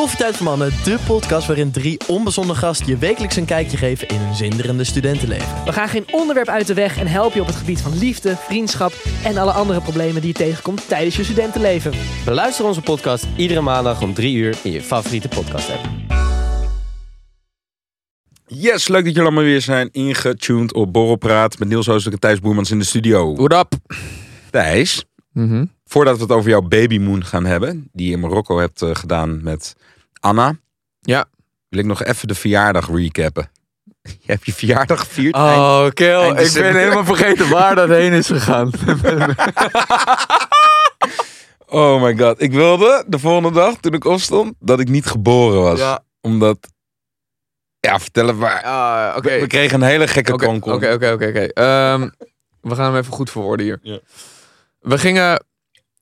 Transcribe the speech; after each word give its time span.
Koffietijd 0.00 0.36
voor 0.36 0.46
Mannen, 0.46 0.72
de 0.84 0.98
podcast 1.06 1.46
waarin 1.46 1.70
drie 1.70 2.00
onbezonnen 2.06 2.56
gasten 2.56 2.86
je 2.86 2.96
wekelijks 2.96 3.36
een 3.36 3.44
kijkje 3.44 3.76
geven 3.76 4.08
in 4.08 4.16
hun 4.16 4.34
zinderende 4.34 4.84
studentenleven. 4.84 5.64
We 5.64 5.72
gaan 5.72 5.88
geen 5.88 6.06
onderwerp 6.10 6.48
uit 6.48 6.66
de 6.66 6.74
weg 6.74 6.98
en 6.98 7.06
helpen 7.06 7.34
je 7.34 7.40
op 7.40 7.46
het 7.46 7.56
gebied 7.56 7.80
van 7.80 7.98
liefde, 7.98 8.36
vriendschap 8.36 8.92
en 9.24 9.36
alle 9.36 9.50
andere 9.50 9.80
problemen 9.80 10.20
die 10.20 10.30
je 10.30 10.36
tegenkomt 10.36 10.88
tijdens 10.88 11.16
je 11.16 11.24
studentenleven. 11.24 11.92
Beluister 12.24 12.64
onze 12.64 12.80
podcast 12.80 13.26
iedere 13.36 13.60
maandag 13.60 14.02
om 14.02 14.14
3 14.14 14.36
uur 14.36 14.58
in 14.62 14.72
je 14.72 14.82
favoriete 14.82 15.28
podcast 15.28 15.70
app. 15.70 15.88
Yes, 18.46 18.88
leuk 18.88 19.04
dat 19.04 19.14
jullie 19.14 19.28
allemaal 19.28 19.44
weer 19.44 19.60
zijn 19.60 19.88
ingetuned 19.92 20.74
op 20.74 20.92
Borrelpraat 20.92 21.58
met 21.58 21.68
Niels 21.68 21.86
Hoostuk 21.86 22.12
en 22.12 22.18
Thijs 22.18 22.40
Boermans 22.40 22.70
in 22.70 22.78
de 22.78 22.84
studio. 22.84 23.34
What 23.34 23.52
up? 23.52 23.98
Thijs, 24.50 25.04
Mhm. 25.32 25.64
voordat 25.84 26.16
we 26.16 26.22
het 26.22 26.32
over 26.32 26.50
jouw 26.50 26.60
babymoon 26.62 27.24
gaan 27.24 27.44
hebben, 27.44 27.88
die 27.92 28.06
je 28.06 28.12
in 28.12 28.20
Marokko 28.20 28.58
hebt 28.58 28.82
eh, 28.82 28.94
gedaan 28.94 29.42
met 29.42 29.76
Anna, 30.20 30.56
Ja. 31.00 31.24
wil 31.68 31.80
ik 31.80 31.86
nog 31.86 32.02
even 32.04 32.28
de 32.28 32.34
verjaardag 32.34 32.88
recappen. 32.90 33.50
Je 34.02 34.32
hebt 34.32 34.46
je 34.46 34.52
verjaardag 34.52 35.00
gevierd. 35.00 35.34
Oh, 35.34 35.86
Kel, 35.94 36.34
eind 36.34 36.54
ik 36.56 36.62
ben 36.62 36.76
helemaal 36.76 37.04
vergeten 37.04 37.48
waar 37.48 37.74
dat 37.74 37.88
heen 37.88 38.12
is 38.12 38.26
gegaan. 38.26 38.70
Oh 41.72 42.02
my 42.02 42.16
god. 42.18 42.42
Ik 42.42 42.52
wilde 42.52 43.04
de 43.06 43.18
volgende 43.18 43.50
dag, 43.52 43.76
toen 43.76 43.92
ik 43.92 44.04
opstond, 44.04 44.54
dat 44.58 44.80
ik 44.80 44.88
niet 44.88 45.06
geboren 45.06 45.62
was. 45.62 45.78
ja, 45.78 46.04
Omdat, 46.20 46.58
ja, 47.80 47.98
vertel 47.98 48.26
het 48.26 48.36
maar. 48.36 48.62
ah, 48.62 49.16
oké. 49.16 49.30
We, 49.34 49.40
we 49.40 49.46
kregen 49.46 49.80
een 49.82 49.88
hele 49.88 50.06
gekke 50.06 50.32
Oké, 50.32 50.46
konkel. 50.46 50.74
Oké, 50.74 50.92
oké, 50.92 51.12
oké. 51.12 51.26
oké. 51.26 51.44
Ehm, 51.46 52.08
We 52.60 52.74
gaan 52.74 52.84
hem 52.92 52.96
even 53.00 53.12
goed 53.12 53.30
verwoorden 53.30 53.66
hier. 53.66 53.78
Ja. 53.82 53.98
We 54.80 54.98
gingen... 54.98 55.44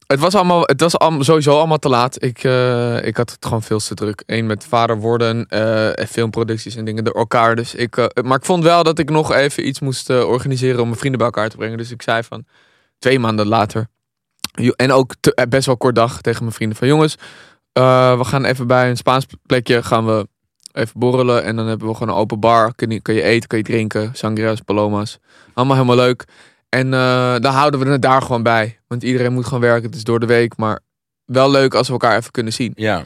Het 0.07 0.21
was, 0.21 0.35
allemaal, 0.35 0.63
het 0.63 0.81
was 0.81 0.97
sowieso 1.19 1.59
allemaal 1.59 1.79
te 1.79 1.89
laat. 1.89 2.23
Ik, 2.23 2.45
eh, 2.45 3.05
ik 3.05 3.17
had 3.17 3.31
het 3.31 3.45
gewoon 3.45 3.63
veel 3.63 3.79
te 3.79 3.95
druk. 3.95 4.23
Eén 4.27 4.47
met 4.47 4.65
vader 4.65 4.99
worden, 4.99 5.47
eh, 5.47 5.99
en 5.99 6.09
filmproducties 6.09 6.77
en 6.77 6.85
dingen 6.85 7.05
door 7.05 7.15
elkaar. 7.15 7.57
Dus 7.57 7.75
ik, 7.75 7.97
eh, 7.97 8.25
maar 8.25 8.37
ik 8.37 8.45
vond 8.45 8.63
wel 8.63 8.83
dat 8.83 8.99
ik 8.99 9.11
nog 9.11 9.33
even 9.33 9.67
iets 9.67 9.81
moest 9.81 10.11
organiseren 10.11 10.81
om 10.81 10.87
mijn 10.87 10.99
vrienden 10.99 11.19
bij 11.19 11.29
elkaar 11.29 11.49
te 11.49 11.57
brengen. 11.57 11.79
Dus 11.79 11.91
ik 11.91 12.03
zei 12.03 12.23
van 12.23 12.45
twee 12.99 13.19
maanden 13.19 13.47
later. 13.47 13.87
En 14.77 14.93
ook 14.93 15.15
best 15.49 15.67
wel 15.67 15.77
kort 15.77 15.95
dag 15.95 16.21
tegen 16.21 16.43
mijn 16.43 16.55
vrienden 16.55 16.79
van 16.79 16.89
jongens. 16.89 17.17
we 17.73 18.25
gaan 18.25 18.45
even 18.45 18.67
bij 18.67 18.91
een 18.91 18.97
Spaans 18.97 19.27
plekje 19.47 19.83
gaan 19.83 20.07
we 20.07 20.29
even 20.73 20.99
borrelen. 20.99 21.45
En 21.45 21.57
dan 21.57 21.67
hebben 21.67 21.89
we 21.89 21.95
gewoon 21.95 22.15
een 22.15 22.21
open 22.21 22.41
bar. 22.41 22.75
Kun 22.75 22.91
je, 22.91 23.01
kun 23.01 23.15
je 23.15 23.23
eten, 23.23 23.49
kun 23.49 23.59
je 23.59 23.65
drinken. 23.65 24.11
Sangria's, 24.13 24.61
paloma's. 24.61 25.19
Allemaal 25.55 25.77
helemaal 25.77 25.97
leuk. 25.97 26.25
En 26.69 26.95
eh 26.95 27.37
dan 27.39 27.53
houden 27.53 27.81
we 27.81 27.91
het 27.91 28.03
daar 28.03 28.23
gewoon 28.23 28.43
bij. 28.43 28.81
Want 28.87 29.03
iedereen 29.03 29.33
moet 29.33 29.45
gewoon 29.45 29.61
werken. 29.61 29.87
Het 29.87 29.95
is 29.95 30.05
door 30.05 30.21
de 30.21 30.27
week. 30.27 30.57
Maar 30.57 30.81
wel 31.25 31.51
leuk 31.51 31.75
als 31.75 31.87
we 31.87 31.93
elkaar 31.93 32.17
even 32.17 32.31
kunnen 32.31 32.53
zien. 32.53 32.73
Ja. 32.75 33.03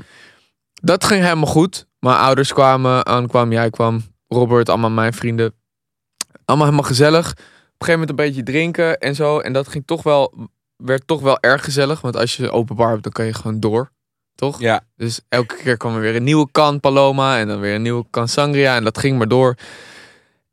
Dat 0.72 1.04
ging 1.04 1.22
helemaal 1.22 1.46
goed. 1.46 1.86
Mijn 1.98 2.16
ouders 2.16 2.52
kwamen, 2.52 3.02
Anne 3.02 3.28
kwam, 3.28 3.52
jij 3.52 3.70
kwam. 3.70 4.02
Robert, 4.28 4.68
allemaal 4.68 4.90
mijn 4.90 5.12
vrienden. 5.12 5.54
Allemaal 6.44 6.66
helemaal 6.66 6.88
gezellig. 6.88 7.30
Op 7.30 7.38
een 7.38 7.86
gegeven 7.86 8.00
moment 8.00 8.10
een 8.10 8.26
beetje 8.26 8.42
drinken 8.42 8.98
en 8.98 9.14
zo. 9.14 9.38
En 9.38 9.52
dat 9.52 9.68
ging 9.68 9.86
toch 9.86 10.02
wel, 10.02 10.48
werd 10.76 11.06
toch 11.06 11.20
wel 11.20 11.40
erg 11.40 11.64
gezellig. 11.64 12.00
Want 12.00 12.16
als 12.16 12.36
je 12.36 12.50
open 12.50 12.76
bar 12.76 12.90
hebt, 12.90 13.02
dan 13.02 13.12
kan 13.12 13.24
je 13.24 13.34
gewoon 13.34 13.60
door. 13.60 13.90
Toch? 14.34 14.60
Ja. 14.60 14.80
Dus 14.96 15.20
elke 15.28 15.56
keer 15.56 15.76
kwam 15.76 15.94
er 15.94 16.00
weer 16.00 16.16
een 16.16 16.24
nieuwe 16.24 16.48
kan 16.52 16.80
Paloma. 16.80 17.38
En 17.38 17.48
dan 17.48 17.60
weer 17.60 17.74
een 17.74 17.82
nieuwe 17.82 18.04
kan 18.10 18.28
Sangria. 18.28 18.76
En 18.76 18.84
dat 18.84 18.98
ging 18.98 19.18
maar 19.18 19.28
door. 19.28 19.56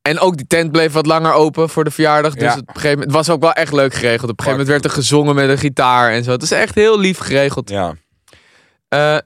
En 0.10 0.20
ook 0.20 0.38
die 0.38 0.48
tent 0.48 0.72
bleef 0.72 0.94
wat 0.94 1.06
langer 1.06 1.34
open 1.34 1.70
voor 1.70 1.84
de 1.84 1.92
verjaardag. 1.92 2.34
Dus 2.34 2.44
Ja. 2.44 2.52
op 2.60 2.68
een 2.68 2.74
gegeven 2.74 2.90
moment, 2.90 3.06
het 3.06 3.16
was 3.16 3.30
ook 3.30 3.42
wel 3.42 3.54
echt 3.54 3.74
leuk 3.74 3.94
geregeld. 3.94 4.32
Op 4.32 4.40
een 4.40 4.44
gegeven 4.46 4.52
moment 4.66 4.68
werd 4.70 4.86
er 4.86 5.02
gezongen 5.02 5.36
met 5.36 5.50
een 5.50 5.58
gitaar 5.58 6.12
en 6.12 6.24
zo. 6.24 6.32
Het 6.32 6.42
is 6.42 6.52
echt 6.52 6.76
heel 6.76 7.00
lief 7.00 7.18
geregeld. 7.18 7.70
Ja. 7.70 7.96
Eh, 8.88 9.18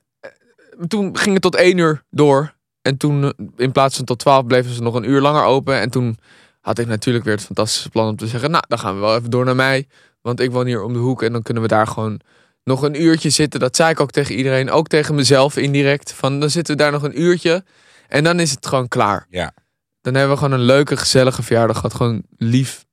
toen 0.88 1.17
ging 1.17 1.34
het 1.34 1.42
tot 1.42 1.56
één 1.56 1.78
uur 1.78 2.04
door. 2.09 2.54
En 2.81 2.98
toen, 2.98 3.23
eh, 3.23 3.30
in 3.58 3.72
plaats 3.72 3.95
van 3.95 4.06
tot 4.06 4.20
twaalf, 4.20 4.45
bleven 4.45 4.73
ze 4.73 4.81
nog 4.81 4.95
een 4.95 5.09
uur 5.09 5.22
langer 5.22 5.44
open. 5.44 5.80
En 5.80 5.89
toen 5.89 6.17
had 6.61 6.80
ik 6.80 6.88
natuurlijk 6.88 7.26
weer 7.26 7.36
het 7.36 7.43
fantastische 7.45 7.89
plan 7.89 8.08
om 8.08 8.16
te 8.16 8.27
zeggen... 8.27 8.52
Nou, 8.52 8.64
dan 8.67 8.80
gaan 8.80 8.93
we 8.95 8.99
wel 8.99 9.16
even 9.17 9.30
door 9.30 9.45
naar 9.45 9.55
mij. 9.55 9.88
Want 10.22 10.39
ik 10.39 10.52
woon 10.52 10.66
hier 10.66 10.83
om 10.83 10.93
de 10.93 10.99
hoek. 10.99 11.23
En 11.23 11.32
dan 11.32 11.42
kunnen 11.42 11.64
we 11.64 11.70
daar 11.70 11.88
gewoon 11.88 12.20
nog 12.64 12.82
een 12.82 13.02
uurtje 13.02 13.30
zitten. 13.30 13.60
Dat 13.60 13.76
zei 13.76 13.89
ik 13.89 13.99
ook 13.99 14.11
tegen 14.11 14.36
iedereen. 14.36 14.72
Ook 14.72 14.88
tegen 14.88 15.16
mezelf 15.16 15.58
indirect. 15.58 16.14
Van, 16.14 16.39
dan 16.39 16.49
zitten 16.49 16.76
we 16.77 16.82
daar 16.82 16.92
nog 16.92 17.04
een 17.04 17.22
uurtje. 17.22 17.64
En 18.08 18.23
dan 18.23 18.39
is 18.39 18.52
het 18.52 18.67
gewoon 18.67 18.88
klaar. 18.88 19.26
Ja. 19.30 19.54
Dan 20.03 20.14
hebben 20.14 20.31
we 20.36 20.43
gewoon 20.43 20.59
een 20.59 20.65
leuke, 20.65 20.97
gezellige 20.97 21.43
verjaardag 21.43 21.75
gehad. 21.75 21.93
Gewoon 21.93 22.23
lief. 22.37 22.86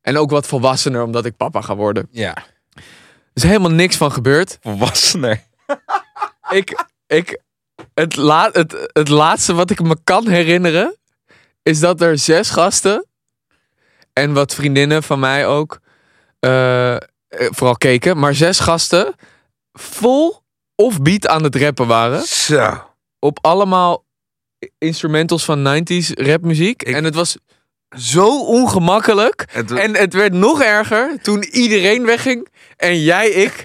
En 0.00 0.16
ook 0.16 0.30
wat 0.30 0.46
volwassener, 0.46 1.02
omdat 1.02 1.24
ik 1.24 1.36
papa 1.36 1.60
ga 1.60 1.76
worden. 1.76 2.08
Ja. 2.10 2.36
Er 2.74 2.82
is 3.32 3.42
helemaal 3.42 3.70
niks 3.70 3.96
van 3.96 4.12
gebeurd. 4.12 4.58
Volwassener. 4.60 5.42
ik, 6.50 6.84
ik, 7.06 7.40
het, 7.94 8.16
het, 8.52 8.88
het 8.92 9.08
laatste 9.08 9.54
wat 9.54 9.70
ik 9.70 9.82
me 9.82 9.96
kan 10.04 10.28
herinneren 10.28 10.96
is 11.62 11.80
dat 11.80 12.00
er 12.00 12.18
zes 12.18 12.50
gasten 12.50 13.06
en 14.12 14.32
wat 14.32 14.54
vriendinnen 14.54 15.02
van 15.02 15.18
mij 15.18 15.46
ook 15.46 15.80
eh, 16.40 16.94
eh, 16.94 17.00
vooral 17.28 17.76
keken, 17.76 18.18
maar 18.18 18.34
zes 18.34 18.58
gasten 18.60 19.14
vol 19.72 20.42
of 20.74 21.02
beat 21.02 21.26
aan 21.26 21.42
het 21.42 21.56
rappen 21.56 21.86
waren 21.86 22.22
Zo. 22.22 22.92
op 23.18 23.38
allemaal 23.40 24.04
instrumentals 24.78 25.44
van 25.44 25.62
90s 25.62 26.10
rapmuziek 26.14 26.82
Ik- 26.82 26.94
en 26.94 27.04
het 27.04 27.14
was 27.14 27.36
zo 27.98 28.40
ongemakkelijk 28.46 29.44
Het, 29.52 29.70
en 29.72 29.96
het 29.96 30.12
werd 30.12 30.32
nog 30.32 30.62
erger 30.62 31.18
toen 31.22 31.42
iedereen 31.44 32.04
wegging 32.04 32.48
en 32.76 33.02
jij, 33.02 33.28
ik 33.30 33.64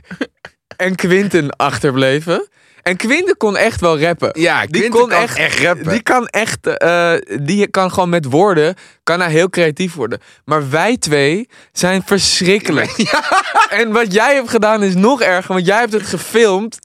en 0.77 0.95
Quinten 0.95 1.49
achterbleven. 1.55 2.47
En 2.83 2.95
Quinten 2.97 3.38
kon 3.38 3.57
echt 3.57 3.81
wel 3.81 3.99
rappen. 3.99 4.29
ja, 4.41 4.61
die 4.61 4.69
Quinten 4.69 4.99
kon 4.99 5.09
kan 5.09 5.21
echt- 5.21 5.38
echt 5.38 5.59
rappen. 5.59 5.89
Die 5.89 6.01
kan 6.01 6.27
echt, 6.27 6.67
eh, 6.67 7.13
die 7.41 7.67
kan 7.67 7.91
gewoon 7.91 8.09
met 8.09 8.25
woorden, 8.25 8.75
kan 9.03 9.19
hij 9.19 9.31
heel 9.31 9.49
creatief 9.49 9.94
worden. 9.94 10.19
Maar 10.45 10.69
wij 10.69 10.97
twee 10.97 11.49
zijn 11.71 12.01
verschrikkelijk. 12.05 12.91
En 13.69 13.91
wat 13.91 14.13
jij 14.13 14.35
hebt 14.35 14.49
gedaan 14.49 14.83
is 14.83 14.95
nog 14.95 15.21
erger, 15.21 15.53
want 15.53 15.66
jij 15.66 15.79
hebt 15.79 15.94
het 15.94 16.03
gefilmd. 16.07 16.79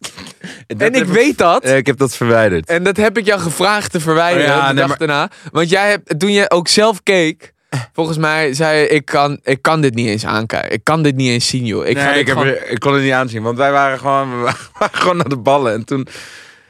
Dat 0.66 0.80
en 0.80 0.94
ik 0.94 1.04
weet 1.04 1.38
dat. 1.38 1.64
Ik 1.68 1.86
heb 1.86 1.98
dat 1.98 2.16
verwijderd. 2.16 2.68
En 2.68 2.82
dat 2.82 2.96
heb 2.96 3.18
ik 3.18 3.26
jou 3.26 3.40
gevraagd 3.40 3.90
te 3.92 4.00
verwijderen 4.00 4.48
Oh 4.50 4.56
ja, 4.56 4.68
de 4.68 4.72
nee, 4.74 4.76
dag 4.76 4.88
maar- 4.88 4.98
daarna. 4.98 5.30
Want 5.52 5.68
jij 5.70 5.90
hebt, 5.90 6.18
toen 6.18 6.32
je 6.32 6.50
ook 6.50 6.68
zelf 6.68 7.02
keek, 7.02 7.52
volgens 7.92 8.18
mij 8.18 8.54
zei 8.54 8.84
ik 8.86 9.04
kan, 9.04 9.40
ik 9.42 9.62
kan 9.62 9.80
dit 9.80 9.94
niet 9.94 10.06
eens 10.06 10.26
aankijken. 10.26 10.72
Ik 10.72 10.84
kan 10.84 11.02
dit 11.02 11.16
niet 11.16 11.30
eens 11.30 11.48
zien, 11.48 11.64
joh. 11.66 11.86
Ik, 11.86 11.96
nee, 11.96 12.18
ik, 12.18 12.26
heb, 12.26 12.36
gewoon- 12.36 12.54
ik 12.68 12.78
kon 12.78 12.92
het 12.94 13.02
niet 13.02 13.12
aanzien, 13.12 13.42
want 13.42 13.56
wij 13.58 13.72
waren 13.72 13.98
gewoon, 13.98 14.42
we 14.42 14.52
waren 14.78 14.98
gewoon 14.98 15.16
naar 15.16 15.28
de 15.28 15.36
ballen. 15.38 15.72
En 15.72 15.84
toen, 15.84 16.06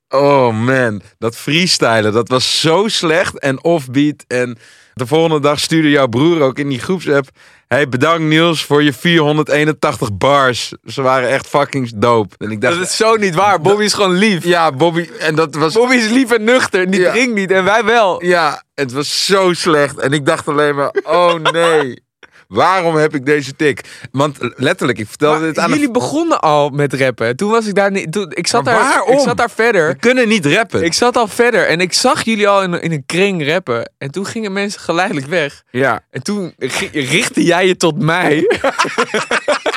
oh 0.09 0.55
man, 0.65 1.03
dat 1.19 1.37
freestylen, 1.37 2.13
dat 2.13 2.29
was 2.29 2.61
zo 2.61 2.89
slecht 2.89 3.39
en 3.39 3.65
offbeat. 3.65 4.25
En 4.27 4.59
de 4.95 5.07
volgende 5.07 5.41
dag 5.41 5.61
stuurde 5.61 5.91
jouw 5.91 6.07
broer 6.07 6.41
ook 6.41 6.59
in 6.59 6.69
die 6.69 6.81
groepsapp. 6.81 7.29
Hey, 7.69 7.89
bedankt 7.89 8.23
Niels 8.23 8.65
voor 8.65 8.83
je 8.83 8.93
481 8.93 10.13
bars. 10.13 10.73
Ze 10.85 11.03
waren 11.03 11.29
echt 11.29 11.47
fucking 11.47 11.93
dope. 11.97 12.35
En 12.39 12.51
ik 12.51 12.61
dacht, 12.61 12.79
Dat 12.79 12.87
is 12.87 12.97
zo 12.97 13.15
niet 13.17 13.35
waar. 13.35 13.61
Bobby 13.61 13.85
is 13.85 13.93
gewoon 13.93 14.13
lief. 14.15 14.45
ja, 14.45 14.73
Bobby, 14.73 15.09
en 15.19 15.35
dat 15.35 15.55
was, 15.55 15.75
Bobby 15.75 15.95
is 15.95 16.09
lief 16.09 16.31
en 16.33 16.45
nuchter. 16.45 16.91
Die 16.91 17.01
Ja. 17.01 17.13
drinkt 17.13 17.35
niet 17.35 17.51
en 17.51 17.65
wij 17.65 17.85
wel. 17.85 18.25
ja, 18.25 18.63
het 18.75 18.93
was 18.93 19.25
zo 19.27 19.53
slecht. 19.53 19.99
En 19.99 20.13
ik 20.13 20.27
dacht 20.27 20.49
alleen 20.49 20.75
maar, 20.75 20.95
oh 21.05 21.35
nee. 21.35 22.03
Waarom 22.49 22.97
heb 22.97 23.15
ik 23.15 23.27
deze 23.27 23.57
tik? 23.57 23.81
Want 24.13 24.37
letterlijk, 24.41 24.99
ik 24.99 25.09
vertelde 25.09 25.41
dit 25.47 25.59
aan 25.59 25.69
jullie 25.71 25.87
een... 25.87 25.93
begonnen 25.93 26.41
al 26.41 26.69
met 26.71 26.93
rappen. 26.95 27.37
Toen 27.37 27.51
was 27.51 27.67
ik 27.67 27.75
daar 27.75 27.91
niet. 27.91 28.13
Toen, 28.13 28.33
ik, 28.35 28.47
zat 28.47 28.65
Maar 28.65 28.75
daar, 28.75 28.83
waarom? 28.83 29.17
ik 29.17 29.21
zat 29.21 29.37
daar 29.37 29.51
verder. 29.51 29.89
We 29.89 29.95
kunnen 29.97 30.29
niet 30.29 30.47
rappen. 30.47 30.83
Ik 30.85 30.93
zat 30.93 31.17
al 31.17 31.29
verder 31.29 31.67
en 31.67 31.81
ik 31.81 31.93
zag 31.93 32.25
jullie 32.25 32.49
al 32.49 32.63
in, 32.63 32.83
in 32.83 32.93
een 32.93 33.03
kring 33.07 33.47
rappen. 33.49 33.91
En 33.99 34.11
toen 34.11 34.27
gingen 34.27 34.53
mensen 34.53 34.81
geleidelijk 34.81 35.27
weg. 35.27 35.63
Ja. 35.71 36.01
En 36.11 36.23
toen 36.23 36.55
ri- 36.59 36.91
richtte 36.93 37.45
jij 37.45 37.67
je 37.67 37.77
tot 37.77 37.99
mij. 38.03 38.45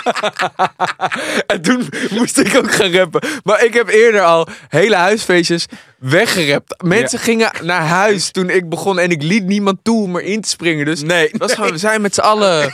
en 1.48 1.62
toen 1.62 1.90
moest 2.10 2.38
ik 2.38 2.58
ook 2.58 2.74
gaan 2.74 2.92
rappen. 2.92 3.22
Maar 3.44 3.64
ik 3.64 3.74
heb 3.74 3.88
eerder 3.90 4.22
al 4.22 4.48
hele 4.70 4.96
huisfeestjes 4.96 5.66
weggerapt. 6.00 6.84
Mensen 6.84 7.20
gingen 7.20 7.52
naar 7.62 7.82
huis 7.86 8.32
toen 8.32 8.50
ik 8.50 8.70
begon 8.70 9.00
en 9.00 9.10
ik 9.12 9.24
liet 9.24 9.44
niemand 9.46 9.78
toe 9.84 10.04
om 10.04 10.18
erin 10.18 10.42
te 10.42 10.50
springen. 10.50 10.86
Dus 10.86 11.02
Nee. 11.02 11.30
dat 11.38 11.50
is 11.50 11.56
gewoon, 11.56 11.72
we 11.72 11.78
zijn 11.78 12.02
met 12.02 12.14
z'n 12.14 12.22
allen. 12.22 12.74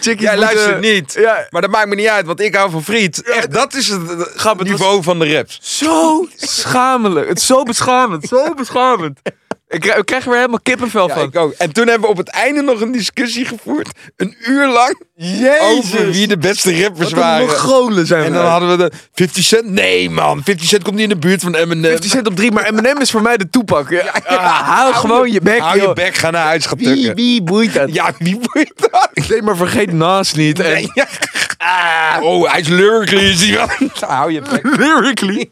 Chickies 0.00 0.20
Jij 0.20 0.36
luistert 0.36 0.80
niet. 0.80 1.12
Ja, 1.18 1.46
Maar 1.50 1.62
dat 1.62 1.70
maakt 1.70 1.88
me 1.88 1.94
niet 1.94 2.08
uit, 2.08 2.26
want 2.26 2.40
ik 2.40 2.54
hou 2.54 2.70
van 2.70 2.84
friet. 2.84 3.22
Echt, 3.22 3.52
dat 3.52 3.74
is 3.74 3.88
het, 3.88 4.08
het 4.08 4.32
Grap, 4.36 4.58
het 4.58 4.68
niveau 4.68 5.02
van 5.02 5.18
de 5.18 5.32
raps. 5.34 5.58
Zo 5.62 6.26
schamelijk. 6.36 7.28
Het 7.28 7.38
is 7.38 7.46
zo 7.46 7.62
beschamend. 7.62 8.28
Zo 8.28 8.54
beschamend. 8.54 9.20
Ik 9.68 9.80
krijg, 9.80 9.98
ik 9.98 10.04
krijg 10.06 10.22
er 10.22 10.28
weer 10.28 10.38
helemaal 10.38 10.60
kippenvel 10.62 11.08
Ja, 11.08 11.14
van. 11.14 11.22
ik 11.24 11.36
ook. 11.36 11.52
En 11.52 11.72
toen 11.72 11.86
hebben 11.88 12.02
we 12.08 12.12
op 12.12 12.16
het 12.16 12.28
einde 12.28 12.62
nog 12.62 12.80
een 12.80 12.92
discussie 12.92 13.44
gevoerd. 13.44 13.88
Een 14.16 14.36
uur 14.46 14.66
lang. 14.68 15.02
Over 15.60 16.10
wie 16.10 16.26
de 16.26 16.38
beste 16.38 16.82
rappers 16.82 17.10
Wat 17.10 17.20
waren. 17.20 17.46
Mongolen 17.46 18.06
zijn 18.06 18.24
En 18.24 18.32
wij. 18.32 18.40
dan 18.42 18.50
hadden 18.50 18.70
we 18.70 18.76
de 18.76 18.92
50 19.12 19.44
Cent. 19.44 19.70
Nee 19.70 20.10
man, 20.10 20.42
50 20.44 20.68
Cent 20.68 20.82
komt 20.82 20.94
niet 20.94 21.02
in 21.02 21.08
de 21.08 21.16
buurt 21.26 21.42
van 21.42 21.54
Eminem. 21.54 21.90
50 21.90 22.10
cent 22.10 22.26
op 22.26 22.36
drie, 22.36 22.52
maar 22.52 22.74
M&M 22.74 23.00
is 23.00 23.10
voor 23.10 23.22
mij 23.22 23.36
de 23.36 23.50
toepak. 23.50 23.90
Ja, 23.90 24.12
Ah, 24.26 24.68
hou 24.68 24.94
gewoon 24.94 25.32
je 25.32 25.40
bek, 25.40 25.58
Hou 25.58 25.80
je 25.80 25.92
bek, 25.92 26.14
ga 26.14 26.30
naar 26.30 26.44
huis, 26.44 26.66
Wie, 26.76 27.12
wie 27.14 27.42
boeit 27.42 27.74
dat? 27.74 27.94
Ja, 27.94 28.12
wie 28.18 28.38
boeit 28.52 28.72
dat? 28.76 29.10
Nee, 29.28 29.42
maar 29.42 29.56
vergeet 29.56 29.92
Nas 29.92 30.34
niet. 30.34 30.60
En, 30.60 30.72
Nee, 30.72 30.90
ja. 30.94 31.06
Oh, 32.20 32.50
hij 32.50 32.60
is 32.60 32.68
lyrically. 32.68 33.58
Hou 34.00 34.32
je 34.32 34.40
bek. 34.40 34.76
Lyrically. 34.76 35.48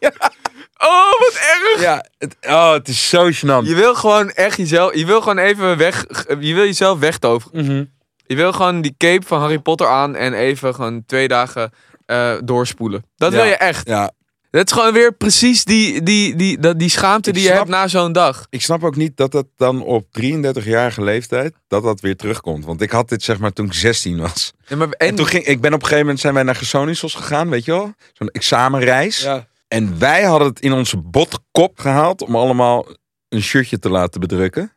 Oh, 0.85 1.19
wat 1.19 1.35
erg. 1.35 1.81
Ja, 1.81 2.05
het, 2.19 2.37
oh, 2.47 2.73
het 2.73 2.89
is 2.89 3.09
zo 3.09 3.31
gênant. 3.31 3.67
Je 3.69 3.75
wil 3.75 3.95
gewoon 3.95 4.31
echt 4.31 4.57
jezelf... 4.57 4.95
Je 4.95 5.07
wil 5.07 5.21
gewoon 5.21 5.39
even 5.39 5.77
weg... 5.77 6.05
Je 6.41 6.55
wil 6.55 6.65
jezelf 6.65 6.99
wegtoveren. 6.99 7.65
Mhm. 7.67 7.85
Je 8.27 8.37
wil 8.37 8.53
gewoon 8.53 8.81
die 8.81 8.95
cape 8.99 9.27
van 9.27 9.41
Harry 9.41 9.59
Potter 9.59 9.87
aan 9.89 10.17
en 10.17 10.33
even 10.35 10.75
gewoon 10.75 11.03
twee 11.07 11.29
dagen 11.29 11.71
eh, 12.07 12.35
doorspoelen. 12.45 13.05
Dat 13.17 13.33
Ja. 13.33 13.39
wil 13.39 13.47
je 13.47 13.57
echt. 13.57 13.89
Ja, 13.89 14.11
Dat 14.51 14.67
is 14.67 14.73
gewoon 14.73 14.93
weer 14.93 15.13
precies 15.13 15.65
die, 15.65 16.03
die, 16.03 16.37
die, 16.37 16.59
die, 16.59 16.77
die 16.77 16.89
schaamte 16.89 17.29
Ik 17.29 17.35
die 17.35 17.45
je 17.45 17.51
hebt 17.53 17.69
na 17.69 17.89
zo'n 17.89 18.13
dag. 18.13 18.47
ik 18.51 18.63
snap 18.63 18.85
ook 18.85 18.97
niet 18.97 19.17
dat 19.17 19.33
dat 19.33 19.47
dan 19.57 19.83
op 19.83 20.05
33-jarige 20.21 21.03
leeftijd, 21.03 21.55
dat 21.69 21.83
dat 21.83 22.01
weer 22.01 22.17
terugkomt. 22.17 22.65
Want 22.65 22.81
ik 22.83 22.91
had 22.91 23.09
dit 23.09 23.23
zeg 23.23 23.39
maar 23.39 23.53
toen 23.53 23.67
ik 23.67 23.73
16 23.75 24.19
was. 24.21 24.53
Ja, 24.67 24.77
maar, 24.77 24.89
En, 24.89 25.15
toen 25.15 25.27
ging, 25.27 25.45
ik 25.45 25.61
ben 25.61 25.71
op 25.73 25.77
een 25.81 25.83
gegeven 25.83 26.01
moment 26.05 26.21
zijn 26.21 26.35
wij 26.35 26.43
naar 26.43 26.55
Gersonisos 26.57 27.15
gegaan, 27.15 27.51
weet 27.51 27.65
je 27.65 27.71
wel? 27.73 27.95
Zo'n 28.13 28.29
examenreis. 28.29 29.23
Ja. 29.23 29.47
En 29.73 29.99
wij 29.99 30.23
hadden 30.23 30.49
het 30.49 30.61
in 30.61 30.73
onze 30.73 30.97
botkop 30.97 31.79
gehaald 31.79 32.23
om 32.23 32.37
allemaal 32.37 32.87
een 33.29 33.43
shirtje 33.43 33.79
te 33.79 33.91
laten 33.91 34.21
bedrukken. 34.21 34.73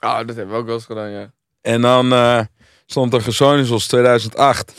Oh, 0.00 0.16
dat 0.16 0.36
hebben 0.36 0.48
we 0.48 0.60
ook 0.60 0.66
wel 0.66 0.74
eens 0.74 0.84
gedaan, 0.84 1.10
ja. 1.10 1.32
En 1.60 1.80
dan 1.80 2.12
eh, 2.12 2.40
stond 2.86 3.14
er 3.14 3.20
Gersonisos 3.20 3.86
2008. 3.86 4.72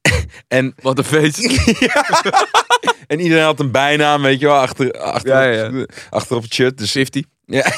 en, 0.48 0.74
Wat 0.82 0.98
een 0.98 1.04
feest. 1.04 1.38
en 3.12 3.20
iedereen 3.20 3.44
had 3.44 3.60
een 3.60 3.70
bijnaam, 3.70 4.22
weet 4.22 4.40
je 4.40 4.46
wel, 4.46 4.56
achter, 4.56 4.92
achter, 4.92 5.52
Ja, 5.52 5.68
ja, 5.68 5.86
achter 6.10 6.36
op 6.36 6.42
het 6.42 6.54
shirt. 6.54 6.78
Dus 6.78 6.92
50. 6.92 7.24
Ja, 7.44 7.72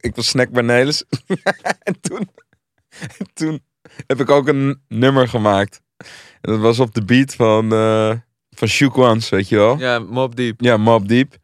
ik, 0.00 0.14
was 0.14 0.26
Snackbar 0.26 0.64
Nelis. 0.64 1.04
en 1.82 2.00
toen, 2.00 2.30
toen 3.32 3.60
heb 4.06 4.20
ik 4.20 4.30
ook 4.30 4.48
een 4.48 4.82
nummer 4.88 5.28
gemaakt. 5.28 5.80
En 6.40 6.52
dat 6.52 6.60
was 6.60 6.78
op 6.78 6.94
de 6.94 7.04
beat 7.04 7.34
van, 7.34 7.72
eh 7.72 8.12
van 8.60 8.68
Shook 8.68 8.98
Ones, 8.98 9.28
weet 9.28 9.48
je 9.48 9.56
wel? 9.56 9.78
Ja, 9.78 9.92
Ja, 9.92 9.98
Mob 9.98 10.36
Deep. 10.36 10.76
Mob 10.78 11.08
Deep. 11.08 11.36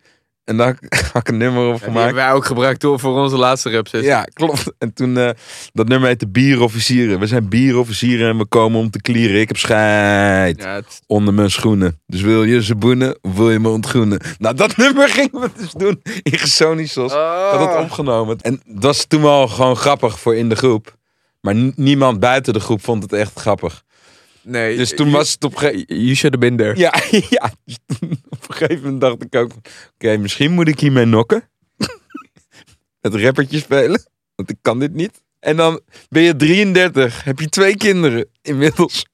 En 0.44 0.56
daar 0.56 0.78
had 1.12 1.22
ik 1.22 1.28
een 1.28 1.36
nummer 1.36 1.62
op 1.66 1.72
Ja, 1.72 1.72
die 1.78 1.84
gemaakt. 1.84 2.04
hebben 2.04 2.24
wij 2.24 2.32
ook 2.32 2.44
gebruikt 2.44 2.82
hoor, 2.82 3.00
voor 3.00 3.22
onze 3.22 3.36
laatste 3.36 3.70
rap 3.70 3.88
sessie. 3.88 4.08
Ja, 4.08 4.22
klopt. 4.32 4.72
En 4.78 4.92
toen, 4.92 5.16
eh, 5.18 5.30
dat 5.72 5.88
nummer 5.88 6.08
heette 6.08 6.28
Bierofficieren. 6.28 7.18
We 7.18 7.26
zijn 7.26 7.48
bierofficieren 7.48 8.28
en 8.30 8.38
we 8.38 8.44
komen 8.46 8.80
om 8.80 8.90
te 8.90 9.00
klieren. 9.00 9.40
Ik 9.40 9.48
heb 9.48 9.56
scheid 9.56 10.62
Ja, 10.62 10.74
het- 10.74 11.00
onder 11.06 11.34
mijn 11.34 11.50
schoenen. 11.50 12.00
Dus 12.06 12.20
wil 12.20 12.44
je 12.44 12.62
ze 12.62 12.74
boenen 12.74 13.18
of 13.22 13.36
wil 13.36 13.50
je 13.50 13.58
me 13.58 13.68
ontgroenen? 13.68 14.20
Nou, 14.38 14.54
dat 14.54 14.76
nummer 14.86 15.08
gingen 15.08 15.40
we 15.40 15.50
dus 15.56 15.72
doen 15.72 16.00
in 16.22 16.38
Gesonisos. 16.38 17.12
Ik 17.12 17.18
had 17.50 17.60
Oh. 17.60 17.74
het 17.74 17.84
opgenomen. 17.84 18.36
En 18.40 18.60
dat 18.66 18.82
was 18.82 19.04
toen 19.06 19.22
wel 19.22 19.48
gewoon 19.48 19.76
grappig 19.76 20.18
voor 20.20 20.36
in 20.36 20.48
de 20.48 20.56
groep. 20.56 20.94
Maar 21.40 21.54
niemand 21.76 22.20
buiten 22.20 22.52
de 22.52 22.60
groep 22.60 22.84
vond 22.84 23.02
het 23.02 23.12
echt 23.12 23.38
grappig. 23.40 23.82
Nee. 24.46 24.76
Dus 24.76 24.94
toen 24.94 25.10
was 25.10 25.32
het 25.32 25.44
op 25.44 25.52
een 25.52 25.58
gegeven 25.58 26.02
You 26.02 26.14
should 26.14 26.34
have 26.34 26.38
been 26.38 26.56
there. 26.56 26.78
ja, 26.78 26.94
ja. 27.38 27.52
Dus 27.64 27.78
toen 27.86 28.20
op 28.28 28.48
een 28.48 28.54
gegeven 28.54 28.82
moment 28.82 29.00
dacht 29.00 29.22
ik 29.22 29.34
ook... 29.34 29.50
Oké, 29.94 30.16
misschien 30.16 30.52
moet 30.52 30.68
ik 30.68 30.80
hiermee 30.80 31.04
nokken. 31.04 31.48
Het 33.00 33.14
rappertje 33.14 33.58
spelen. 33.58 34.02
Want 34.34 34.50
ik 34.50 34.56
kan 34.62 34.78
dit 34.78 34.94
niet. 34.94 35.22
En 35.40 35.56
dan 35.56 35.80
ben 36.08 36.22
je 36.22 36.36
33. 36.36 37.24
Heb 37.24 37.38
je 37.38 37.48
twee 37.48 37.76
kinderen 37.76 38.28
inmiddels. 38.42 39.06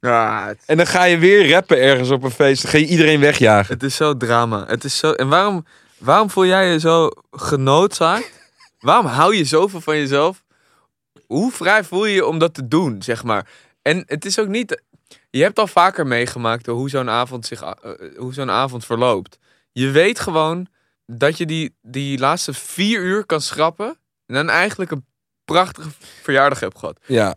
Ja, 0.00 0.46
het, 0.46 0.62
En 0.66 0.76
dan 0.76 0.86
ga 0.86 1.04
je 1.04 1.18
weer 1.18 1.50
rappen 1.50 1.80
ergens 1.80 2.10
op 2.10 2.22
een 2.22 2.30
feest. 2.30 2.62
Dan 2.62 2.70
ga 2.70 2.78
je 2.78 2.86
iedereen 2.86 3.20
wegjagen. 3.20 3.74
het 3.74 3.82
is 3.82 3.96
zo 3.96 4.16
drama. 4.16 4.64
Het 4.66 4.84
is 4.84 4.98
zo... 4.98 5.12
En 5.12 5.28
waarom, 5.28 5.66
waarom 5.98 6.30
voel 6.30 6.46
jij 6.46 6.72
je 6.72 6.80
zo 6.80 7.10
genoodzaakt? 7.30 8.32
waarom 8.78 9.06
hou 9.06 9.36
je 9.36 9.44
zoveel 9.44 9.80
van 9.80 9.96
jezelf? 9.96 10.44
Hoe 11.26 11.52
vrij 11.52 11.84
voel 11.84 12.06
je 12.06 12.14
je 12.14 12.26
om 12.26 12.38
dat 12.38 12.54
te 12.54 12.68
doen, 12.68 13.02
zeg 13.02 13.24
maar? 13.24 13.46
En 13.86 14.02
het 14.06 14.24
is 14.24 14.38
ook 14.38 14.48
niet... 14.48 14.82
Je 15.30 15.42
hebt 15.42 15.58
al 15.58 15.66
vaker 15.66 16.06
meegemaakt 16.06 16.66
hoe 16.66 16.90
zo'n 16.90 17.10
avond, 17.10 17.46
zich, 17.46 17.62
eh, 17.62 17.72
hoe 18.16 18.34
zo'n 18.34 18.50
avond 18.50 18.84
verloopt. 18.84 19.38
Je 19.72 19.90
weet 19.90 20.20
gewoon 20.20 20.66
dat 21.06 21.36
je 21.38 21.46
die, 21.46 21.76
die 21.82 22.18
laatste 22.18 22.52
vier 22.52 23.00
uur 23.00 23.26
kan 23.26 23.40
schrappen... 23.40 23.98
en 24.26 24.34
dan 24.34 24.48
eigenlijk 24.48 24.90
een 24.90 25.04
prachtige 25.44 25.88
verjaardag 26.22 26.60
hebt 26.60 26.78
gehad. 26.78 27.00
Ja. 27.06 27.34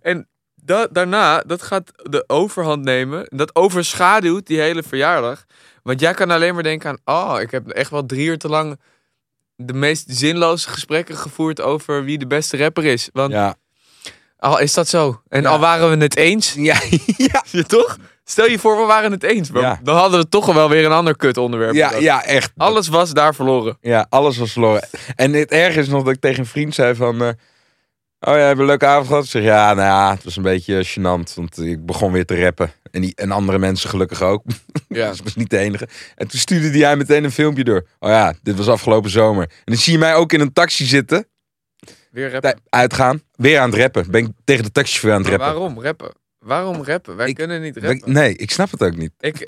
Da- 0.55 0.87
daarna, 0.91 1.41
dat 1.41 1.61
gaat 1.61 1.91
de 1.95 2.23
overhand 2.27 2.83
nemen. 2.83 3.25
Dat 3.35 3.55
overschaduwt 3.55 4.47
die 4.47 4.59
hele 4.59 4.83
verjaardag. 4.83 5.45
Want 5.83 5.99
jij 5.99 6.13
kan 6.13 6.31
alleen 6.31 6.53
maar 6.53 6.63
denken 6.63 6.89
aan... 7.03 7.15
Oh, 7.33 7.41
ik 7.41 7.51
heb 7.51 7.67
echt 7.69 7.91
wel 7.91 8.05
drie 8.05 8.27
uur 8.27 8.37
te 8.37 8.49
lang... 8.49 8.79
de 9.55 9.73
meest 9.73 10.05
zinloze 10.07 10.69
gesprekken 10.69 11.17
gevoerd 11.17 11.61
over 11.61 12.03
wie 12.03 12.17
de 12.17 12.27
beste 12.27 12.57
rapper 12.57 12.85
is. 12.85 13.09
Want 13.13 13.31
Ja. 13.31 13.55
Al 14.39 14.59
is 14.59 14.73
dat 14.73 14.87
zo. 14.87 15.21
En 15.27 15.41
Ja. 15.41 15.49
al 15.49 15.59
waren 15.59 15.89
we 15.97 16.03
het 16.03 16.15
eens. 16.15 16.53
Ja. 16.69 16.81
ja. 17.17 17.43
Toch? 17.67 17.97
Stel 18.23 18.47
je 18.49 18.59
voor, 18.59 18.77
we 18.77 18.83
waren 18.85 19.11
het 19.11 19.23
eens. 19.23 19.49
Ja. 19.53 19.79
Dan 19.83 19.95
hadden 19.97 20.19
we 20.19 20.29
toch 20.29 20.45
wel 20.53 20.69
weer 20.69 20.85
een 20.85 20.91
ander 20.91 21.15
kut 21.15 21.37
onderwerp. 21.37 21.73
Ja, 21.73 21.85
bedacht. 21.87 22.03
ja, 22.03 22.23
echt. 22.23 22.51
Alles 22.57 22.87
was 22.87 23.13
daar 23.13 23.35
verloren. 23.35 23.77
Ja, 23.81 24.05
alles 24.09 24.37
was 24.37 24.51
verloren. 24.51 24.81
En 25.15 25.33
het 25.33 25.51
erg 25.51 25.75
is 25.75 25.87
nog 25.87 26.03
dat 26.03 26.13
ik 26.13 26.19
tegen 26.19 26.39
een 26.39 26.45
vriend 26.45 26.75
zei 26.75 26.95
van... 26.95 27.21
eh, 27.21 27.27
oh 28.19 28.33
ja, 28.33 28.35
heb 28.35 28.55
je 28.55 28.61
een 28.61 28.67
leuke 28.67 28.85
avond 28.85 29.07
gehad? 29.07 29.23
Ik 29.23 29.29
zeg, 29.29 29.43
ja, 29.43 29.73
nou 29.73 29.87
ja, 29.87 30.11
het 30.13 30.23
was 30.23 30.35
een 30.35 30.43
beetje 30.43 30.85
gênant. 30.85 31.33
Want 31.35 31.59
ik 31.61 31.85
begon 31.85 32.11
weer 32.11 32.25
te 32.25 32.41
rappen. 32.43 32.71
En, 32.91 33.01
die, 33.01 33.11
en 33.15 33.31
andere 33.31 33.57
mensen 33.59 33.89
gelukkig 33.89 34.21
ook. 34.21 34.43
Ja. 34.87 35.11
Ik 35.11 35.21
was 35.23 35.35
niet 35.35 35.49
de 35.49 35.57
enige. 35.57 35.87
En 36.15 36.27
toen 36.27 36.39
stuurde 36.39 36.79
hij 36.85 36.95
meteen 36.95 37.23
een 37.23 37.31
filmpje 37.31 37.63
door. 37.63 37.85
Oh 37.99 38.09
ja, 38.09 38.33
dit 38.43 38.57
was 38.57 38.67
afgelopen 38.67 39.09
zomer. 39.09 39.43
En 39.43 39.49
dan 39.65 39.75
zie 39.77 39.93
je 39.93 39.99
mij 39.99 40.15
ook 40.15 40.33
in 40.33 40.39
een 40.39 40.53
taxi 40.53 40.85
zitten. 40.85 41.27
Weer 42.11 42.31
rappen. 42.31 42.59
Uitgaan. 42.69 43.21
Weer 43.39 43.59
aan 43.59 43.69
het 43.71 43.79
rappen. 43.79 44.11
Ben 44.11 44.25
ik 44.25 44.31
tegen 44.43 44.63
de 44.63 44.71
taxichauffeur 44.71 45.13
aan 45.13 45.21
het 45.21 45.29
rappen. 45.29 45.47
waarom 45.47 45.81
rappen? 45.81 46.11
Waarom 46.39 46.83
rappen? 46.83 47.15
Wij 47.15 47.27
Ik- 47.29 47.35
kunnen 47.35 47.61
niet 47.61 47.73
Ben 47.73 47.83
ik- 47.83 47.89
rappen. 47.89 48.11
nee, 48.13 48.35
ik 48.35 48.51
snap 48.51 48.71
het 48.71 48.83
ook 48.83 48.95
niet. 48.95 49.11
Ik, 49.19 49.39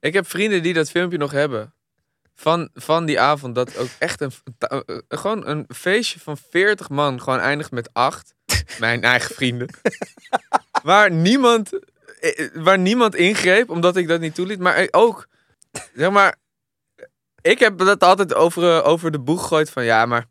Ik 0.00 0.12
heb 0.12 0.28
vrienden 0.30 0.62
die 0.62 0.72
dat 0.74 0.90
filmpje 0.90 1.18
nog 1.18 1.30
hebben. 1.30 1.74
Van, 2.34 2.68
van 2.74 3.04
die 3.04 3.20
avond 3.20 3.54
dat 3.54 3.76
ook 3.76 3.88
echt 3.98 4.20
een, 4.20 4.30
ta- 4.58 4.68
eh, 4.86 4.96
gewoon 5.08 5.46
een 5.46 5.64
feestje 5.74 6.20
van 6.20 6.36
40 6.50 6.88
man 6.88 7.20
gewoon 7.22 7.38
eindigt 7.38 7.70
met 7.70 7.88
8. 7.92 8.34
Mijn 8.78 9.02
eigen 9.02 9.34
vrienden. 9.34 9.68
waar 10.82 11.10
niemand, 11.10 11.70
eh, 12.20 12.48
waar 12.54 12.78
niemand 12.78 13.14
ingreep 13.14 13.70
omdat 13.70 13.96
ik 13.96 14.08
dat 14.08 14.20
niet 14.20 14.34
toeliet. 14.34 14.58
Maar 14.58 14.74
eh, 14.74 14.86
ook, 14.90 15.26
zeg 15.94 16.10
maar, 16.10 16.36
ik 17.40 17.58
heb 17.58 17.78
dat 17.78 18.02
altijd 18.02 18.34
over, 18.34 18.76
eh, 18.78 18.86
over 18.88 19.10
de 19.10 19.18
boeg 19.20 19.40
gegooid 19.42 19.70
van 19.70 19.84
ja, 19.84 20.06
maar 20.06 20.26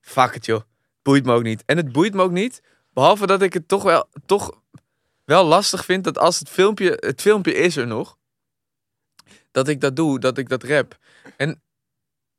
fuck 0.00 0.34
het 0.34 0.46
joh. 0.46 0.60
Boeit 1.06 1.24
me 1.24 1.32
ook 1.32 1.42
niet. 1.42 1.62
En 1.66 1.76
het 1.76 1.92
boeit 1.92 2.14
me 2.14 2.22
ook 2.22 2.30
niet. 2.30 2.62
Behalve 2.92 3.26
dat 3.26 3.42
ik 3.42 3.52
het 3.52 3.68
toch 3.68 3.82
wel, 3.82 4.08
toch 4.26 4.60
wel 5.24 5.44
lastig 5.44 5.84
vind 5.84 6.04
dat 6.04 6.18
als 6.18 6.38
het 6.38 6.48
filmpje, 6.48 6.96
het 7.00 7.20
filmpje 7.20 7.54
is 7.54 7.76
er 7.76 7.86
nog 7.86 8.16
dat 9.50 9.68
ik 9.68 9.80
dat 9.80 9.96
doe, 9.96 10.18
dat 10.18 10.38
ik 10.38 10.48
dat 10.48 10.62
rap. 10.62 10.98
En 11.36 11.62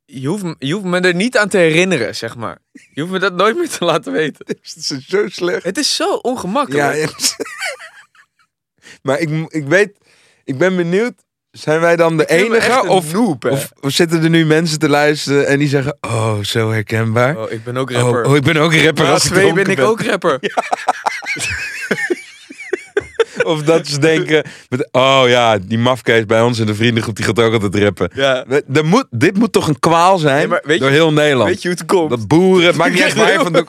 je 0.06 0.27
hoeft, 0.27 0.56
je 0.60 0.74
hoeft 0.74 0.86
me 0.86 1.00
er 1.00 1.15
niet 1.15 1.38
aan 1.38 1.50
te 1.50 1.58
herinneren, 1.58 2.15
zeg 2.15 2.36
maar. 2.36 2.58
Je 2.72 3.01
hoeft 3.01 3.13
me 3.13 3.20
dat 3.20 3.34
nooit 3.34 3.58
meer 3.58 3.70
te 3.70 3.86
laten 3.86 4.12
weten. 4.12 4.46
Het 4.48 4.75
is 4.75 4.88
zo 4.88 5.30
slecht. 5.30 5.63
Het 5.63 5.77
is 5.77 5.96
zo 5.96 6.15
ongemakkelijk. 6.15 6.84
Ja, 6.84 6.92
ja. 6.92 7.10
maar 9.06 9.20
ik, 9.20 9.51
ik 9.53 9.68
weet, 9.68 9.98
ik 10.44 10.58
ben 10.58 10.75
benieuwd. 10.75 11.24
Zijn 11.58 11.80
wij 11.80 11.96
dan 11.96 12.18
de 12.18 12.26
echt 12.26 12.44
enige? 12.44 12.88
Of, 12.88 13.14
noob, 13.14 13.46
of, 13.46 13.72
of 13.82 13.92
zitten 13.92 14.24
er 14.24 14.30
nu 14.30 14.46
mensen 14.46 14.80
te 14.80 14.90
luisteren 14.90 15.48
en 15.48 15.60
die 15.60 15.68
zeggen: 15.68 15.98
Oh, 16.02 16.38
zo 16.42 16.72
herkenbaar. 16.72 17.38
Oh, 17.38 17.52
ik 17.52 17.64
ben 17.64 17.78
ook 17.78 17.92
rapper. 17.92 18.24
Oh, 18.24 18.30
oh, 18.30 18.36
ik 18.36 18.44
ben 18.44 18.58
ook 18.58 18.76
rapper. 18.76 19.04
Maar 19.04 19.14
als 19.14 19.24
twee 19.24 19.54
ben 19.54 19.66
ik 19.66 19.76
ben. 19.76 19.88
ook 19.88 20.02
rapper. 20.02 20.40
Of 23.44 23.64
dat 23.64 23.88
ze 23.88 24.00
denken: 24.00 24.44
Oh 24.92 25.24
ja, 25.26 25.58
die 25.58 25.78
mafkees 25.78 26.26
bij 26.26 26.42
ons 26.42 26.60
in 26.60 26.66
de 26.66 26.76
vriendengroep 26.76 27.16
die 27.16 27.26
gaat 27.26 27.40
ook 27.40 27.54
altijd 27.54 27.76
rappen. 27.76 28.12
Ja. 28.14 28.46
Er 28.74 28.86
moet, 28.86 29.06
dit 29.10 29.38
moet 29.38 29.52
toch 29.52 29.68
een 29.68 29.80
kwaal 29.80 30.18
zijn 30.18 30.38
Nee, 30.38 30.48
maar 30.48 30.62
weet 30.64 30.78
je- 30.78 30.82
door 30.84 30.92
heel 30.92 31.14
Nederland. 31.14 31.50
Weet 31.50 31.62
je 31.62 31.68
hoe 31.68 31.78
het 31.78 31.88
komt? 31.88 32.10
Dat 32.10 32.28
boeren, 32.28 32.76
maakt 32.78 32.94
niet 32.94 33.04
uit 33.04 33.14
waar 33.14 33.32
je 33.32 33.40
van 33.40 33.54
de 33.54 33.66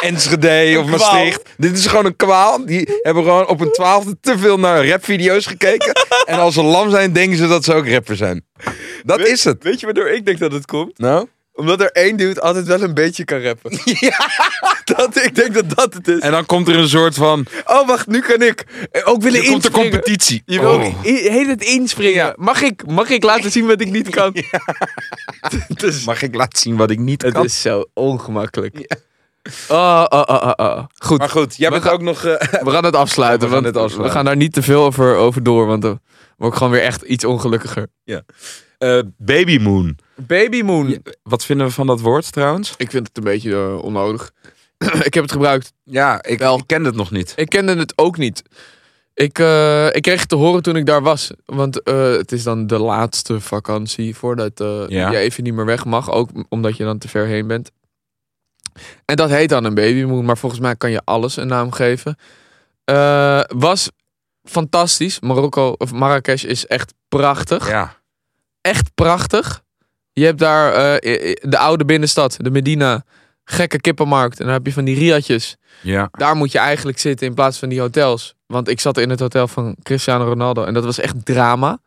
Enschede 0.00 0.78
of. 0.80 0.86
Maastricht. 0.90 1.42
Dit 1.56 1.78
is 1.78 1.86
gewoon 1.86 2.04
een 2.06 2.16
kwaal. 2.16 2.64
Die 2.66 2.98
hebben 3.02 3.22
gewoon 3.22 3.48
op 3.48 3.60
een 3.60 3.72
twaalfde 3.72 4.16
te 4.20 4.38
veel 4.38 4.58
naar 4.58 4.88
rapvideo's 4.88 5.46
gekeken. 5.46 5.92
en 6.24 6.38
als 6.38 6.54
ze 6.54 6.62
lam 6.62 6.90
zijn, 6.90 7.12
denken 7.12 7.38
ze 7.38 7.46
dat 7.48 7.64
ze 7.64 7.74
ook 7.74 7.88
rapper 7.88 8.16
zijn. 8.16 8.44
Dat 9.04 9.18
Weet- 9.18 9.26
is 9.28 9.44
het. 9.44 9.62
Weet 9.62 9.80
je 9.80 9.86
waardoor 9.86 10.08
ik 10.10 10.26
denk 10.26 10.38
dat 10.38 10.52
het 10.52 10.66
komt? 10.66 10.98
Nou? 10.98 11.26
Omdat 11.52 11.80
er 11.80 11.90
één 11.92 12.16
dude 12.16 12.40
altijd 12.40 12.66
wel 12.66 12.82
een 12.82 12.94
beetje 12.94 13.24
kan 13.24 13.40
rappen. 13.42 13.78
Ja. 14.00 14.28
Dat, 14.84 15.16
ik 15.24 15.34
denk 15.34 15.54
dat 15.54 15.76
dat 15.76 15.94
het 15.94 16.08
is. 16.08 16.18
En 16.18 16.30
dan 16.30 16.46
komt 16.46 16.68
er 16.68 16.76
een 16.78 16.88
soort 16.88 17.14
van... 17.14 17.46
Oh, 17.66 17.86
wacht, 17.86 18.06
nu 18.06 18.20
kan 18.20 18.42
ik 18.42 18.64
eh, 18.90 19.02
ook 19.08 19.22
willen 19.22 19.40
Er 19.40 19.46
komt 19.46 19.62
de 19.62 19.68
inspringen. 19.68 19.90
competitie. 19.90 20.42
Je 20.46 20.60
wil 20.60 20.74
Oh. 20.74 21.02
heet 21.02 21.46
het 21.46 21.62
inspringen. 21.64 22.32
Mag, 22.36 22.62
ik, 22.62 22.86
mag 22.86 23.10
ik 23.10 23.22
laten 23.24 23.50
zien 23.50 23.66
wat 23.66 23.80
ik 23.80 23.90
niet 23.90 24.08
kan? 24.08 24.34
Het 25.68 25.82
is, 25.82 26.04
Mag 26.04 26.22
ik 26.22 26.34
laten 26.34 26.58
zien 26.58 26.76
wat 26.76 26.90
ik 26.90 26.98
niet 26.98 27.22
het 27.22 27.32
kan? 27.32 27.44
is 27.44 27.60
zo 27.60 27.84
ongemakkelijk. 27.94 28.74
Oh, 28.76 28.98
oh, 29.68 30.04
oh, 30.08 30.22
oh, 30.26 30.50
oh. 30.56 30.84
Goed, 30.98 31.18
Maar 31.18 31.28
goed, 31.28 31.56
jij 31.56 31.68
We 31.68 31.74
bent 31.74 31.84
gaan- 31.86 31.92
ook 31.94 32.02
nog... 32.02 32.24
eh, 32.24 32.62
we 32.62 32.70
gaan 32.70 32.84
het 32.84 32.96
afsluiten. 32.96 33.48
We 33.48 33.54
gaan 33.54 33.62
want 33.62 33.74
het 33.74 33.84
afsluiten. 33.84 34.02
We 34.02 34.10
gaan 34.16 34.24
daar 34.24 34.36
niet 34.36 34.52
te 34.52 34.62
veel 34.62 34.84
over, 34.84 35.14
over 35.16 35.42
door, 35.42 35.66
want 35.66 35.82
dan 35.82 36.00
word 36.36 36.52
ik 36.52 36.58
gewoon 36.58 36.72
weer 36.72 36.82
echt 36.82 37.02
iets 37.02 37.24
ongelukkiger. 37.24 37.86
eh, 38.78 38.98
Baby 39.16 39.58
Moon. 39.58 39.98
Baby 40.16 40.62
Moon. 40.62 40.88
Ja. 40.88 40.98
Wat 41.22 41.44
vinden 41.44 41.66
we 41.66 41.72
van 41.72 41.86
dat 41.86 42.00
woord 42.00 42.32
trouwens? 42.32 42.74
Ik 42.76 42.90
vind 42.90 43.08
het 43.08 43.16
een 43.16 43.24
beetje 43.24 43.52
eh, 43.52 43.82
onnodig. 43.82 44.30
ik 45.08 45.14
heb 45.14 45.22
het 45.22 45.32
gebruikt. 45.32 45.72
Ja, 45.84 46.22
ik, 46.22 46.38
Wel. 46.38 46.58
ik 46.58 46.66
ken 46.66 46.84
het 46.84 46.94
nog 46.94 47.10
niet. 47.10 47.32
Ik 47.36 47.48
kende 47.48 47.76
het 47.76 47.92
ook 47.96 48.16
niet. 48.16 48.42
Ik, 49.14 49.38
eh, 49.38 49.86
ik 49.86 50.02
kreeg 50.02 50.20
het 50.20 50.28
te 50.28 50.36
horen 50.36 50.62
toen 50.62 50.76
ik 50.76 50.86
daar 50.86 51.02
was. 51.02 51.30
Want 51.44 51.82
eh, 51.82 52.10
het 52.12 52.32
is 52.32 52.42
dan 52.42 52.66
de 52.66 52.78
laatste 52.78 53.40
vakantie 53.40 54.16
voordat 54.16 54.60
eh, 54.60 54.82
Ja. 54.88 55.10
je 55.10 55.16
even 55.18 55.44
niet 55.44 55.54
meer 55.54 55.64
weg 55.64 55.84
mag. 55.84 56.10
Ook 56.10 56.28
omdat 56.48 56.76
je 56.76 56.84
dan 56.84 56.98
te 56.98 57.08
ver 57.08 57.26
heen 57.26 57.46
bent. 57.46 57.70
En 59.04 59.16
dat 59.16 59.30
heet 59.30 59.48
dan 59.48 59.64
een 59.64 59.74
babymoon. 59.74 60.24
Maar 60.24 60.38
volgens 60.38 60.60
mij 60.60 60.76
kan 60.76 60.90
je 60.90 61.00
alles 61.04 61.36
een 61.36 61.46
naam 61.46 61.72
geven. 61.72 62.16
Eh, 62.84 63.40
was 63.48 63.90
fantastisch. 64.42 65.20
Marokko 65.20 65.74
of 65.78 65.92
Marrakesh 65.92 66.44
is 66.44 66.66
echt 66.66 66.94
prachtig. 67.08 67.68
Ja. 67.68 67.96
Echt 68.60 68.94
prachtig. 68.94 69.62
Je 70.12 70.24
hebt 70.24 70.38
daar 70.38 70.72
eh, 70.72 71.34
de 71.40 71.58
oude 71.58 71.84
binnenstad, 71.84 72.36
de 72.38 72.50
Medina. 72.50 73.04
Gekke 73.44 73.80
kippenmarkt. 73.80 74.38
En 74.38 74.44
dan 74.44 74.54
heb 74.54 74.66
je 74.66 74.72
van 74.72 74.84
die 74.84 74.98
riadjes. 74.98 75.56
Ja. 75.82 76.08
Daar 76.10 76.36
moet 76.36 76.52
je 76.52 76.58
eigenlijk 76.58 76.98
zitten 76.98 77.26
in 77.26 77.34
plaats 77.34 77.58
van 77.58 77.68
die 77.68 77.80
hotels. 77.80 78.34
Want 78.46 78.68
ik 78.68 78.80
zat 78.80 78.98
in 78.98 79.10
het 79.10 79.20
hotel 79.20 79.48
van 79.48 79.76
Cristiano 79.82 80.24
Ronaldo. 80.24 80.64
En 80.64 80.74
dat 80.74 80.84
was 80.84 80.98
echt 80.98 81.24
drama. 81.24 81.80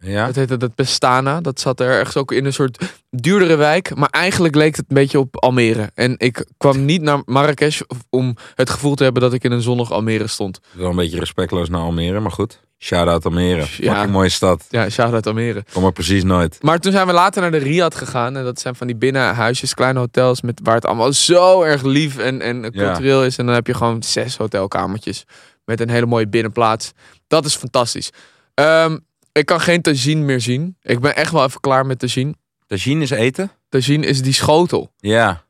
Ja. 0.00 0.26
Dat 0.26 0.34
heette 0.34 0.54
het 0.54 0.74
Pestana. 0.74 1.40
Dat 1.40 1.60
zat 1.60 1.80
er 1.80 1.90
ergens 1.90 2.16
ook 2.16 2.32
in 2.32 2.44
een 2.44 2.52
soort 2.52 2.94
duurdere 3.10 3.56
wijk. 3.56 3.94
Maar 3.94 4.08
eigenlijk 4.08 4.54
leek 4.54 4.76
het 4.76 4.84
een 4.88 4.94
beetje 4.94 5.18
op 5.18 5.36
Almere. 5.36 5.90
En 5.94 6.14
ik 6.18 6.46
kwam 6.56 6.84
niet 6.84 7.02
naar 7.02 7.22
Marrakesh 7.24 7.80
om 8.10 8.36
het 8.54 8.70
gevoel 8.70 8.94
te 8.94 9.02
hebben 9.02 9.22
dat 9.22 9.32
ik 9.32 9.44
in 9.44 9.52
een 9.52 9.62
zonnig 9.62 9.92
Almere 9.92 10.26
stond. 10.26 10.60
Wel 10.72 10.90
een 10.90 10.96
beetje 10.96 11.18
respectloos 11.18 11.68
naar 11.68 11.80
Almere, 11.80 12.20
maar 12.20 12.30
goed. 12.30 12.60
Shout-out 12.78 13.24
Almere. 13.24 13.66
Ja. 13.76 13.92
Fucking 13.92 14.12
mooie 14.12 14.28
stad. 14.28 14.66
Ja, 14.70 14.88
shout-out 14.88 15.26
Almere. 15.26 15.64
Kom 15.72 15.84
er 15.84 15.92
precies 15.92 16.24
nooit. 16.24 16.58
Maar 16.60 16.78
toen 16.78 16.92
zijn 16.92 17.06
we 17.06 17.12
later 17.12 17.42
naar 17.42 17.50
de 17.50 17.56
Riyadh 17.56 17.96
gegaan. 17.96 18.36
En 18.36 18.44
dat 18.44 18.60
zijn 18.60 18.74
van 18.74 18.86
die 18.86 18.96
binnenhuisjes, 18.96 19.74
kleine 19.74 19.98
hotels. 19.98 20.40
Met, 20.40 20.60
waar 20.62 20.74
het 20.74 20.86
allemaal 20.86 21.12
zo 21.12 21.62
erg 21.62 21.82
lief 21.82 22.18
en, 22.18 22.40
en 22.40 22.72
cultureel 22.72 23.24
is. 23.24 23.38
En 23.38 23.46
dan 23.46 23.54
heb 23.54 23.66
je 23.66 23.74
gewoon 23.74 24.02
zes 24.02 24.36
hotelkamertjes. 24.36 25.24
Met 25.64 25.80
een 25.80 25.90
hele 25.90 26.06
mooie 26.06 26.28
binnenplaats. 26.28 26.92
Dat 27.26 27.44
is 27.44 27.56
fantastisch. 27.56 28.10
Ehm, 28.54 28.96
ik 29.32 29.46
kan 29.46 29.60
geen 29.60 29.82
tagine 29.82 30.24
meer 30.24 30.40
zien. 30.40 30.76
Ik 30.82 31.00
ben 31.00 31.16
echt 31.16 31.32
wel 31.32 31.44
even 31.44 31.60
klaar 31.60 31.86
met 31.86 31.98
tagine. 31.98 32.34
Tagine 32.66 33.02
is 33.02 33.10
eten? 33.10 33.50
Tagine 33.68 34.06
is 34.06 34.22
die 34.22 34.32
schotel. 34.32 34.92
Ja. 34.98 35.42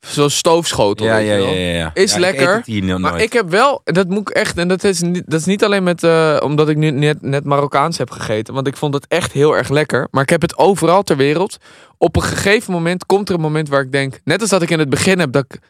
Zo'n 0.00 0.30
stoofschotel. 0.30 1.06
Ja, 1.06 1.16
ja, 1.16 1.34
ja, 1.34 1.38
wel. 1.38 1.54
ja. 1.54 1.90
Is 1.94 2.14
lekker, 2.14 2.62
Maar 3.00 3.20
ik 3.20 3.32
heb 3.32 3.50
wel, 3.50 3.80
dat 3.84 4.08
moet 4.08 4.28
ik 4.30 4.36
echt, 4.36 4.58
en 4.58 4.68
dat 4.68 4.84
is 4.84 5.00
niet, 5.00 5.22
dat 5.26 5.40
is 5.40 5.46
niet 5.46 5.64
alleen 5.64 5.82
met, 5.82 6.02
eh, 6.02 6.36
omdat 6.42 6.68
ik 6.68 6.76
nu 6.76 6.90
net, 6.90 7.22
net 7.22 7.44
Marokkaans 7.44 7.98
heb 7.98 8.10
gegeten, 8.10 8.54
want 8.54 8.66
ik 8.66 8.76
vond 8.76 8.94
het 8.94 9.06
echt 9.08 9.32
heel 9.32 9.56
erg 9.56 9.68
lekker. 9.68 10.08
Maar 10.10 10.22
ik 10.22 10.30
heb 10.30 10.42
het 10.42 10.58
overal 10.58 11.02
ter 11.02 11.16
wereld. 11.16 11.56
Op 11.96 12.16
een 12.16 12.22
gegeven 12.22 12.72
moment 12.72 13.06
komt 13.06 13.28
er 13.28 13.34
een 13.34 13.40
moment 13.40 13.68
waar 13.68 13.82
ik 13.82 13.92
denk, 13.92 14.20
net 14.24 14.40
als 14.40 14.50
dat 14.50 14.62
ik 14.62 14.70
in 14.70 14.78
het 14.78 14.90
begin 14.90 15.18
heb, 15.18 15.32
dat 15.32 15.44
ik 15.48 15.60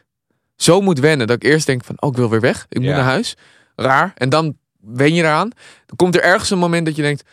zo 0.55 0.81
moet 0.81 0.99
wennen. 0.99 1.27
Dat 1.27 1.35
ik 1.35 1.51
eerst 1.51 1.65
denk 1.65 1.83
van, 1.83 1.95
oh, 1.99 2.09
ik 2.09 2.15
wil 2.15 2.29
weer 2.29 2.41
weg. 2.41 2.65
Ik 2.69 2.81
moet 2.81 2.89
naar 2.89 3.03
huis. 3.03 3.35
Raar. 3.75 4.11
En 4.15 4.29
dan 4.29 4.57
wen 4.93 5.13
je 5.13 5.21
eraan. 5.23 5.49
Dan 5.85 5.95
komt 5.95 6.15
er 6.15 6.21
ergens 6.21 6.49
een 6.49 6.57
moment 6.57 6.85
dat 6.85 6.95
je 6.95 7.01
denkt, 7.01 7.23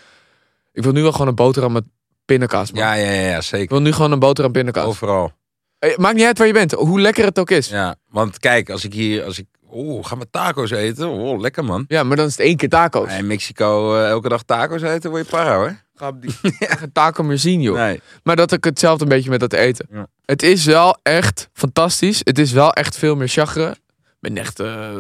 ik 0.73 0.83
wil 0.83 0.93
nu 0.93 1.03
wel 1.03 1.13
gewoon 1.13 1.29
een 1.29 1.35
boterham 1.35 1.73
met 1.73 1.85
pindakaas. 2.25 2.73
man. 2.73 2.83
Ja, 2.83 2.93
ja, 2.95 3.11
ja, 3.11 3.21
ja, 3.31 3.37
Ik 3.37 3.43
zeker. 3.43 3.69
wil 3.69 3.81
nu 3.85 3.93
gewoon 3.93 4.13
een 4.13 4.19
boterham 4.19 4.53
pindakaas. 4.53 4.87
Overal. 4.87 5.33
Eh, 5.79 5.97
Maakt 5.97 6.17
niet 6.17 6.25
uit 6.25 6.39
waar 6.39 6.47
je 6.47 6.53
bent, 6.53 6.73
hoe 6.73 7.01
lekker 7.01 7.25
het 7.25 7.39
ook 7.39 7.51
is. 7.51 7.69
Ja, 7.69 7.77
Ja, 7.77 7.97
want 8.11 8.39
kijk, 8.39 8.71
als 8.71 8.85
ik 8.85 8.93
hier, 8.93 9.25
als 9.25 9.39
ik, 9.39 9.47
oh, 9.67 10.05
gaan 10.05 10.19
we 10.19 10.27
taco's 10.31 10.71
eten? 10.71 11.09
Oh, 11.09 11.41
lekker 11.41 11.65
man. 11.65 11.85
maar 11.89 12.17
dan 12.17 12.27
is 12.27 12.37
het 12.37 12.41
één 12.47 12.57
keer 12.57 12.69
taco's. 12.69 13.13
In 13.17 13.27
Mexico 13.27 13.97
eh, 13.97 14.09
elke 14.09 14.29
dag 14.29 14.43
taco's 14.43 14.83
eten, 14.83 15.11
word 15.11 15.25
je 15.25 15.31
para 15.31 15.57
hoor. 15.57 15.85
Ga 15.99 16.13
die 16.13 16.31
geen 16.59 16.93
taco 16.93 17.23
meer 17.23 17.39
zien, 17.39 17.61
joh. 17.61 17.77
Nee. 17.77 18.01
Maar 18.23 18.37
dat 18.37 18.53
ik 18.53 18.65
hetzelfde 18.65 19.03
een 19.05 19.09
beetje 19.11 19.31
met 19.31 19.41
dat 19.41 19.53
eten. 19.53 19.87
Ja. 19.93 20.07
Het 20.25 20.43
is 20.43 20.65
wel 20.65 20.99
echt 21.03 21.49
fantastisch. 21.53 22.21
Het 22.25 22.39
is 22.39 22.53
wel 22.53 22.73
echt 22.73 22.97
veel 22.97 23.17
meer 23.17 23.29
chagre. 23.29 23.71
Ik 23.71 24.17
ben 24.21 24.37
echt, 24.37 24.61
eh, 24.61 24.91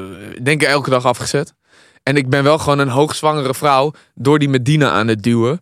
denk 0.43 0.63
ik 0.63 0.69
elke 0.69 0.91
dag 0.91 1.05
afgezet. 1.05 1.55
En 2.07 2.17
ik 2.17 2.29
ben 2.29 2.45
wel 2.45 2.59
gewoon 2.59 2.79
een 2.79 2.89
hoogzwangere 2.89 3.55
vrouw 3.55 3.93
door 4.15 4.39
die 4.39 4.49
Medina 4.49 4.91
aan 4.91 5.09
het 5.09 5.23
duwen. 5.23 5.61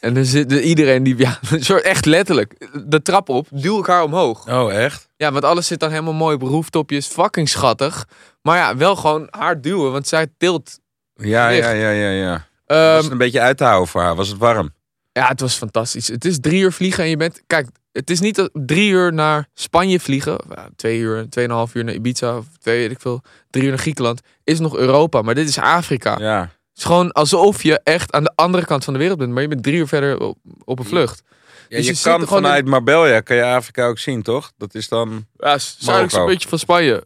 en 0.00 0.14
dan 0.14 0.24
zit 0.24 0.52
er 0.52 0.60
iedereen 0.60 1.02
die, 1.02 1.18
ja, 1.18 1.38
soort 1.58 1.82
echt 1.82 2.06
letterlijk, 2.06 2.68
de 2.86 3.02
trap 3.02 3.28
op, 3.28 3.46
duw 3.50 3.76
elkaar 3.76 4.02
omhoog. 4.02 4.48
Oh, 4.48 4.72
echt? 4.72 5.08
Ja, 5.16 5.32
want 5.32 5.44
alles 5.44 5.66
zit 5.66 5.80
dan 5.80 5.90
helemaal 5.90 6.12
mooi 6.12 6.34
op 6.34 6.42
rooftopjes, 6.42 7.06
fucking 7.06 7.48
schattig. 7.48 8.06
Maar 8.42 8.56
ja, 8.56 8.76
wel 8.76 8.96
gewoon 8.96 9.26
hard 9.30 9.62
duwen, 9.62 9.92
want 9.92 10.08
zij 10.08 10.26
tilt. 10.38 10.78
Ja, 11.14 11.48
Licht. 11.48 11.64
ja, 11.68 11.70
ja, 11.70 11.90
ja, 11.90 12.10
ja. 12.10 12.46
Ehm, 12.66 12.94
Was 12.94 13.02
het 13.02 13.12
een 13.12 13.18
beetje 13.18 13.40
uit 13.40 13.56
te 13.56 13.64
houden 13.64 13.88
voor 13.88 14.00
haar? 14.02 14.14
Was 14.14 14.28
het 14.28 14.38
warm? 14.38 14.72
Ja, 15.14 15.28
het 15.28 15.40
was 15.40 15.54
fantastisch. 15.54 16.08
Het 16.08 16.24
is 16.24 16.40
drie 16.40 16.62
uur 16.62 16.72
vliegen 16.72 17.04
en 17.04 17.10
je 17.10 17.16
bent... 17.16 17.42
Kijk, 17.46 17.68
het 17.92 18.10
is 18.10 18.20
niet 18.20 18.34
dat 18.34 18.50
drie 18.52 18.90
uur 18.90 19.12
naar 19.12 19.48
Spanje 19.54 20.00
vliegen. 20.00 20.38
twee 20.76 20.98
uur, 20.98 21.28
tweeënhalf 21.28 21.74
uur 21.74 21.84
naar 21.84 21.94
Ibiza. 21.94 22.36
Of 22.36 22.46
twee, 22.58 22.78
weet 22.78 22.90
ik 22.90 23.00
veel. 23.00 23.22
Drie 23.50 23.64
uur 23.64 23.70
naar 23.70 23.78
Griekenland. 23.78 24.20
Is 24.44 24.58
nog 24.58 24.76
Europa, 24.76 25.22
maar 25.22 25.34
dit 25.34 25.48
is 25.48 25.58
Afrika. 25.58 26.18
Ja. 26.18 26.40
Het 26.40 26.78
is 26.78 26.84
gewoon 26.84 27.12
alsof 27.12 27.62
je 27.62 27.80
echt 27.82 28.12
aan 28.12 28.24
de 28.24 28.32
andere 28.34 28.64
kant 28.64 28.84
van 28.84 28.92
de 28.92 28.98
wereld 28.98 29.18
bent. 29.18 29.32
Maar 29.32 29.42
je 29.42 29.48
bent 29.48 29.62
drie 29.62 29.76
uur 29.76 29.88
verder 29.88 30.20
op, 30.20 30.38
op 30.64 30.78
een 30.78 30.84
vlucht. 30.84 31.22
Ja, 31.68 31.76
Dus 31.76 31.86
je, 31.86 32.10
kan 32.10 32.26
vanuit 32.26 32.66
Marbella, 32.66 33.20
kan 33.20 33.36
je 33.36 33.44
Afrika 33.44 33.86
ook 33.86 33.98
zien, 33.98 34.22
toch? 34.22 34.52
Dat 34.56 34.74
is 34.74 34.88
dan... 34.88 35.26
Ja, 35.36 35.58
zuidelijkste 35.58 35.90
Marokko. 35.90 36.26
beetje 36.26 36.48
van 36.48 36.58
Spanje. 36.58 37.04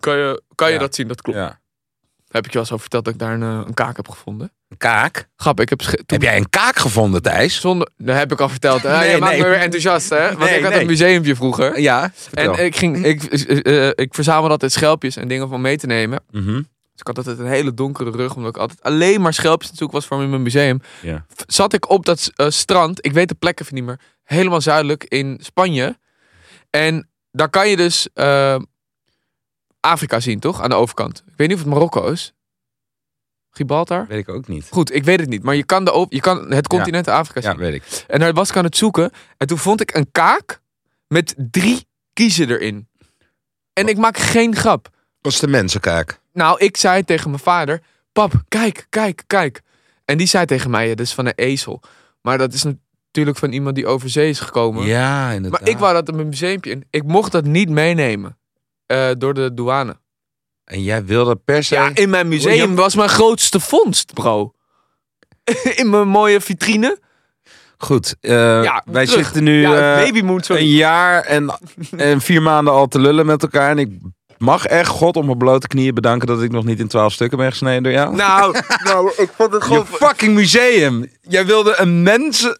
Kan 0.00 0.16
je, 0.16 0.42
kan 0.54 0.66
je 0.68 0.74
Ja. 0.74 0.80
dat 0.80 0.94
zien, 0.94 1.08
dat 1.08 1.22
klopt. 1.22 1.38
Ja. 1.38 1.60
Heb 2.32 2.44
ik 2.44 2.52
je 2.52 2.58
wel 2.58 2.62
eens 2.62 2.72
over 2.72 2.80
verteld 2.80 3.04
dat 3.04 3.14
ik 3.14 3.20
daar 3.20 3.32
een, 3.32 3.42
eh, 3.42 3.66
een 3.66 3.74
kaak 3.74 3.96
heb 3.96 4.08
gevonden? 4.08 4.52
Een 4.68 4.76
kaak? 4.76 5.28
Grap, 5.36 5.60
ik 5.60 5.68
heb... 5.68 5.78
Toen, 5.78 5.94
Heb 6.06 6.22
jij 6.22 6.36
een 6.36 6.48
kaak 6.48 6.76
gevonden, 6.78 7.22
Thijs? 7.22 7.60
Zonder, 7.60 7.88
dat 7.96 8.16
heb 8.16 8.32
ik 8.32 8.40
al 8.40 8.48
verteld. 8.48 8.82
Nee, 9.02 9.10
je 9.10 9.18
maakt 9.18 9.38
me 9.38 9.44
weer 9.44 9.60
enthousiast, 9.60 10.10
hè? 10.10 10.26
Want 10.26 10.38
Nee, 10.38 10.58
ik 10.58 10.64
had 10.64 10.74
een 10.74 10.86
museumpje 10.86 11.36
vroeger. 11.36 11.80
Ja, 11.80 12.12
En 12.32 12.64
ik, 12.64 12.76
ging, 12.76 13.04
ik, 13.04 13.22
eh, 13.22 13.88
eh, 13.88 13.92
ik 13.94 14.14
verzamelde 14.14 14.48
altijd 14.48 14.72
schelpjes 14.72 15.16
en 15.16 15.28
dingen 15.28 15.50
om 15.50 15.60
mee 15.60 15.76
te 15.76 15.86
nemen. 15.86 16.22
Mhm. 16.30 16.54
Dus 16.54 17.00
ik 17.00 17.06
had 17.06 17.16
altijd 17.16 17.38
een 17.38 17.46
hele 17.46 17.74
donkere 17.74 18.10
rug, 18.10 18.34
omdat 18.34 18.54
ik 18.54 18.60
altijd 18.60 18.82
alleen 18.82 19.20
maar 19.20 19.34
schelpjes 19.34 19.70
aan 19.70 19.76
zoeken 19.76 19.96
was 19.96 20.06
voor 20.06 20.22
in 20.22 20.30
mijn 20.30 20.42
museum. 20.42 20.80
Ja. 21.02 21.24
Zat 21.46 21.72
ik 21.72 21.90
op 21.90 22.06
dat 22.06 22.30
strand, 22.36 23.04
ik 23.04 23.12
weet 23.12 23.28
de 23.28 23.34
plek 23.34 23.60
even 23.60 23.74
niet 23.74 23.84
meer, 23.84 24.00
helemaal 24.24 24.60
zuidelijk 24.60 25.04
in 25.04 25.38
Spanje. 25.42 25.98
En 26.70 27.08
daar 27.30 27.50
kan 27.50 27.68
je 27.68 27.76
dus 27.76 28.08
Afrika 29.82 30.20
zien, 30.20 30.40
toch? 30.40 30.60
Aan 30.60 30.70
de 30.70 30.76
overkant. 30.76 31.22
Ik 31.26 31.32
weet 31.36 31.48
niet 31.48 31.56
of 31.56 31.62
het 31.62 31.72
Marokko 31.72 32.06
is. 32.10 32.32
Gibraltar? 33.50 34.06
Weet 34.08 34.18
ik 34.18 34.28
ook 34.28 34.48
niet. 34.48 34.68
Goed, 34.70 34.94
ik 34.94 35.04
weet 35.04 35.20
het 35.20 35.28
niet. 35.28 35.42
Maar 35.42 35.54
je 35.54 35.64
kan, 35.64 35.84
de, 35.84 36.06
je 36.08 36.20
kan 36.20 36.52
het 36.52 36.66
continent 36.66 37.08
Afrika 37.08 37.40
zien. 37.40 37.50
Ja, 37.50 37.56
weet 37.56 37.74
ik. 37.74 38.04
En 38.08 38.20
daar 38.20 38.32
was 38.32 38.50
ik 38.50 38.56
aan 38.56 38.64
het 38.64 38.76
zoeken. 38.76 39.10
En 39.36 39.46
toen 39.46 39.58
vond 39.58 39.80
ik 39.80 39.94
een 39.94 40.08
kaak 40.12 40.60
met 41.08 41.34
drie 41.36 41.86
kiezen 42.12 42.50
erin. 42.50 42.88
En 43.72 43.86
ik 43.88 43.96
maak 43.96 44.16
geen 44.16 44.56
grap. 44.56 44.88
Was 45.20 45.40
de 45.40 45.46
mensenkaak? 45.46 46.20
Nou, 46.32 46.58
ik 46.58 46.76
zei 46.76 47.04
tegen 47.04 47.30
mijn 47.30 47.42
vader: 47.42 47.82
Pap, 48.12 48.32
kijk, 48.48 48.86
kijk, 48.88 49.22
kijk. 49.26 49.60
En 50.04 50.18
die 50.18 50.26
zei 50.26 50.46
tegen 50.46 50.70
mij: 50.70 50.88
ja, 50.88 50.94
Dat 50.94 51.06
is 51.06 51.14
van 51.14 51.26
een 51.26 51.32
ezel. 51.36 51.82
Maar 52.20 52.38
dat 52.38 52.52
is 52.52 52.62
natuurlijk 52.62 53.38
van 53.38 53.52
iemand 53.52 53.74
die 53.74 53.86
over 53.86 54.10
zee 54.10 54.28
is 54.28 54.40
gekomen. 54.40 54.84
Ja, 54.86 55.30
inderdaad. 55.30 55.60
maar 55.60 55.68
ik 55.68 55.78
wou 55.78 55.94
dat 55.94 56.08
in 56.08 56.14
mijn 56.14 56.28
museumpje 56.28 56.70
in. 56.70 56.86
Ik 56.90 57.02
mocht 57.04 57.32
dat 57.32 57.44
niet 57.44 57.68
meenemen 57.68 58.36
eh, 58.92 59.10
door 59.18 59.34
de 59.34 59.54
douane. 59.54 59.96
En 60.64 60.82
jij 60.82 61.04
wilde 61.04 61.36
per 61.36 61.64
se... 61.64 61.74
Ja, 61.74 61.90
in 61.94 62.10
mijn 62.10 62.28
museum 62.28 62.70
Ja. 62.70 62.74
was 62.76 62.94
mijn 62.94 63.08
grootste 63.08 63.60
vondst, 63.60 64.14
bro. 64.14 64.52
in 65.80 65.90
mijn 65.90 66.08
mooie 66.08 66.40
vitrine. 66.40 66.98
Goed, 67.78 68.16
eh, 68.20 68.62
Ja, 68.62 68.82
wij 68.86 69.06
terug. 69.06 69.24
zitten 69.24 69.44
nu 69.44 69.60
ja, 69.60 70.02
eh, 70.02 70.12
een 70.48 70.66
jaar 70.66 71.22
en, 71.22 71.58
en 71.96 72.20
vier 72.20 72.42
maanden 72.42 72.72
al 72.72 72.88
te 72.88 72.98
lullen 73.00 73.26
met 73.26 73.42
elkaar. 73.42 73.70
En 73.70 73.78
ik 73.78 73.90
mag 74.38 74.66
echt 74.66 74.88
God 74.88 75.16
op 75.16 75.24
mijn 75.24 75.38
blote 75.38 75.66
knieën 75.66 75.94
bedanken 75.94 76.26
dat 76.28 76.42
ik 76.42 76.50
nog 76.50 76.64
niet 76.64 76.80
in 76.80 76.88
twaalf 76.88 77.12
stukken 77.12 77.38
ben 77.38 77.50
gesneden 77.50 77.82
door 77.82 77.92
jou. 77.92 78.14
Nou, 78.16 78.52
nou, 78.84 79.12
ik 79.16 79.30
vond 79.36 79.52
het 79.52 79.62
Je 79.62 79.68
gewoon. 79.68 79.86
fucking 79.86 80.34
museum. 80.34 81.10
Jij 81.28 81.46
wilde 81.46 81.74
een, 81.76 82.02
mensen, 82.02 82.58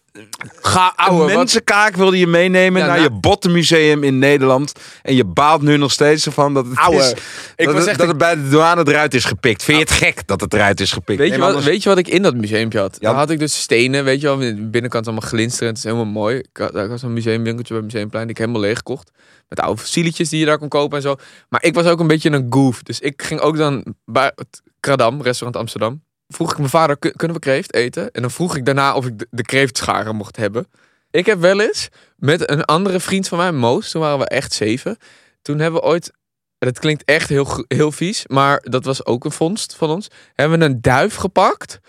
Ga, 0.61 0.93
een 0.95 1.17
wat, 1.17 1.27
mensenkaak 1.27 1.95
wilde 1.95 2.19
je 2.19 2.27
meenemen 2.27 2.81
Ja, 2.81 2.87
naar 2.87 2.97
nou- 2.99 3.09
je 3.13 3.19
bottenmuseum 3.19 4.03
in 4.03 4.19
Nederland. 4.19 4.71
En 5.01 5.15
je 5.15 5.25
baalt 5.25 5.61
nu 5.61 5.77
nog 5.77 5.91
steeds 5.91 6.25
ervan 6.25 6.53
dat 6.53 6.65
het, 6.65 6.77
Ouwe, 6.77 6.97
is, 6.97 7.11
ik 7.55 7.65
dat, 7.65 7.65
was 7.65 7.75
het, 7.75 7.87
echt 7.87 7.97
dat 7.97 8.07
het 8.07 8.17
bij 8.17 8.35
de 8.35 8.49
douane 8.49 8.87
eruit 8.87 9.13
is 9.13 9.25
gepikt. 9.25 9.63
Vind 9.63 9.77
je 9.77 9.83
het 9.83 9.93
gek 9.93 10.27
dat 10.27 10.41
het 10.41 10.53
eruit 10.53 10.79
is 10.79 10.91
gepikt? 10.91 11.19
Weet 11.19 11.31
je, 11.31 11.37
wat, 11.37 11.47
anders- 11.47 11.65
weet 11.65 11.83
je 11.83 11.89
wat 11.89 11.97
ik 11.97 12.07
in 12.07 12.21
dat 12.21 12.35
museumpje 12.35 12.79
had? 12.79 12.97
Ja. 12.99 13.09
Daar 13.09 13.17
had 13.17 13.29
ik 13.29 13.39
dus 13.39 13.61
stenen, 13.61 14.03
weet 14.03 14.21
je 14.21 14.27
wel, 14.27 14.37
de 14.37 14.67
binnenkant 14.69 15.05
allemaal 15.07 15.29
glinsterend. 15.29 15.77
Het 15.77 15.85
is 15.85 15.91
helemaal 15.91 16.13
mooi. 16.13 16.37
Ik 16.37 16.57
had, 16.57 16.75
ik 16.75 16.89
had 16.89 16.99
zo'n 16.99 17.13
museumwinkeltje 17.13 17.73
bij 17.73 17.83
Museumplein, 17.83 18.23
die 18.23 18.33
ik 18.35 18.41
helemaal 18.41 18.61
leeg 18.61 18.77
gekocht. 18.77 19.11
Met 19.49 19.59
oude 19.59 19.81
fossieletjes 19.81 20.29
die 20.29 20.39
je 20.39 20.45
daar 20.45 20.57
kon 20.57 20.67
kopen 20.69 20.97
en 20.97 21.03
zo. 21.03 21.15
Maar 21.49 21.63
ik 21.63 21.73
was 21.73 21.85
ook 21.85 21.99
een 21.99 22.07
beetje 22.07 22.31
een 22.31 22.47
goof. 22.49 22.83
Dus 22.83 22.99
ik 22.99 23.21
ging 23.21 23.39
ook 23.39 23.57
dan 23.57 23.95
bij 24.05 24.31
het 24.35 24.61
Kradam, 24.79 25.21
restaurant 25.21 25.57
Amsterdam. 25.57 26.03
Vroeg 26.33 26.51
ik 26.51 26.57
mijn 26.57 26.69
vader, 26.69 26.97
"Kun- 26.97 27.15
kunnen 27.15 27.37
we 27.37 27.43
kreeft 27.43 27.73
eten? 27.73 28.11
En 28.11 28.21
dan 28.21 28.31
vroeg 28.31 28.55
ik 28.55 28.65
daarna 28.65 28.95
of 28.95 29.05
ik 29.05 29.25
de, 29.29 29.41
kreeftscharen 29.41 30.15
mocht 30.15 30.35
hebben. 30.35 30.67
Ik 31.11 31.25
heb 31.25 31.39
wel 31.39 31.59
eens 31.61 31.89
met 32.15 32.49
een 32.49 32.65
andere 32.65 32.99
vriend 32.99 33.27
van 33.27 33.37
mij, 33.37 33.51
Moos, 33.51 33.91
toen 33.91 34.01
waren 34.01 34.19
we 34.19 34.25
echt 34.27 34.53
zeven. 34.53 34.97
Toen 35.41 35.59
hebben 35.59 35.81
we 35.81 35.87
ooit, 35.87 36.11
het 36.57 36.79
klinkt 36.79 37.03
echt 37.05 37.29
heel, 37.29 37.65
heel 37.67 37.91
vies, 37.91 38.27
maar 38.27 38.59
dat 38.63 38.85
was 38.85 39.05
ook 39.05 39.25
een 39.25 39.31
vondst 39.31 39.75
van 39.75 39.89
ons. 39.89 40.07
Hebben 40.33 40.59
we 40.59 40.65
een 40.65 40.81
duif 40.81 41.15
gepakt 41.15 41.79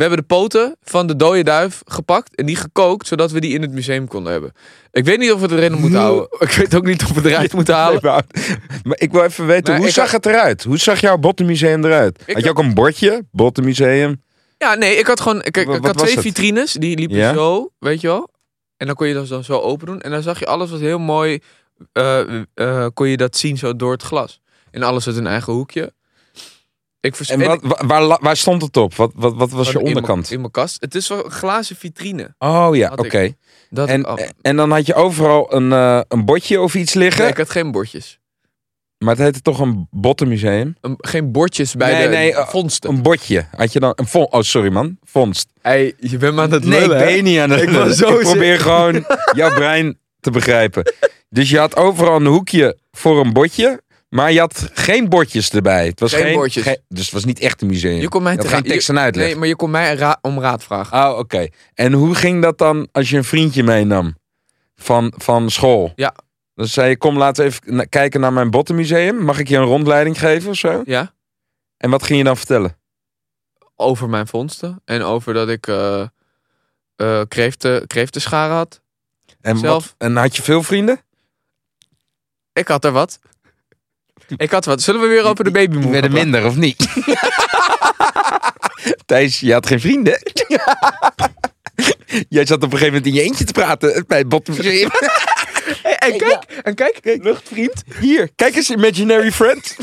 We 0.00 0.06
hebben 0.06 0.26
de 0.28 0.34
poten 0.34 0.76
van 0.82 1.06
de 1.06 1.16
dode 1.16 1.42
duif 1.44 1.82
gepakt 1.84 2.34
en 2.36 2.46
die 2.46 2.56
gekookt, 2.56 3.06
zodat 3.06 3.30
we 3.30 3.40
die 3.40 3.54
in 3.54 3.62
het 3.62 3.70
museum 3.72 4.08
konden 4.08 4.32
hebben. 4.32 4.52
Ik 4.92 5.04
weet 5.04 5.18
niet 5.18 5.32
of 5.32 5.40
we 5.40 5.46
het 5.46 5.54
erin 5.56 5.72
moeten 5.80 5.98
houden. 6.00 6.28
Ik 6.38 6.50
weet 6.50 6.74
ook 6.74 6.84
niet 6.84 7.02
of 7.02 7.08
we 7.08 7.14
het 7.14 7.24
eruit 7.24 7.52
moeten 7.58 7.74
halen. 7.74 8.00
Maar, 8.02 8.22
ik 8.98 9.12
wil 9.12 9.22
even 9.24 9.46
weten, 9.46 9.68
Maar 9.68 9.76
hoe 9.78 9.86
ik 9.88 9.94
zag 9.94 10.10
het 10.10 10.26
eruit? 10.26 10.64
Hoe 10.64 10.78
zag 10.78 11.00
jouw 11.00 11.16
bottenmuseum 11.18 11.84
eruit? 11.84 12.22
Ik 12.26 12.34
had 12.34 12.44
je 12.44 12.50
ook 12.50 12.58
een 12.58 12.74
bordje, 12.74 13.22
bottenmuseum? 13.32 14.22
Ja, 14.58 14.74
nee, 14.74 14.96
ik 14.96 15.06
had 15.06 15.20
gewoon. 15.20 15.42
Ik, 15.42 15.56
ik 15.56 15.66
Wat- 15.66 15.76
had 15.86 15.94
was 15.94 16.02
twee 16.02 16.14
het? 16.14 16.22
vitrines, 16.24 16.72
die 16.72 16.96
liepen 16.98 17.16
Ja? 17.16 17.34
zo, 17.34 17.70
weet 17.78 18.00
je 18.00 18.06
wel. 18.06 18.30
En 18.76 18.86
dan 18.86 18.94
kon 18.96 19.06
je 19.08 19.14
dat 19.14 19.28
dan 19.28 19.44
zo 19.44 19.58
open 19.58 19.86
doen. 19.86 20.00
En 20.00 20.10
dan 20.10 20.22
zag 20.22 20.38
je 20.38 20.46
alles 20.46 20.70
wat 20.70 20.80
heel 20.80 20.98
mooi. 20.98 21.38
eh, 21.92 22.40
eh, 22.54 22.86
kon 22.94 23.08
je 23.08 23.16
dat 23.16 23.36
zien 23.36 23.58
zo 23.58 23.76
door 23.76 23.92
het 23.92 24.02
glas. 24.02 24.40
En 24.70 24.82
alles 24.82 25.06
uit 25.06 25.16
een 25.16 25.26
eigen 25.26 25.52
hoekje. 25.52 25.92
Ik 27.00 27.16
En 27.18 27.40
wat, 27.44 27.58
wa- 27.62 27.86
waar, 27.86 28.18
waar 28.20 28.36
stond 28.36 28.62
het 28.62 28.76
op? 28.76 28.94
Wat, 28.94 29.12
wat, 29.14 29.34
wat 29.36 29.50
was 29.50 29.70
je 29.70 29.80
onderkant? 29.80 30.30
In 30.30 30.40
mijn 30.40 30.52
kast. 30.52 30.80
Het 30.80 30.94
is 30.94 31.08
wel 31.08 31.24
een 31.24 31.30
glazen 31.30 31.76
vitrine. 31.76 32.34
Oh 32.38 32.68
ja, 32.72 32.92
oké. 32.96 33.34
Dat 33.70 33.88
En, 33.88 34.06
en 34.42 34.56
dan 34.56 34.70
had 34.70 34.86
je 34.86 34.94
overal 34.94 35.54
een, 35.54 35.72
eh, 35.72 36.00
een 36.08 36.24
bordje 36.24 36.60
of 36.60 36.74
iets 36.74 36.94
liggen. 36.94 37.22
Nee, 37.22 37.30
ik 37.30 37.36
had 37.36 37.50
geen 37.50 37.70
bordjes. 37.70 38.18
Maar 38.98 39.14
het 39.14 39.18
heette 39.24 39.40
toch 39.40 39.58
een 39.58 39.86
bottenmuseum? 39.90 40.76
Een- 40.80 40.94
geen 40.98 41.32
bordjes 41.32 41.74
bij 41.74 41.92
Nee, 41.92 42.02
de 42.08 42.14
nee, 42.14 42.30
uh, 42.32 42.48
vondsten. 42.48 42.90
Een 42.90 43.02
bordje. 43.02 43.46
Had 43.56 43.72
je 43.72 43.80
dan 43.80 43.92
een 43.96 44.06
vond? 44.06 44.30
Oh, 44.32 44.40
sorry 44.42 44.72
man. 44.72 44.98
Vondst. 45.04 45.48
Hey, 45.62 45.94
je 45.98 46.16
bent 46.16 46.34
me 46.34 46.40
aan 46.40 46.50
het 46.52 46.64
Nee, 46.64 46.80
ik 46.80 46.86
lullen, 46.86 47.04
ben 47.06 47.24
niet 47.24 47.38
aan 47.38 47.50
het 47.50 47.62
Ik 47.62 47.70
lullen. 47.70 47.94
zo 47.94 48.14
Ik 48.14 48.20
probeer 48.20 48.58
gewoon 48.60 49.04
jouw 49.36 49.54
brein 49.54 49.98
te 50.20 50.30
begrijpen. 50.30 50.92
Dus 51.28 51.50
je 51.50 51.58
had 51.58 51.76
overal 51.76 52.16
een 52.16 52.26
hoekje 52.26 52.76
voor 52.92 53.20
een 53.20 53.32
bordje. 53.32 53.80
Maar 54.10 54.32
je 54.32 54.38
had 54.40 54.70
geen 54.72 55.08
bordjes 55.08 55.50
erbij. 55.50 55.86
Het 55.86 56.00
was 56.00 56.12
Geen 56.12 56.22
geen, 56.22 56.34
bordjes. 56.34 56.62
geen- 56.62 56.80
dus 56.88 57.04
het 57.04 57.12
was 57.12 57.24
niet 57.24 57.38
echt 57.40 57.60
een 57.62 57.66
museum. 57.68 58.00
Je 58.00 58.08
kon 58.08 58.22
mij 58.22 58.34
je 58.34 58.48
geen 58.48 58.62
tekst 58.62 58.88
en 58.88 58.98
uitleg. 58.98 59.26
Nee, 59.26 59.36
maar 59.36 59.46
je 59.48 59.56
kon 59.56 59.70
mij 59.70 59.94
ra- 59.94 60.18
om 60.22 60.40
raad 60.40 60.64
vragen. 60.64 60.98
Oh, 61.10 61.18
oké. 61.18 61.48
En 61.74 61.92
hoe 61.92 62.14
ging 62.14 62.42
dat 62.42 62.58
dan 62.58 62.88
als 62.92 63.10
je 63.10 63.16
een 63.16 63.24
vriendje 63.24 63.62
meenam 63.62 64.16
van, 64.74 65.12
van 65.16 65.50
school? 65.50 65.92
Ja. 65.96 66.14
Dan 66.54 66.66
zei 66.66 66.88
je, 66.88 66.96
kom 66.96 67.18
laten 67.18 67.44
we 67.44 67.50
even 67.50 67.88
kijken 67.88 68.20
naar 68.20 68.32
mijn 68.32 68.50
bottenmuseum. 68.50 69.16
Mag 69.24 69.38
ik 69.38 69.48
je 69.48 69.56
een 69.56 69.64
rondleiding 69.64 70.18
geven 70.18 70.50
of 70.50 70.56
zo? 70.56 70.82
Ja? 70.84 71.14
En 71.76 71.90
wat 71.90 72.02
ging 72.02 72.18
je 72.18 72.24
dan 72.24 72.36
vertellen? 72.36 72.78
over 73.76 74.08
mijn 74.08 74.26
vondsten. 74.26 74.80
En 74.84 75.02
over 75.02 75.34
dat 75.34 75.48
ik 75.48 75.66
eh 75.66 76.06
eh 76.96 77.20
kreeften, 77.28 77.86
kreeftenscharen 77.86 78.56
had. 78.56 78.80
En, 79.40 79.58
Zelf. 79.58 79.84
wat, 79.84 79.94
en 80.08 80.16
had 80.16 80.36
je 80.36 80.42
veel 80.42 80.62
vrienden? 80.62 81.00
Ik 82.52 82.68
had 82.68 82.84
er 82.84 82.92
wat. 82.92 83.18
Ik 84.36 84.50
had 84.50 84.64
wat. 84.64 84.82
Zullen 84.82 85.00
we 85.00 85.06
weer 85.06 85.24
over 85.24 85.44
de 85.44 85.50
baby 85.50 85.78
Die 85.78 85.90
werden 85.90 86.12
minder 86.12 86.46
of 86.46 86.56
niet? 86.56 86.86
Thijs, 89.06 89.40
je 89.40 89.52
had 89.52 89.66
geen 89.66 89.80
vrienden. 89.80 90.18
Jij 92.28 92.46
zat 92.46 92.56
op 92.62 92.72
een 92.72 92.78
gegeven 92.78 92.86
moment 92.94 93.06
in 93.06 93.14
je 93.14 93.22
eentje 93.22 93.44
te 93.44 93.52
praten 93.52 94.04
bij 94.06 94.18
het 94.18 94.28
bottenmuseum. 94.28 94.90
En 95.98 96.16
kijk, 96.18 96.42
en 96.62 96.74
kijk, 96.74 96.98
luchtvriend. 97.02 97.82
Hier, 98.00 98.30
kijk 98.36 98.56
eens, 98.56 98.70
Imaginary 98.70 99.32
Friend. 99.32 99.76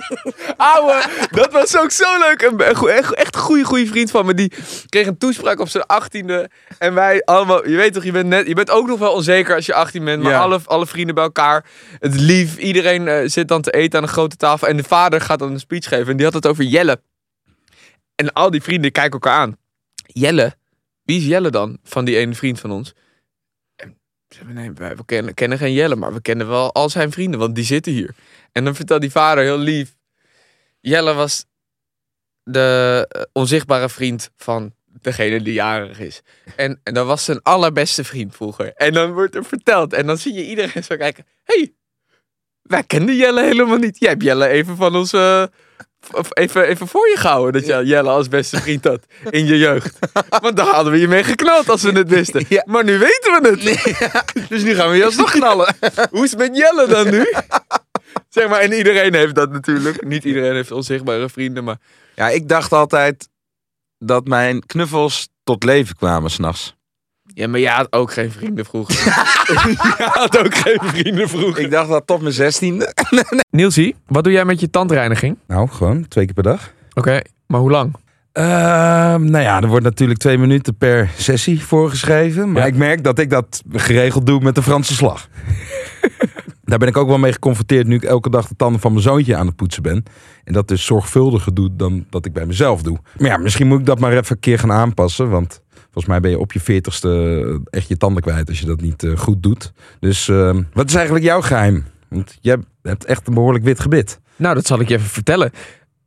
Ouwe, 0.56 1.04
dat 1.30 1.52
was 1.52 1.76
ook 1.76 1.90
zo 1.90 2.18
leuk. 2.18 2.42
Een, 2.42 2.60
echt, 2.88 3.34
een 3.34 3.40
goede, 3.40 3.64
goede 3.64 3.86
vriend 3.86 4.10
van 4.10 4.26
me. 4.26 4.34
Die 4.34 4.52
kreeg 4.88 5.06
een 5.06 5.18
toespraak 5.18 5.60
op 5.60 5.68
zijn 5.68 5.86
achttiende. 5.86 6.50
En 6.78 6.94
wij 6.94 7.22
allemaal, 7.24 7.68
je 7.68 7.76
weet 7.76 7.92
toch, 7.92 8.04
je 8.04 8.12
bent, 8.12 8.26
net, 8.28 8.46
je 8.46 8.54
bent 8.54 8.70
ook 8.70 8.86
nog 8.86 8.98
wel 8.98 9.12
onzeker 9.12 9.54
als 9.54 9.66
je 9.66 9.74
18 9.74 10.04
bent. 10.04 10.22
Maar 10.22 10.32
Ja. 10.32 10.40
alle, 10.40 10.60
alle 10.64 10.86
vrienden 10.86 11.14
bij 11.14 11.24
elkaar. 11.24 11.64
Het 11.98 12.20
lief. 12.20 12.56
Iedereen 12.56 13.08
eh, 13.08 13.18
zit 13.24 13.48
dan 13.48 13.62
te 13.62 13.70
eten 13.70 13.98
aan 13.98 14.04
een 14.04 14.10
grote 14.12 14.36
tafel. 14.36 14.68
En 14.68 14.76
de 14.76 14.84
vader 14.84 15.20
gaat 15.20 15.38
dan 15.38 15.52
een 15.52 15.60
speech 15.60 15.88
geven. 15.88 16.06
En 16.10 16.16
die 16.16 16.24
had 16.24 16.34
het 16.34 16.46
over 16.46 16.64
Jelle. 16.64 17.00
En 18.14 18.32
al 18.32 18.50
die 18.50 18.62
vrienden 18.62 18.92
kijken 18.92 19.12
elkaar 19.12 19.38
aan. 19.38 19.56
Jelle? 20.06 20.54
Wie 21.06 21.18
is 21.18 21.26
Jelle 21.26 21.50
dan? 21.50 21.78
Van 21.82 22.04
die 22.04 22.16
ene 22.16 22.34
vriend 22.34 22.60
van 22.60 22.70
ons. 22.70 22.94
En 23.76 23.98
ze 24.28 24.36
zeggen, 24.36 24.54
nee, 24.54 24.72
we 24.72 25.34
kennen, 25.34 25.58
geen 25.58 25.72
Jelle, 25.72 25.96
maar 25.96 26.12
we 26.12 26.20
kennen 26.20 26.48
wel 26.48 26.72
al 26.72 26.88
zijn 26.88 27.12
vrienden, 27.12 27.40
want 27.40 27.54
die 27.54 27.64
zitten 27.64 27.92
hier. 27.92 28.14
En 28.52 28.64
dan 28.64 28.74
vertelt 28.74 29.00
die 29.00 29.10
vader 29.10 29.44
heel 29.44 29.58
lief. 29.58 29.96
Jelle 30.80 31.14
was 31.14 31.46
de 32.42 33.06
eh, 33.08 33.22
onzichtbare 33.32 33.88
vriend 33.88 34.30
van 34.36 34.74
degene 34.84 35.42
die 35.42 35.52
jarig 35.52 35.98
is. 36.00 36.22
En, 36.56 36.80
en 36.82 36.94
dat 36.94 37.06
was 37.06 37.24
zijn 37.24 37.42
allerbeste 37.42 38.04
vriend 38.04 38.34
vroeger. 38.34 38.72
En 38.72 38.92
dan 38.92 39.12
wordt 39.12 39.34
er 39.34 39.44
verteld. 39.44 39.92
En 39.92 40.06
dan 40.06 40.18
zie 40.18 40.34
je 40.34 40.46
iedereen 40.46 40.84
zo 40.84 40.96
kijken. 40.96 41.26
hey, 41.44 41.74
wij 42.62 42.82
kenden 42.82 43.16
Jelle 43.16 43.42
helemaal 43.42 43.78
niet. 43.78 43.98
Jij 43.98 44.08
hebt 44.08 44.22
Jelle 44.22 44.48
even 44.48 44.76
van 44.76 44.96
of 44.96 45.08
even, 46.30 46.66
even 46.66 46.88
voor 46.88 47.08
je 47.08 47.16
gehouden 47.16 47.52
dat 47.52 47.66
je 47.66 47.86
Jelle 47.86 48.10
als 48.10 48.28
beste 48.28 48.60
vriend 48.60 48.84
had 48.84 49.06
in 49.30 49.46
je 49.46 49.58
jeugd. 49.58 49.98
Want 50.42 50.56
daar 50.56 50.66
hadden 50.66 50.92
we 50.92 50.98
je 50.98 51.08
mee 51.08 51.24
geknald 51.24 51.68
als 51.68 51.82
we 51.82 51.92
het 51.92 52.08
wisten. 52.08 52.44
Ja. 52.48 52.62
Maar 52.66 52.84
nu 52.84 52.98
weten 52.98 53.42
we 53.42 53.48
het. 53.48 53.64
Dus 54.48 54.62
nu 54.62 54.74
gaan 54.74 54.90
we 54.90 54.96
je 54.96 55.04
alsnog 55.04 55.30
knallen. 55.30 55.74
Hoe 56.10 56.24
is 56.24 56.30
het 56.30 56.38
met 56.38 56.56
Jelle 56.56 56.86
dan 56.88 57.10
nu? 57.10 57.32
zeg 58.28 58.48
maar, 58.48 58.60
en 58.60 58.72
iedereen 58.72 59.14
heeft 59.14 59.34
dat 59.34 59.50
natuurlijk. 59.50 60.04
Niet 60.04 60.24
iedereen 60.24 60.54
heeft 60.54 60.70
onzichtbare 60.70 61.28
vrienden, 61.28 61.64
maar... 61.64 61.76
Ja, 62.14 62.28
ik 62.28 62.48
dacht 62.48 62.72
altijd 62.72 63.28
dat 63.98 64.26
mijn 64.26 64.66
knuffels 64.66 65.28
tot 65.44 65.64
leven 65.64 65.96
kwamen 65.96 66.30
s'nachts. 66.30 66.74
Ja, 67.36 67.48
maar 67.48 67.60
jij 67.60 67.72
had 67.72 67.92
ook 67.92 68.12
geen 68.12 68.30
vrienden 68.32 68.64
vroeger. 68.64 68.94
jij 69.98 70.08
had 70.12 70.38
ook 70.38 70.54
geen 70.54 70.78
vrienden 70.82 71.28
vroeger. 71.28 71.64
Ik 71.64 71.70
dacht 71.70 71.88
dat 71.88 72.06
tot 72.06 72.20
mijn 72.20 72.32
zestiende. 72.34 72.94
Nielsie, 73.50 73.94
wat 74.06 74.24
doe 74.24 74.32
jij 74.32 74.44
met 74.44 74.60
je 74.60 74.70
tandreiniging? 74.70 75.38
Nou, 75.46 75.68
gewoon 75.68 76.08
twee 76.08 76.24
keer 76.24 76.34
per 76.34 76.42
dag. 76.42 76.72
Oké, 76.94 77.20
maar 77.46 77.60
hoe 77.60 77.70
lang? 77.70 77.94
Ehm, 78.32 79.24
nou 79.24 79.38
ja, 79.38 79.60
er 79.60 79.68
wordt 79.68 79.84
natuurlijk 79.84 80.18
twee 80.20 80.38
minuten 80.38 80.76
per 80.76 81.10
sessie 81.16 81.62
voorgeschreven. 81.64 82.52
Maar 82.52 82.62
Ja. 82.62 82.68
ik 82.68 82.76
merk 82.76 83.04
dat 83.04 83.18
ik 83.18 83.30
dat 83.30 83.62
geregeld 83.72 84.26
doe 84.26 84.40
met 84.40 84.54
de 84.54 84.62
Franse 84.62 84.94
slag. 84.94 85.28
Daar 86.64 86.78
ben 86.78 86.88
ik 86.88 86.96
ook 86.96 87.08
wel 87.08 87.18
mee 87.18 87.32
geconfronteerd 87.32 87.86
nu 87.86 87.94
ik 87.94 88.02
elke 88.04 88.30
dag 88.30 88.48
de 88.48 88.56
tanden 88.56 88.80
van 88.80 88.90
mijn 88.92 89.02
zoontje 89.04 89.36
aan 89.36 89.46
het 89.46 89.56
poetsen 89.56 89.82
ben. 89.82 90.04
En 90.44 90.52
dat 90.52 90.68
dus 90.68 90.84
zorgvuldiger 90.84 91.54
doe 91.54 91.70
dan 91.76 92.06
dat 92.10 92.24
ik 92.26 92.32
bij 92.32 92.46
mezelf 92.46 92.82
doe. 92.82 92.98
Maar 93.18 93.28
ja, 93.30 93.36
misschien 93.36 93.66
moet 93.66 93.78
ik 93.80 93.86
dat 93.86 93.98
maar 93.98 94.12
even 94.12 94.24
een 94.28 94.38
keer 94.40 94.58
gaan 94.58 94.72
aanpassen. 94.72 95.30
Want 95.30 95.60
volgens 95.96 96.06
mij 96.06 96.20
ben 96.20 96.30
je 96.30 96.38
op 96.38 96.52
je 96.52 96.60
veertigste 96.60 97.60
echt 97.70 97.88
je 97.88 97.96
tanden 97.96 98.22
kwijt 98.22 98.48
als 98.48 98.60
je 98.60 98.66
dat 98.66 98.80
niet 98.80 99.02
eh, 99.02 99.16
goed 99.16 99.42
doet. 99.42 99.72
Dus 100.00 100.28
ehm, 100.28 100.62
wat 100.72 100.88
is 100.88 100.94
eigenlijk 100.94 101.24
jouw 101.24 101.40
geheim? 101.40 101.84
Want 102.08 102.38
jij 102.40 102.56
hebt 102.82 103.04
echt 103.04 103.26
een 103.26 103.34
behoorlijk 103.34 103.64
wit 103.64 103.80
gebit. 103.80 104.20
Nou, 104.36 104.54
dat 104.54 104.66
zal 104.66 104.80
ik 104.80 104.88
je 104.88 104.94
even 104.94 105.08
vertellen. 105.08 105.50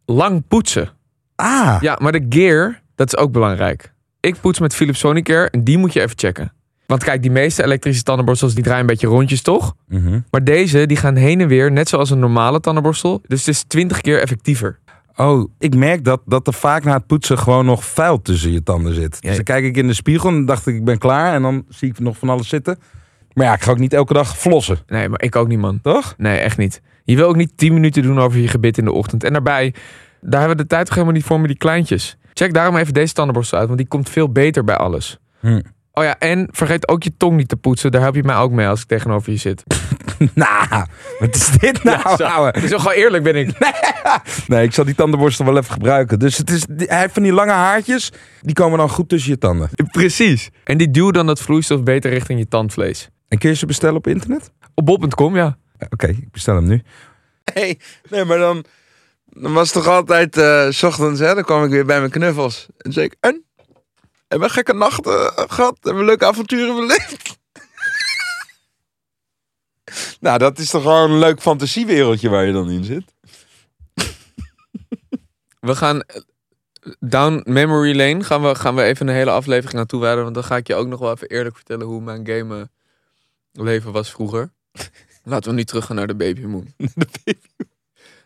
Lang 0.06 0.44
poetsen. 0.48 0.90
Ah, 1.36 1.78
Ja, 1.82 1.98
maar 2.02 2.12
de 2.12 2.26
gear, 2.30 2.82
dat 2.96 3.08
is 3.08 3.18
ook 3.18 3.32
belangrijk. 3.32 3.94
Ik 4.20 4.40
poets 4.42 4.60
met 4.60 4.76
Philips 4.76 5.00
Sonicare 5.00 5.50
en 5.50 5.64
die 5.64 5.78
moet 5.78 5.94
je 5.94 6.02
even 6.02 6.18
checken. 6.18 6.54
Want 6.86 7.04
kijk, 7.04 7.22
die 7.22 7.32
meeste 7.32 7.64
elektrische 7.64 8.04
tandenborstels 8.04 8.54
die 8.54 8.64
draaien 8.64 8.82
een 8.82 8.88
beetje 8.88 9.08
rondjes, 9.08 9.42
toch? 9.42 9.76
Mhm. 9.88 10.20
Maar 10.32 10.44
deze, 10.44 10.86
die 10.86 10.98
gaan 10.98 11.16
heen 11.16 11.42
en 11.42 11.48
weer, 11.48 11.72
net 11.72 11.90
zoals 11.90 12.10
een 12.10 12.20
normale 12.20 12.60
tandenborstel. 12.60 13.22
Dus 13.28 13.40
het 13.40 13.56
is 13.56 13.64
20 13.64 14.02
keer 14.02 14.20
effectiever. 14.22 14.80
Oh, 15.20 15.50
ik 15.58 15.76
merk 15.76 16.04
dat, 16.04 16.22
dat 16.26 16.48
er 16.48 16.54
vaak 16.54 16.84
na 16.84 16.94
het 16.94 17.06
poetsen 17.06 17.38
gewoon 17.38 17.66
nog 17.66 17.86
vuil 17.86 18.22
tussen 18.22 18.52
je 18.52 18.64
tanden 18.64 18.94
zit. 18.94 19.22
Dus 19.22 19.36
dan 19.36 19.44
kijk 19.44 19.66
ik 19.66 19.78
in 19.78 19.88
de 19.88 19.94
spiegel 19.94 20.30
en 20.30 20.46
dacht 20.46 20.68
ik, 20.68 20.76
ik 20.76 20.84
ben 20.84 20.98
klaar. 20.98 21.34
En 21.34 21.42
dan 21.42 21.66
zie 21.70 21.90
ik 21.90 22.00
nog 22.00 22.18
van 22.18 22.30
alles 22.30 22.48
zitten. 22.48 22.80
Maar 23.34 23.46
ja, 23.46 23.54
ik 23.54 23.62
ga 23.62 23.72
ook 23.72 23.80
niet 23.80 23.94
elke 23.94 24.14
dag 24.14 24.38
flossen, 24.38 24.78
Nee, 24.88 25.10
maar 25.10 25.22
ik 25.22 25.36
ook 25.36 25.48
niet, 25.48 25.60
man. 25.60 25.82
toch? 25.82 26.14
Nee, 26.18 26.38
echt 26.38 26.58
niet. 26.58 26.82
Je 27.04 27.16
wil 27.16 27.28
ook 27.28 27.36
niet 27.36 27.52
10 27.56 27.74
minuten 27.74 28.04
doen 28.04 28.20
over 28.20 28.40
je 28.40 28.48
gebit 28.48 28.78
in 28.78 28.86
de 28.86 28.92
ochtend. 28.92 29.24
En 29.24 29.34
daarbij, 29.34 29.74
daar 30.22 30.40
hebben 30.40 30.58
we 30.58 30.64
de 30.64 30.70
tijd 30.70 30.86
toch 30.86 30.94
helemaal 30.94 31.16
niet 31.16 31.26
voor 31.26 31.40
met 31.40 31.50
die 31.50 31.58
kleintjes. 31.58 32.18
Check 32.34 32.54
daarom 32.54 32.76
even 32.76 32.94
deze 32.94 33.14
tandenborstel 33.14 33.58
uit, 33.58 33.68
want 33.68 33.80
die 33.80 33.88
komt 33.88 34.10
veel 34.10 34.32
beter 34.32 34.64
bij 34.64 34.76
alles. 34.78 35.18
Hm. 35.40 35.62
Oh 35.94 36.04
ja, 36.04 36.20
en 36.20 36.48
vergeet 36.52 36.88
ook 36.88 37.04
je 37.04 37.18
tong 37.18 37.38
niet 37.38 37.50
te 37.50 37.56
poetsen. 37.56 37.92
Daar 37.92 38.02
help 38.02 38.16
je 38.16 38.24
mij 38.24 38.36
ook 38.36 38.52
mee 38.52 38.68
als 38.68 38.82
ik 38.82 38.88
tegenover 38.88 39.32
je 39.32 39.38
zit. 39.38 39.64
Nou, 40.34 40.86
wat 41.20 41.36
is 41.36 41.50
dit 41.58 41.84
nou, 41.84 42.16
zo. 42.16 42.24
ouwe? 42.24 42.54
Gewoon 42.56 42.94
eerlijk 42.94 43.24
ben 43.24 43.36
ik. 43.36 43.52
Nee, 44.48 44.64
ik 44.64 44.74
zal 44.74 44.86
die 44.86 44.96
tandenborstel 44.96 45.46
wel 45.46 45.58
even 45.58 45.72
gebruiken. 45.72 46.20
Dus 46.20 46.38
het 46.38 46.50
is, 46.50 46.66
hij 46.76 47.00
heeft 47.00 47.14
van 47.14 47.24
die 47.24 47.34
lange 47.34 47.52
haartjes, 47.52 48.12
die 48.42 48.56
komen 48.56 48.78
dan 48.78 48.90
goed 48.90 49.10
tussen 49.10 49.32
je 49.32 49.38
tanden. 49.38 49.70
Precies. 49.92 50.50
En 50.64 50.78
die 50.78 50.92
duwt 50.92 51.14
dan 51.14 51.26
dat 51.26 51.42
vloeistof 51.42 51.84
beter 51.84 52.12
richting 52.12 52.40
je 52.40 52.48
tandvlees. 52.48 53.10
En 53.28 53.38
kun 53.38 53.50
je 53.50 53.56
ze 53.56 53.66
bestellen 53.66 53.96
op 53.96 54.08
internet? 54.08 54.52
Op 54.74 54.86
bol.com, 54.86 55.36
ja. 55.36 55.58
Ja, 55.78 55.88
Oké, 55.90 56.08
ik 56.08 56.32
bestel 56.32 56.56
hem 56.56 56.68
nu. 56.68 56.82
Nee, 57.54 57.80
nee, 58.10 58.26
maar 58.26 58.38
dan, 58.38 58.66
dan 59.26 59.54
was 59.54 59.74
het 59.74 59.84
toch 59.84 59.94
altijd 59.94 60.38
eh, 60.38 60.68
s 60.70 60.84
ochtends, 60.84 61.20
hè, 61.20 61.34
dan 61.34 61.44
kwam 61.44 61.64
ik 61.64 61.70
weer 61.70 61.86
bij 61.86 62.00
mijn 62.00 62.12
knuffels. 62.12 62.68
En 62.78 62.94
zei 62.94 63.06
ik, 63.06 63.16
en? 63.20 63.44
Hebben 64.28 64.48
we 64.48 64.54
gekke 64.54 64.74
nachten 64.74 65.36
eh, 65.36 65.44
gehad? 65.48 65.78
Hebben 65.82 66.02
we 66.02 66.08
leuke 66.08 66.26
avonturen 66.26 66.76
beleefd? 66.76 67.39
Nou, 70.20 70.38
dat 70.38 70.60
is 70.60 70.70
toch 70.70 70.82
gewoon 70.82 71.12
een 71.12 71.20
leuk 71.20 71.42
fantasiewereldje 71.42 72.30
waar 72.30 72.46
je 72.46 72.52
dan 72.54 72.70
in 72.70 72.84
zit. 72.84 73.04
We 75.60 75.76
gaan 75.76 76.02
eh, 76.02 76.22
down 77.00 77.42
memory 77.46 77.96
lane. 77.98 78.24
Gaan 78.24 78.42
we, 78.42 78.56
gaan 78.56 78.76
we 78.76 78.84
even 78.84 79.08
een 79.08 79.16
hele 79.16 79.32
aflevering 79.32 79.74
naartoe 79.74 80.02
wijden. 80.02 80.24
Want 80.24 80.36
dan 80.36 80.44
ga 80.44 80.56
ik 80.56 80.68
je 80.68 80.76
ook 80.76 80.88
nog 80.88 81.00
wel 81.00 81.12
even 81.12 81.28
eerlijk 81.28 81.56
vertellen 81.56 81.86
hoe 81.86 82.02
mijn 82.02 82.28
game 82.28 82.70
leven 83.52 83.92
was 83.92 84.12
vroeger. 84.12 84.52
Laten 85.24 85.50
we 85.50 85.56
nu 85.56 85.64
teruggaan 85.64 85.96
naar 85.96 86.08
de 86.08 86.16
Baby 86.16 86.42
Moon. 86.42 86.74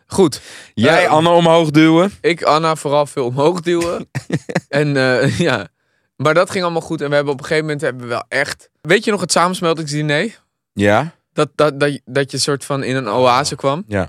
Goed, 0.06 0.40
Jij 0.74 1.04
Eh, 1.04 1.10
Anne 1.10 1.28
omhoog 1.28 1.70
duwen. 1.70 2.12
ik 2.20 2.42
Anna 2.42 2.76
vooral 2.76 3.06
veel 3.06 3.26
omhoog 3.26 3.60
duwen. 3.60 4.10
en 4.68 4.96
eh, 4.96 5.38
ja, 5.38 5.68
maar 6.16 6.34
dat 6.34 6.50
ging 6.50 6.64
allemaal 6.64 6.82
goed. 6.82 7.00
En 7.00 7.08
we 7.08 7.14
hebben 7.14 7.32
op 7.32 7.38
een 7.38 7.44
gegeven 7.46 7.64
moment 7.66 7.82
hebben 7.82 8.02
we 8.02 8.08
wel 8.08 8.24
echt... 8.28 8.70
Weet 8.80 9.04
je 9.04 9.10
nog 9.10 9.20
het 9.20 9.32
samensmeltingsdiner? 9.32 10.42
Ja, 10.72 11.14
Dat, 11.34 11.50
dat, 11.54 11.80
dat, 11.80 12.00
dat 12.04 12.30
je 12.30 12.38
soort 12.38 12.64
van 12.64 12.82
in 12.82 12.96
een 12.96 13.08
oase 13.08 13.56
kwam. 13.56 13.84
ja. 13.88 14.08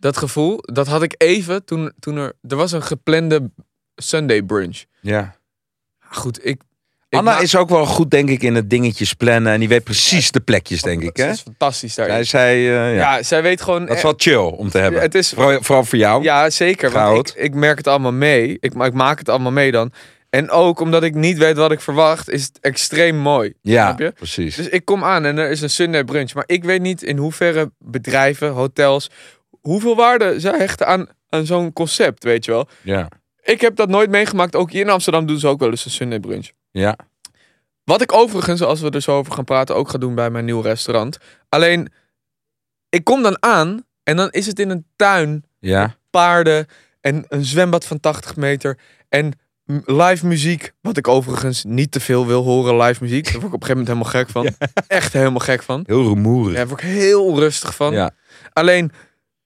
Dat 0.00 0.16
gevoel, 0.16 0.58
dat 0.60 0.86
had 0.86 1.02
ik 1.02 1.14
even 1.16 1.64
toen, 1.64 1.92
toen 1.98 2.16
er... 2.16 2.32
Er 2.48 2.56
was 2.56 2.72
een 2.72 2.82
geplande 2.82 3.50
Sunday 3.96 4.42
brunch. 4.42 4.84
ja. 5.00 5.36
Goed, 6.10 6.38
ik... 6.46 6.62
ik 7.08 7.18
Anna 7.18 7.30
maak- 7.32 7.42
is 7.42 7.56
ook 7.56 7.68
wel 7.68 7.86
goed, 7.86 8.10
denk 8.10 8.28
ik, 8.28 8.42
in 8.42 8.54
het 8.54 8.70
dingetjes 8.70 9.14
plannen. 9.14 9.52
En 9.52 9.58
die 9.58 9.68
weet 9.68 9.84
precies 9.84 10.30
de 10.30 10.40
plekjes, 10.40 10.82
denk 10.82 11.02
ik. 11.02 11.16
Hè? 11.16 11.30
is 11.30 11.40
fantastisch 11.40 11.94
daarin. 11.94 12.14
Zij 12.14 12.24
zei, 12.24 12.68
eh, 12.68 12.96
ja. 12.96 13.16
ja. 13.16 13.22
zij 13.22 13.42
weet 13.42 13.60
gewoon... 13.60 13.86
dat 13.86 13.96
is 13.96 14.02
wel 14.02 14.14
chill 14.16 14.36
om 14.36 14.70
te 14.70 14.78
hebben. 14.78 15.00
Het 15.00 15.14
is, 15.14 15.32
Vooral, 15.32 15.62
vooral 15.62 15.84
voor 15.84 15.98
jou. 15.98 16.22
Ja, 16.22 16.50
zeker. 16.50 16.90
Want 16.90 17.28
ik, 17.36 17.42
ik 17.42 17.54
merk 17.54 17.78
het 17.78 17.86
allemaal 17.86 18.12
mee. 18.12 18.56
Ik, 18.60 18.74
ik 18.74 18.92
maak 18.92 19.18
het 19.18 19.28
allemaal 19.28 19.52
mee 19.52 19.70
dan. 19.70 19.92
En 20.30 20.50
ook 20.50 20.80
omdat 20.80 21.02
ik 21.02 21.14
niet 21.14 21.38
weet 21.38 21.56
wat 21.56 21.72
ik 21.72 21.80
verwacht, 21.80 22.30
is 22.30 22.44
het 22.44 22.58
extreem 22.60 23.16
mooi. 23.16 23.54
Ja, 23.60 23.84
Snap 23.86 23.98
je? 23.98 24.12
precies. 24.12 24.56
Dus 24.56 24.68
ik 24.68 24.84
kom 24.84 25.04
aan 25.04 25.24
en 25.24 25.38
er 25.38 25.50
is 25.50 25.60
een 25.60 25.70
Sunday 25.70 26.04
brunch. 26.04 26.34
Maar 26.34 26.44
ik 26.46 26.64
weet 26.64 26.80
niet 26.80 27.02
in 27.02 27.16
hoeverre 27.16 27.72
bedrijven, 27.78 28.50
hotels, 28.50 29.10
hoeveel 29.60 29.96
waarde 29.96 30.40
zij 30.40 30.58
hechten 30.58 30.86
aan, 30.86 31.08
aan 31.28 31.46
zo'n 31.46 31.72
concept, 31.72 32.24
weet 32.24 32.44
je 32.44 32.50
wel. 32.50 32.68
Ja, 32.82 33.08
Ik 33.42 33.60
heb 33.60 33.76
dat 33.76 33.88
nooit 33.88 34.10
meegemaakt. 34.10 34.56
Ook 34.56 34.70
hier 34.70 34.80
in 34.80 34.90
Amsterdam 34.90 35.26
doen 35.26 35.38
ze 35.38 35.46
ook 35.48 35.60
wel 35.60 35.70
eens 35.70 35.84
een 35.84 35.90
Sunday 35.90 36.20
brunch. 36.20 36.50
ja. 36.70 36.96
Wat 37.84 38.02
ik 38.02 38.12
overigens, 38.12 38.62
als 38.62 38.80
we 38.80 38.90
er 38.90 39.02
zo 39.02 39.16
over 39.16 39.32
gaan 39.32 39.44
praten, 39.44 39.74
ook 39.76 39.88
ga 39.88 39.98
doen 39.98 40.14
bij 40.14 40.30
mijn 40.30 40.44
nieuw 40.44 40.60
restaurant. 40.60 41.18
Alleen, 41.48 41.92
ik 42.88 43.04
kom 43.04 43.22
dan 43.22 43.36
aan 43.42 43.84
en 44.02 44.16
dan 44.16 44.30
is 44.30 44.46
het 44.46 44.58
in 44.58 44.70
een 44.70 44.86
tuin 44.96 45.44
ja. 45.58 45.94
paarden 46.10 46.66
en 47.00 47.24
een 47.28 47.44
zwembad 47.44 47.84
van 47.84 48.00
80 48.00 48.36
meter 48.36 48.78
en 49.08 49.32
live 49.84 50.26
muziek. 50.26 50.72
Wat 50.80 50.96
ik 50.96 51.08
overigens 51.08 51.64
niet 51.64 51.90
te 51.90 52.00
veel 52.00 52.26
wil 52.26 52.42
horen, 52.42 52.76
live 52.76 53.02
muziek. 53.02 53.24
Daar 53.24 53.40
word 53.40 53.46
ik 53.46 53.54
op 53.54 53.60
een 53.60 53.66
gegeven 53.66 53.94
moment 53.94 54.06
helemaal 54.06 54.24
gek 54.24 54.56
van. 54.58 54.68
Echt 54.98 55.12
helemaal 55.12 55.38
gek 55.38 55.62
van. 55.62 55.82
Heel 55.86 56.02
rumoerig. 56.02 56.56
Daar 56.56 56.68
word 56.68 56.82
ik 56.82 56.88
heel 56.88 57.38
rustig 57.38 57.74
van. 57.74 57.92
Ja. 57.92 58.10
Alleen, 58.52 58.92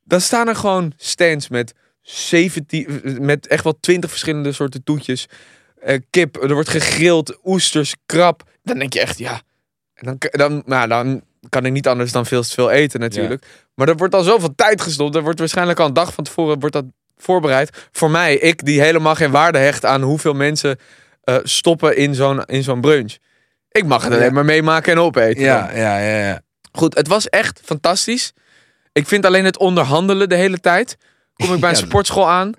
dan 0.04 0.20
staan 0.20 0.48
er 0.48 0.56
gewoon 0.56 0.92
stands 0.96 1.48
met 1.48 1.74
17, 2.02 3.02
met 3.20 3.46
echt 3.46 3.64
wel 3.64 3.80
20 3.80 4.10
verschillende 4.10 4.52
soorten 4.52 4.84
toetjes. 4.84 5.26
Eh, 5.80 5.98
kip, 6.10 6.42
er 6.42 6.54
wordt 6.54 6.68
gegrild, 6.68 7.38
oesters, 7.44 7.94
krab. 8.06 8.42
Dan 8.62 8.78
denk 8.78 8.92
je 8.92 9.00
echt, 9.00 9.18
ja. 9.18 9.42
En 9.94 10.06
dan, 10.06 10.30
dan, 10.30 10.62
nou, 10.66 10.88
dan 10.88 11.22
kan 11.48 11.66
ik 11.66 11.72
niet 11.72 11.88
anders 11.88 12.12
dan 12.12 12.26
veel 12.26 12.42
te 12.42 12.48
veel 12.48 12.70
eten 12.70 13.00
natuurlijk. 13.00 13.46
Maar 13.74 13.88
er 13.88 13.96
wordt 13.96 14.14
al 14.14 14.22
zoveel 14.22 14.54
tijd 14.54 14.80
gestopt. 14.80 15.14
Er 15.14 15.22
wordt 15.22 15.38
waarschijnlijk 15.38 15.80
al 15.80 15.86
een 15.86 15.92
dag 15.92 16.14
van 16.14 16.24
tevoren 16.24 16.60
wordt 16.60 16.74
dat 16.74 16.84
voorbereid. 17.22 17.86
Voor 17.92 18.10
mij, 18.10 18.34
ik 18.36 18.64
die 18.64 18.80
helemaal 18.80 19.14
geen 19.14 19.30
waarde 19.30 19.58
hecht 19.58 19.84
aan 19.84 20.02
hoeveel 20.02 20.34
mensen 20.34 20.78
eh, 21.24 21.36
stoppen 21.42 21.96
in 21.96 22.14
zo'n, 22.14 22.44
in 22.44 22.62
zo'n 22.62 22.80
brunch. 22.80 23.16
Ik 23.70 23.84
mag 23.84 24.02
het 24.04 24.12
alleen 24.12 24.24
Ja. 24.24 24.30
maar 24.32 24.44
meemaken 24.44 24.92
en 24.92 24.98
opeten. 24.98 25.42
Ja, 25.42 25.70
ja, 25.74 25.98
ja, 25.98 26.18
ja. 26.28 26.40
Goed, 26.72 26.94
het 26.94 27.08
was 27.08 27.28
echt 27.28 27.60
fantastisch. 27.64 28.32
Ik 28.92 29.06
vind 29.06 29.26
alleen 29.26 29.44
het 29.44 29.58
onderhandelen 29.58 30.28
de 30.28 30.34
hele 30.34 30.60
tijd. 30.60 30.96
Kom 31.34 31.54
ik 31.54 31.60
bij 31.60 31.70
een 31.70 31.76
Ja. 31.76 31.82
sportschool 31.82 32.28
aan. 32.30 32.52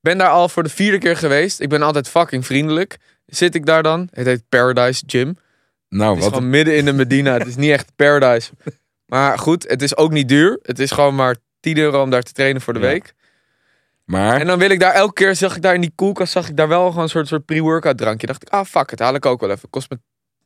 Ben 0.00 0.18
daar 0.18 0.28
al 0.28 0.48
voor 0.48 0.62
de 0.62 0.68
vierde 0.68 0.98
keer 0.98 1.16
geweest. 1.16 1.60
Ik 1.60 1.68
ben 1.68 1.82
altijd 1.82 2.08
fucking 2.08 2.46
vriendelijk. 2.46 2.96
Zit 3.26 3.54
ik 3.54 3.66
daar 3.66 3.82
dan? 3.82 4.08
Het 4.12 4.26
heet 4.26 4.42
Paradise 4.48 5.02
Gym. 5.06 5.36
Nou, 5.88 6.08
Het 6.10 6.18
is 6.18 6.24
wat 6.24 6.34
gewoon 6.34 6.50
midden 6.50 6.76
in 6.76 6.84
de 6.84 6.92
Medina. 6.92 7.32
Het 7.38 7.46
is 7.46 7.56
niet 7.56 7.70
echt 7.70 7.92
Paradise. 7.96 8.50
Maar 9.06 9.38
goed, 9.38 9.68
het 9.68 9.82
is 9.82 9.96
ook 9.96 10.10
niet 10.10 10.28
duur. 10.28 10.58
Het 10.62 10.78
is 10.78 10.90
gewoon 10.90 11.14
maar 11.14 11.36
10 11.60 11.78
euro 11.78 12.02
om 12.02 12.10
daar 12.10 12.22
te 12.22 12.32
trainen 12.32 12.62
voor 12.62 12.72
de 12.72 12.78
week. 12.80 13.14
Maar, 14.04 14.40
En 14.40 14.46
dan 14.46 14.58
wil 14.58 14.70
ik 14.70 14.80
daar 14.80 14.92
elke 14.92 15.12
keer, 15.12 15.34
zag 15.34 15.56
ik 15.56 15.62
daar 15.62 15.74
in 15.74 15.80
die 15.80 15.92
koelkast, 15.94 16.32
zag 16.32 16.48
ik 16.48 16.56
daar 16.56 16.68
wel 16.68 16.88
gewoon 16.88 17.02
een 17.02 17.08
soort, 17.08 17.28
soort 17.28 17.44
pre-workout 17.44 17.98
drankje. 17.98 18.26
Dacht 18.26 18.42
ik, 18.42 18.48
ah 18.48 18.64
fuck, 18.64 18.90
het 18.90 18.98
haal 18.98 19.14
ik 19.14 19.26
ook 19.26 19.40
wel 19.40 19.50
even. 19.50 19.70
Kost 19.70 19.90
me 19.90 19.98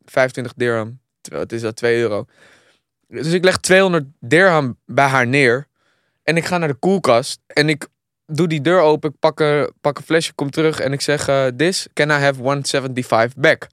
25 0.04 0.52
dirham. 0.56 1.00
Terwijl 1.20 1.42
het 1.42 1.52
is 1.52 1.60
dat 1.60 1.76
2 1.76 2.00
euro. 2.00 2.24
Dus 3.08 3.32
ik 3.32 3.44
leg 3.44 3.56
200 3.56 4.04
dirham 4.20 4.78
bij 4.86 5.06
haar 5.06 5.26
neer. 5.26 5.66
En 6.22 6.36
ik 6.36 6.44
ga 6.44 6.58
naar 6.58 6.68
de 6.68 6.74
koelkast. 6.74 7.40
En 7.46 7.68
ik 7.68 7.86
doe 8.26 8.48
die 8.48 8.60
deur 8.60 8.80
open. 8.80 9.10
Ik 9.10 9.18
pak 9.18 9.40
een, 9.40 9.72
pak 9.80 9.98
een 9.98 10.04
flesje, 10.04 10.32
kom 10.32 10.50
terug. 10.50 10.80
En 10.80 10.92
ik 10.92 11.00
zeg, 11.00 11.28
eh, 11.28 11.46
this, 11.46 11.86
can 11.92 12.08
I 12.08 12.12
have 12.12 12.40
175 12.40 13.34
back? 13.40 13.66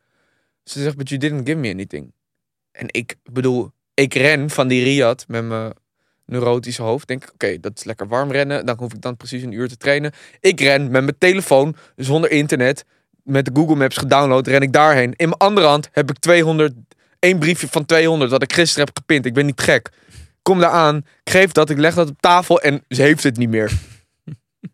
Ze 0.63 0.82
zegt, 0.82 0.98
but 0.98 1.10
you 1.10 1.19
didn't 1.19 1.48
give 1.48 1.60
me 1.60 1.71
anything. 1.71 2.13
En 2.71 2.88
ik 2.91 3.15
bedoel, 3.24 3.71
ik 3.93 4.13
ren 4.13 4.50
van 4.50 4.67
die 4.67 4.84
Riyadh 4.84 5.24
met 5.28 5.43
mijn 5.43 5.74
neurotische 6.26 6.82
hoofd. 6.82 7.08
Denk 7.08 7.24
ik, 7.24 7.32
oké, 7.34 7.60
dat 7.60 7.72
is 7.76 7.84
lekker 7.84 8.08
warm 8.08 8.32
rennen. 8.32 8.66
Dan 8.66 8.76
hoef 8.80 8.94
ik 8.94 9.02
dan 9.02 9.18
precies 9.18 9.44
een 9.44 9.52
uur 9.52 9.68
te 9.68 9.78
trainen. 9.78 10.12
Ik 10.40 10.60
ren 10.60 10.82
met 10.84 11.04
mijn 11.04 11.16
telefoon, 11.18 11.76
zonder 11.96 12.32
internet, 12.32 12.86
met 13.24 13.46
de 13.46 13.52
Google 13.54 13.76
Maps 13.76 13.98
gedownload, 13.98 14.48
ren 14.48 14.62
ik 14.62 14.74
daarheen. 14.74 15.14
In 15.16 15.28
mijn 15.28 15.40
andere 15.40 15.68
hand 15.68 15.90
heb 15.92 16.10
ik 16.10 16.20
200, 16.20 16.74
één 17.20 17.40
briefje 17.40 17.68
van 17.68 17.86
200 17.86 18.32
dat 18.32 18.44
ik 18.44 18.54
gisteren 18.54 18.86
heb 18.86 18.98
gepint. 18.98 19.26
Ik 19.26 19.34
ben 19.34 19.46
niet 19.46 19.62
gek. 19.62 19.90
Kom 20.42 20.60
daar 20.60 20.70
aan, 20.70 20.98
ik 21.24 21.32
geef 21.32 21.52
dat, 21.52 21.70
ik 21.70 21.78
leg 21.78 21.94
dat 21.96 22.10
op 22.10 22.16
tafel 22.20 22.62
en 22.62 22.84
ze 22.90 23.02
heeft 23.02 23.24
het 23.24 23.38
niet 23.38 23.50
meer. 23.50 23.72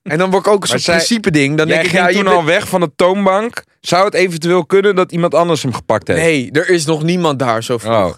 En 0.04 0.18
dan 0.18 0.30
word 0.32 0.46
ik 0.46 0.52
ook 0.52 0.62
een 0.62 0.68
soort 0.70 0.82
zij- 0.82 0.96
principe 0.96 1.32
ding. 1.32 1.58
Dan 1.58 1.68
jij 1.68 1.76
denk 1.76 1.88
ik, 1.88 1.92
ging 1.92 2.04
ja, 2.04 2.10
je 2.10 2.16
toen 2.16 2.24
bent- 2.24 2.36
al 2.36 2.46
weg 2.46 2.68
van 2.68 2.80
de 2.82 2.92
toonbank. 2.96 3.64
Zou 3.82 4.06
het 4.06 4.14
eventueel 4.14 4.66
kunnen 4.66 4.96
dat 4.96 5.12
iemand 5.12 5.34
anders 5.36 5.62
hem 5.64 5.74
gepakt 5.74 6.08
heeft? 6.08 6.20
Nee, 6.20 6.52
er 6.52 6.70
is 6.70 6.86
nog 6.86 7.04
niemand 7.04 7.40
daar 7.40 7.64
zo 7.64 7.78
vroeg. 7.78 7.94
Oh, 7.94 8.14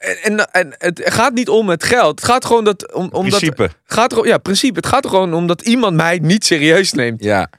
En, 0.00 0.16
en, 0.22 0.50
en 0.52 0.74
het 0.78 1.00
gaat 1.04 1.32
niet 1.32 1.48
om 1.48 1.68
het 1.68 1.84
geld. 1.84 2.20
Het 2.20 2.28
gaat 2.30 2.44
gewoon 2.44 2.64
dat... 2.64 2.92
Om, 2.92 3.08
principe. 3.10 3.70
gaat 3.84 4.12
er, 4.12 4.26
ja, 4.26 4.38
principe. 4.38 4.76
Het 4.76 4.86
gaat 4.86 5.04
er 5.04 5.10
gewoon 5.10 5.34
om 5.34 5.46
dat 5.46 5.62
iemand 5.62 5.96
mij 5.96 6.18
niet 6.22 6.44
serieus 6.44 6.92
neemt. 6.92 7.22
Ja. 7.24 7.50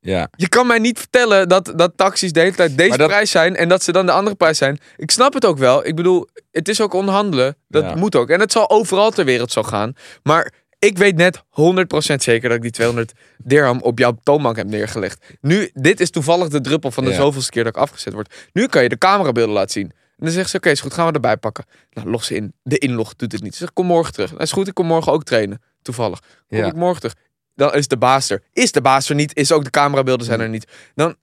Ja. 0.00 0.28
Je 0.36 0.48
kan 0.48 0.66
mij 0.66 0.78
niet 0.78 0.98
vertellen 0.98 1.48
dat, 1.48 1.72
dat 1.76 1.92
taxis 1.96 2.32
de 2.32 2.40
hele 2.40 2.54
tijd 2.54 2.76
deze 2.76 2.96
dat- 2.96 3.08
prijs 3.08 3.30
zijn 3.30 3.56
en 3.56 3.68
dat 3.68 3.82
ze 3.82 3.92
dan 3.92 4.06
de 4.06 4.12
andere 4.12 4.36
prijs 4.36 4.58
zijn. 4.58 4.78
Ik 4.96 5.10
snap 5.10 5.34
het 5.34 5.44
ook 5.44 5.58
wel. 5.58 5.86
Ik 5.86 5.94
bedoel, 5.96 6.28
het 6.50 6.68
is 6.68 6.80
ook 6.80 6.92
onderhandelen. 6.94 7.56
Dat 7.68 7.84
Ja. 7.84 7.94
moet 7.94 8.16
ook. 8.16 8.28
En 8.30 8.40
het 8.40 8.52
zal 8.52 8.70
overal 8.70 9.10
ter 9.10 9.24
wereld 9.24 9.52
zo 9.52 9.62
gaan. 9.62 9.92
Maar 10.22 10.52
ik 10.78 10.98
weet 10.98 11.16
net 11.16 11.42
100% 11.50 12.22
zeker 12.22 12.48
dat 12.48 12.56
ik 12.56 12.62
die 12.62 12.70
200 12.70 13.12
dirham 13.38 13.80
op 13.80 13.98
jouw 13.98 14.16
toonbank 14.22 14.56
heb 14.56 14.66
neergelegd. 14.66 15.24
Nu, 15.40 15.70
dit 15.74 16.00
is 16.00 16.10
toevallig 16.10 16.48
de 16.48 16.60
druppel 16.60 16.90
van 16.90 17.04
de 17.04 17.10
Ja. 17.10 17.16
zoveelste 17.16 17.50
keer 17.50 17.64
dat 17.64 17.76
ik 17.76 17.82
afgezet 17.82 18.12
word. 18.12 18.34
Nu 18.52 18.66
kan 18.66 18.82
je 18.82 18.88
de 18.88 18.98
camerabeelden 18.98 19.54
laten 19.54 19.70
zien. 19.70 19.92
En 20.18 20.24
dan 20.24 20.30
zegt 20.30 20.50
ze, 20.50 20.56
oké, 20.56 20.70
is 20.70 20.80
goed, 20.80 20.94
gaan 20.94 21.06
we 21.06 21.12
erbij 21.12 21.36
pakken. 21.36 21.64
Nou, 21.90 22.18
ze 22.18 22.34
in. 22.34 22.52
De 22.62 22.78
inlog 22.78 23.14
doet 23.16 23.32
het 23.32 23.42
niet. 23.42 23.52
Ze 23.52 23.58
zegt, 23.58 23.72
kom 23.72 23.86
morgen 23.86 24.12
terug. 24.12 24.30
Nou, 24.30 24.42
is 24.42 24.52
goed, 24.52 24.68
ik 24.68 24.74
kom 24.74 24.86
morgen 24.86 25.12
ook 25.12 25.24
trainen. 25.24 25.62
Toevallig. 25.82 26.20
Kom 26.48 26.58
Ja. 26.58 26.66
ik 26.66 26.74
morgen 26.74 27.00
terug. 27.00 27.16
Dan 27.54 27.74
is 27.74 27.88
de 27.88 27.96
baas 27.96 28.30
er. 28.30 28.42
Is 28.52 28.72
de 28.72 28.80
baas 28.80 29.08
er 29.08 29.14
niet, 29.14 29.36
is 29.36 29.52
ook 29.52 29.64
de 29.64 29.70
camerabeelden 29.70 30.26
zijn 30.26 30.40
er 30.40 30.48
niet. 30.48 30.66
Dan, 30.94 31.14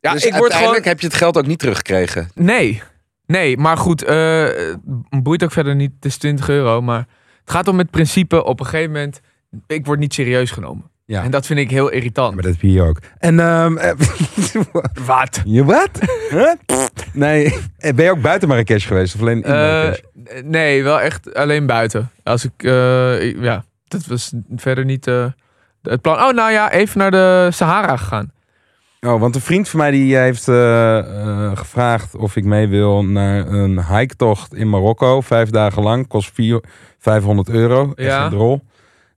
ja, 0.00 0.12
dus 0.12 0.24
ik 0.24 0.34
word 0.34 0.54
gewoon... 0.54 0.78
heb 0.82 1.00
je 1.00 1.06
het 1.06 1.16
geld 1.16 1.36
ook 1.36 1.46
niet 1.46 1.58
teruggekregen. 1.58 2.28
Nee. 2.34 2.82
Nee, 3.26 3.56
maar 3.56 3.76
goed, 3.76 4.00
het 4.00 5.22
boeit 5.22 5.44
ook 5.44 5.52
verder 5.52 5.74
niet. 5.74 5.92
Het 5.94 6.04
is 6.04 6.16
20 6.16 6.48
euro, 6.48 6.82
maar 6.82 6.98
het 7.40 7.50
gaat 7.50 7.68
om 7.68 7.78
het 7.78 7.90
principe 7.90 8.44
op 8.44 8.60
een 8.60 8.66
gegeven 8.66 8.92
moment... 8.92 9.20
Ik 9.66 9.86
word 9.86 9.98
niet 9.98 10.14
serieus 10.14 10.50
genomen. 10.50 10.90
Ja. 11.04 11.22
En 11.22 11.30
dat 11.30 11.46
vind 11.46 11.58
ik 11.58 11.70
heel 11.70 11.88
irritant. 11.88 12.34
Maar 12.34 12.42
dat 12.42 12.52
heb 12.52 12.60
je 12.60 12.68
hier 12.68 12.86
ook. 12.86 12.98
En, 13.18 13.40
ehm 13.40 13.76
eh, 13.76 13.92
Wat? 15.06 15.40
je 15.44 15.64
wat? 15.64 15.90
Huh? 16.30 16.52
Nee. 17.16 17.54
Eh, 17.78 17.94
Ben 17.94 18.04
je 18.04 18.10
ook 18.10 18.20
buiten 18.20 18.48
Marrakesh 18.48 18.86
geweest? 18.86 19.14
Of 19.14 19.20
alleen 19.20 19.36
in 19.36 19.42
Eh, 19.44 19.50
Marrakesh? 19.50 20.00
nee, 20.44 20.82
wel 20.82 21.00
echt 21.00 21.34
alleen 21.34 21.66
buiten. 21.66 22.10
Als 22.22 22.44
ik, 22.44 22.62
eh, 22.62 23.22
ik- 23.26 23.36
ja, 23.40 23.64
dat 23.88 24.06
was 24.06 24.32
verder 24.56 24.84
niet 24.84 25.04
het 25.82 26.00
plan. 26.00 26.14
Oh, 26.16 26.32
nou 26.32 26.52
ja, 26.52 26.72
even 26.72 26.98
naar 26.98 27.10
de 27.10 27.48
Sahara 27.52 27.96
gegaan. 27.96 28.30
Oh, 29.00 29.20
want 29.20 29.34
een 29.34 29.40
vriend 29.40 29.68
van 29.68 29.78
mij 29.80 29.90
die 29.90 30.16
heeft 30.16 30.44
gevraagd 31.58 32.14
of 32.16 32.36
ik 32.36 32.44
mee 32.44 32.68
wil 32.68 33.04
naar 33.04 33.46
een 33.46 33.84
hiketocht 33.86 34.54
in 34.54 34.70
Marokko. 34.70 35.20
Vijf 35.20 35.50
dagen 35.50 35.82
lang. 35.82 36.06
Kost 36.08 36.30
vier, 36.34 36.60
500 36.98 37.48
euro. 37.48 37.92
Echt 37.94 38.08
Ja. 38.08 38.24
een 38.24 38.30
drol. 38.30 38.60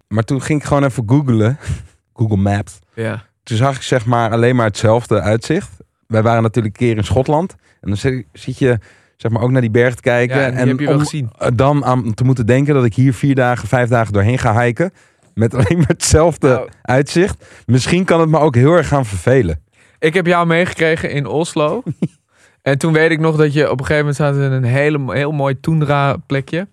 Maar 0.08 0.24
toen 0.24 0.42
ging 0.42 0.60
ik 0.62 0.68
gewoon 0.68 0.84
even 0.84 1.04
googlen. 1.08 1.58
Google 2.18 2.38
Maps. 2.38 2.80
Ja. 2.94 3.24
Toen 3.44 3.58
zag 3.58 3.76
ik 3.76 3.82
zeg 3.82 4.06
maar 4.06 4.32
alleen 4.32 4.56
maar 4.56 4.66
hetzelfde 4.66 5.22
uitzicht. 5.22 5.70
Wij 6.10 6.22
waren 6.24 6.42
natuurlijk 6.44 6.80
een 6.80 6.88
keer 6.88 6.98
in 6.98 7.04
Schotland. 7.04 7.56
En 7.82 7.88
dan 7.90 7.98
zit, 7.98 8.26
je 8.58 8.78
zeg 9.18 9.32
maar 9.32 9.42
ook 9.42 9.52
naar 9.52 9.62
die 9.62 9.70
berg 9.70 9.96
te 9.96 10.02
kijken. 10.02 10.38
Ja, 10.38 10.46
en 10.46 10.68
heb 10.68 10.80
je 10.80 10.86
wel 10.86 10.94
om 10.96 11.00
gezien. 11.00 11.30
eh, 11.38 11.48
dan 11.54 11.86
aan 11.86 12.14
te 12.14 12.24
moeten 12.24 12.46
denken 12.46 12.74
dat 12.74 12.86
ik 12.86 12.94
hier 12.94 13.14
vier 13.14 13.36
dagen, 13.36 13.68
vijf 13.68 13.90
dagen 13.90 14.14
doorheen 14.14 14.38
ga 14.40 14.62
hiken. 14.62 14.92
Met 15.34 15.54
alleen 15.56 15.78
maar 15.78 15.88
hetzelfde 15.88 16.48
Nou. 16.48 16.70
uitzicht. 16.82 17.64
Misschien 17.66 18.06
kan 18.06 18.20
het 18.20 18.30
me 18.30 18.38
ook 18.40 18.56
heel 18.56 18.74
erg 18.74 18.88
gaan 18.88 19.06
vervelen. 19.06 19.64
Ik 20.00 20.14
heb 20.14 20.26
jou 20.26 20.48
meegekregen 20.48 21.12
in 21.12 21.26
Oslo. 21.26 21.84
en 22.62 22.78
toen 22.78 22.94
weet 22.94 23.12
ik 23.12 23.20
nog 23.20 23.36
dat 23.36 23.54
je 23.54 23.72
op 23.72 23.80
een 23.80 23.86
gegeven 23.86 23.98
moment 23.98 24.16
zat 24.16 24.36
in 24.36 24.52
een 24.52 24.64
hele, 24.64 25.14
heel 25.14 25.32
mooi 25.32 25.60
Toendra 25.60 26.18
plekje. 26.26 26.68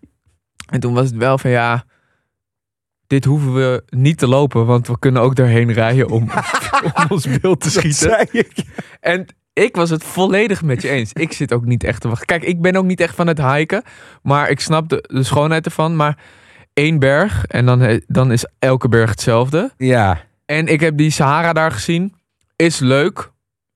En 0.70 0.80
toen 0.80 0.94
was 0.94 1.06
het 1.06 1.16
wel 1.16 1.38
van 1.38 1.50
ja, 1.50 1.84
dit 3.06 3.24
hoeven 3.24 3.54
we 3.54 3.82
niet 3.88 4.18
te 4.18 4.26
lopen, 4.26 4.66
want 4.66 4.86
we 4.86 4.98
kunnen 4.98 5.22
ook 5.22 5.34
daarheen 5.34 5.72
rijden 5.72 6.08
om, 6.08 6.22
om 6.84 7.06
ons 7.08 7.38
beeld 7.40 7.60
te 7.60 7.70
schieten. 7.70 7.92
zei 7.92 8.26
ik. 8.30 8.52
En 9.00 9.26
ik 9.52 9.76
was 9.76 9.90
het 9.90 10.04
volledig 10.04 10.62
met 10.62 10.82
je 10.82 10.88
eens. 10.88 11.12
Ik 11.12 11.32
zit 11.32 11.52
ook 11.52 11.64
niet 11.64 11.84
echt 11.84 12.00
te 12.00 12.08
wachten. 12.08 12.26
Kijk, 12.26 12.42
ik 12.42 12.60
ben 12.60 12.76
ook 12.76 12.84
niet 12.84 13.00
echt 13.00 13.14
van 13.14 13.26
het 13.26 13.42
hiken, 13.42 13.82
maar 14.22 14.50
ik 14.50 14.60
snap 14.60 14.88
de, 14.88 15.04
de 15.06 15.22
schoonheid 15.22 15.64
ervan. 15.64 15.96
Maar 15.96 16.18
één 16.72 16.98
berg 16.98 17.46
en 17.46 17.66
dan, 17.66 18.00
dan 18.06 18.32
is 18.32 18.46
elke 18.58 18.88
berg 18.88 19.10
hetzelfde. 19.10 19.72
Ja, 19.76 20.20
En 20.46 20.66
ik 20.66 20.80
heb 20.80 20.96
die 20.96 21.10
Sahara 21.10 21.52
daar 21.52 21.72
gezien. 21.72 22.14
Is 22.56 22.78
leuk 22.78 23.32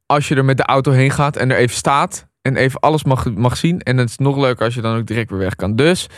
als 0.06 0.28
je 0.28 0.34
er 0.34 0.44
met 0.44 0.56
de 0.56 0.64
auto 0.64 0.92
heen 0.92 1.10
gaat 1.10 1.36
en 1.36 1.50
er 1.50 1.56
even 1.56 1.76
staat. 1.76 2.28
En 2.42 2.56
even 2.56 2.80
alles 2.80 3.04
mag, 3.04 3.34
mag 3.34 3.56
zien. 3.56 3.80
En 3.80 3.96
het 3.96 4.08
is 4.08 4.18
nog 4.18 4.36
leuker 4.36 4.64
als 4.64 4.74
je 4.74 4.80
dan 4.80 4.96
ook 4.96 5.06
direct 5.06 5.30
weer 5.30 5.38
weg 5.38 5.54
kan. 5.54 5.76
Dus 5.76 6.08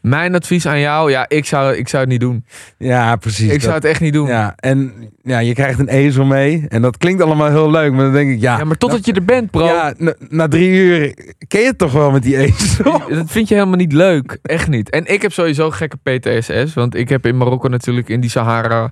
mijn 0.00 0.34
advies 0.34 0.66
aan 0.66 0.80
jou. 0.80 1.10
Ja, 1.10 1.24
ik 1.28 1.44
zou, 1.44 1.76
ik 1.76 1.88
zou 1.88 2.02
het 2.02 2.10
niet 2.10 2.20
doen. 2.20 2.44
ja 2.78 3.16
precies. 3.16 3.46
Ik 3.46 3.52
Dat- 3.52 3.60
zou 3.62 3.74
het 3.74 3.84
echt 3.84 4.00
niet 4.00 4.12
doen. 4.12 4.26
Ja, 4.26 4.32
Ja, 4.40 4.54
en 4.56 5.10
ja, 5.22 5.38
je 5.38 5.54
krijgt 5.54 5.78
een 5.78 5.88
ezel 5.88 6.24
mee. 6.24 6.64
En 6.68 6.82
dat 6.82 6.96
klinkt 6.96 7.22
allemaal 7.22 7.48
heel 7.50 7.70
leuk. 7.70 7.92
Maar 7.92 8.04
dan 8.04 8.12
denk 8.12 8.30
ik, 8.30 8.40
ja... 8.40 8.64
maar 8.64 8.76
totdat 8.76 9.06
je 9.06 9.12
er 9.12 9.24
bent, 9.24 9.50
bro. 9.50 9.64
Ja, 9.64 9.94
na, 9.96 10.14
na 10.28 10.48
drie 10.48 10.68
uur 10.70 11.14
ken 11.48 11.60
je 11.60 11.66
het 11.66 11.78
toch 11.78 11.92
wel 11.92 12.10
met 12.10 12.22
die 12.22 12.36
ezel? 12.36 13.02
Dat 13.08 13.30
vind 13.30 13.48
je 13.48 13.54
helemaal 13.54 13.76
niet 13.76 13.92
leuk. 13.92 14.38
Echt 14.42 14.68
niet. 14.68 14.90
En 14.90 15.06
ik 15.06 15.22
heb 15.22 15.32
sowieso 15.32 15.70
gekke 15.70 15.96
PTSS. 16.02 16.74
Want 16.74 16.94
ik 16.94 17.08
heb 17.08 17.26
in 17.26 17.36
Marokko 17.36 17.68
natuurlijk 17.68 18.08
in 18.08 18.20
die 18.20 18.30
Sahara 18.30 18.90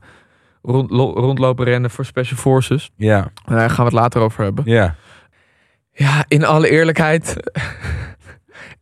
rond, 0.63 0.91
lo- 0.91 1.13
rondlopen 1.13 1.65
rennen 1.65 1.91
voor 1.91 2.05
Special 2.05 2.39
Forces. 2.39 2.91
Ja, 2.97 3.31
En 3.45 3.55
daar 3.57 3.69
gaan 3.71 3.79
we 3.85 3.91
het 3.91 4.01
later 4.01 4.21
over 4.21 4.45
hebben. 4.45 4.65
ja. 4.67 4.95
Ja, 5.99 6.25
in 6.29 6.45
alle 6.45 6.71
eerlijkheid. 6.71 7.37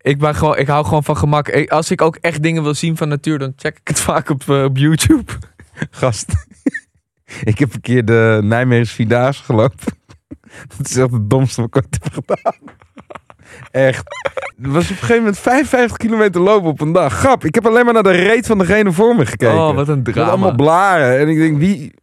Ik, 0.05 0.19
ben 0.19 0.35
gewoon, 0.35 0.57
ik 0.59 0.67
hou 0.67 0.85
gewoon 0.85 1.05
van 1.05 1.17
gemak. 1.17 1.49
Ik- 1.49 1.71
Als 1.71 1.91
ik 1.91 2.01
ook 2.03 2.17
echt 2.21 2.43
dingen 2.43 2.63
wil 2.63 2.75
zien 2.75 2.97
van 2.97 3.09
natuur, 3.09 3.39
dan 3.39 3.53
check 3.57 3.77
ik 3.79 3.89
het 3.89 4.01
vaak 4.11 4.29
op, 4.29 4.43
eh, 4.49 4.63
op 4.65 4.77
YouTube. 4.77 5.33
Gast. 5.91 6.27
ik 7.53 7.59
heb 7.59 7.75
een 7.75 7.81
keer 7.81 8.05
de 8.05 8.41
Nijmeegse 8.43 8.95
Vierdaagse 8.95 9.43
gelopen. 9.43 9.79
dat 10.77 10.89
is 10.89 10.97
echt 10.97 11.11
het 11.11 11.31
domste 11.31 11.61
wat 11.61 11.77
ik 11.77 11.77
ooit 11.77 11.99
heb 12.03 12.13
gedaan. 12.13 12.55
Echt. 13.71 14.03
Het 14.57 14.73
was 14.73 14.85
op 14.85 14.91
een 14.91 14.97
gegeven 14.97 15.17
moment 15.17 15.39
55 15.39 15.97
kilometer 15.97 16.41
lopen 16.41 16.69
op 16.71 16.81
een 16.81 16.93
dag. 16.93 17.13
Grap, 17.13 17.45
ik 17.45 17.55
heb 17.55 17.67
alleen 17.67 17.85
maar 17.85 17.95
naar 17.95 18.03
de 18.03 18.11
reet 18.11 18.47
van 18.47 18.59
degene 18.59 18.93
voor 18.93 19.17
me 19.17 19.27
gekeken. 19.27 19.55
Oh, 19.55 19.75
wat 19.75 19.89
een 19.89 20.03
Met 20.03 20.13
drama. 20.13 20.31
allemaal 20.31 20.55
blaren. 20.55 21.19
En 21.19 21.29
ik 21.29 21.37
denk, 21.39 21.59
wie... 21.59 21.95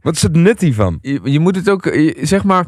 Wat 0.00 0.14
is 0.16 0.22
het 0.22 0.36
nut 0.36 0.60
hiervan? 0.60 0.98
Je, 1.00 1.20
je 1.24 1.38
moet 1.38 1.56
het 1.56 1.70
ook, 1.70 1.86
eh, 1.86 2.18
zeg 2.24 2.44
maar... 2.44 2.66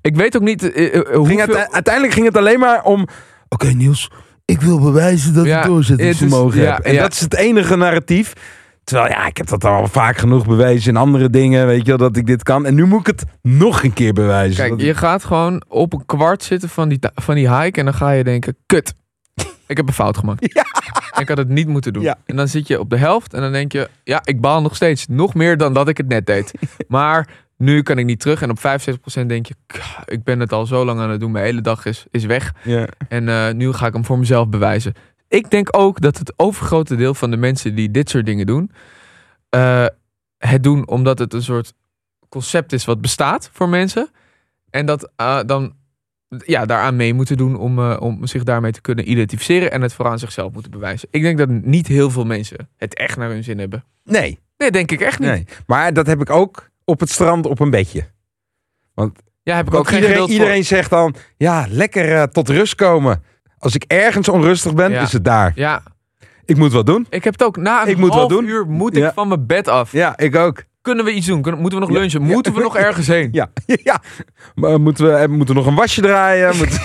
Ik 0.00 0.16
weet 0.16 0.36
ook 0.36 0.42
niet 0.42 0.72
eh, 0.72 1.00
Ging 1.26 1.40
het, 1.40 1.72
uiteindelijk 1.72 2.14
ging 2.14 2.26
het 2.26 2.36
alleen 2.36 2.58
maar 2.58 2.82
om... 2.82 3.08
Oké 3.54 3.66
Niels, 3.66 4.10
ik 4.44 4.60
wil 4.60 4.80
bewijzen 4.80 5.34
dat 5.34 5.46
Ja, 5.46 5.60
ik 5.60 5.66
doorzettingsvermogen 5.66 6.60
ja, 6.60 6.74
heb. 6.74 6.84
En 6.84 6.92
ja. 6.92 7.02
dat 7.02 7.12
is 7.12 7.20
het 7.20 7.34
enige 7.34 7.76
narratief. 7.76 8.32
Terwijl 8.84 9.10
ja, 9.10 9.26
ik 9.26 9.36
heb 9.36 9.46
dat 9.46 9.64
al 9.64 9.86
vaak 9.86 10.16
genoeg 10.16 10.46
bewezen 10.46 10.90
in 10.90 10.96
andere 10.96 11.30
dingen. 11.30 11.66
Weet 11.66 11.80
je 11.80 11.96
wel, 11.96 11.96
dat 11.96 12.16
ik 12.16 12.26
dit 12.26 12.42
kan. 12.42 12.66
En 12.66 12.74
nu 12.74 12.84
moet 12.84 13.00
ik 13.00 13.06
het 13.06 13.24
nog 13.42 13.82
een 13.82 13.92
keer 13.92 14.12
bewijzen. 14.12 14.68
Kijk, 14.68 14.80
je 14.80 14.94
gaat 14.94 15.24
gewoon 15.24 15.62
op 15.68 15.92
een 15.92 16.06
kwart 16.06 16.42
zitten 16.42 16.68
van 16.68 16.88
die, 16.88 16.98
van 17.14 17.34
die 17.34 17.56
hike 17.56 17.78
en 17.78 17.84
dan 17.84 17.94
ga 17.94 18.10
je 18.10 18.24
denken, 18.24 18.56
kut. 18.66 18.94
Ik 19.66 19.76
heb 19.76 19.86
een 19.86 19.94
fout 19.94 20.16
gemaakt. 20.16 20.42
En 21.14 21.20
ik 21.20 21.28
had 21.28 21.38
het 21.38 21.48
niet 21.48 21.68
moeten 21.68 21.92
doen. 21.92 22.02
Ja. 22.02 22.16
En 22.26 22.36
dan 22.36 22.48
zit 22.48 22.66
je 22.66 22.80
op 22.80 22.90
de 22.90 22.96
helft 22.96 23.34
en 23.34 23.40
dan 23.40 23.52
denk 23.52 23.72
je, 23.72 23.88
ja, 24.04 24.20
ik 24.24 24.40
baal 24.40 24.62
nog 24.62 24.76
steeds. 24.76 25.06
Nog 25.08 25.34
meer 25.34 25.56
dan 25.56 25.74
dat 25.74 25.88
ik 25.88 25.96
het 25.96 26.08
net 26.08 26.26
deed. 26.26 26.52
Maar 26.88 27.28
nu 27.56 27.82
kan 27.82 27.98
ik 27.98 28.04
niet 28.04 28.20
terug. 28.20 28.42
En 28.42 28.50
op 28.50 28.58
75% 28.58 29.26
denk 29.26 29.46
je, 29.46 29.54
"K, 29.66 29.76
ik 30.04 30.22
ben 30.24 30.40
het 30.40 30.52
al 30.52 30.66
zo 30.66 30.84
lang 30.84 31.00
aan 31.00 31.10
het 31.10 31.20
doen. 31.20 31.30
Mijn 31.30 31.44
hele 31.44 31.60
dag 31.60 31.84
is, 31.84 32.06
is 32.10 32.24
weg. 32.24 32.54
En 33.08 33.28
eh, 33.28 33.52
nu 33.52 33.72
ga 33.72 33.86
ik 33.86 33.92
hem 33.92 34.04
voor 34.04 34.18
mezelf 34.18 34.48
bewijzen. 34.48 34.94
Ik 35.28 35.50
denk 35.50 35.68
ook 35.76 36.00
dat 36.00 36.18
het 36.18 36.32
overgrote 36.36 36.96
deel 36.96 37.14
van 37.14 37.30
de 37.30 37.36
mensen 37.36 37.74
die 37.74 37.90
dit 37.90 38.10
soort 38.10 38.26
dingen 38.26 38.46
doen, 38.46 38.70
eh, 39.48 39.86
het 40.38 40.62
doen 40.62 40.88
omdat 40.88 41.18
het 41.18 41.32
een 41.32 41.42
soort 41.42 41.72
concept 42.28 42.72
is 42.72 42.84
wat 42.84 43.00
bestaat 43.00 43.50
voor 43.52 43.68
mensen. 43.68 44.08
En 44.70 44.86
dat 44.86 45.10
eh, 45.16 45.40
dan 45.46 45.74
ja, 46.46 46.66
daaraan 46.66 46.96
mee 46.96 47.14
moeten 47.14 47.36
doen 47.36 47.56
om, 47.56 47.78
om 47.92 48.26
zich 48.26 48.42
daarmee 48.44 48.72
te 48.72 48.80
kunnen 48.80 49.10
identificeren 49.10 49.70
en 49.70 49.82
het 49.82 49.92
vooral 49.92 50.12
aan 50.12 50.18
zichzelf 50.18 50.52
moeten 50.52 50.70
bewijzen. 50.70 51.08
Ik 51.10 51.22
denk 51.22 51.38
dat 51.38 51.48
niet 51.48 51.86
heel 51.86 52.10
veel 52.10 52.24
mensen 52.24 52.68
het 52.76 52.94
echt 52.94 53.16
naar 53.16 53.28
hun 53.28 53.44
zin 53.44 53.58
hebben. 53.58 53.84
Nee, 54.04 54.38
Nee, 54.56 54.70
denk 54.70 54.90
ik 54.90 55.00
echt 55.00 55.18
niet. 55.18 55.28
nee. 55.28 55.46
Maar 55.66 55.92
dat 55.92 56.06
heb 56.06 56.20
ik 56.20 56.30
ook 56.30 56.70
op 56.84 57.00
het 57.00 57.10
strand 57.10 57.46
op 57.46 57.60
een 57.60 57.70
bedje. 57.70 58.06
Ja, 59.42 59.56
heb 59.56 59.66
ik 59.66 59.74
ook, 59.74 59.90
iedereen, 59.90 60.64
zegt 60.64 60.90
dan, 60.90 61.14
ja, 61.36 61.66
lekker 61.68 62.14
eh, 62.16 62.22
tot 62.22 62.48
rust 62.48 62.74
komen. 62.74 63.22
Als 63.58 63.74
ik 63.74 63.84
ergens 63.86 64.28
onrustig 64.28 64.74
ben, 64.74 64.90
Ja. 64.90 65.02
is 65.02 65.12
het 65.12 65.24
daar. 65.24 65.52
Ja, 65.54 65.82
Ik 66.44 66.56
moet 66.56 66.72
wat 66.72 66.86
doen. 66.86 67.06
ik 67.10 67.24
heb 67.24 67.32
het 67.32 67.42
ook. 67.42 67.56
Na 67.56 67.82
een 67.82 67.88
Ik 67.88 67.96
moet 67.96 68.08
wat 68.08 68.18
half 68.18 68.30
doen. 68.30 68.46
uur 68.46 68.66
moet 68.66 68.96
ik 68.96 69.02
Ja. 69.02 69.12
van 69.12 69.28
mijn 69.28 69.46
bed 69.46 69.68
af. 69.68 69.92
Ja, 69.92 70.16
ik 70.16 70.36
ook. 70.36 70.64
Kunnen 70.84 71.04
we 71.04 71.12
iets 71.12 71.26
doen? 71.26 71.42
Kunnen, 71.42 71.60
moeten 71.60 71.80
we 71.80 71.86
nog 71.86 71.94
lunchen? 71.96 72.22
Moeten 72.22 72.54
we 72.54 72.60
nog 72.60 72.76
ergens 72.76 73.06
heen? 73.06 73.28
Ja, 73.40 73.48
ja. 73.90 74.00
Maar 74.54 74.80
moeten 74.80 75.04
we 75.04 75.10
eh, 75.12 75.28
moeten 75.28 75.54
we 75.54 75.60
nog 75.60 75.70
een 75.70 75.74
wasje 75.76 76.00
draaien? 76.00 76.56
Moet- 76.56 76.78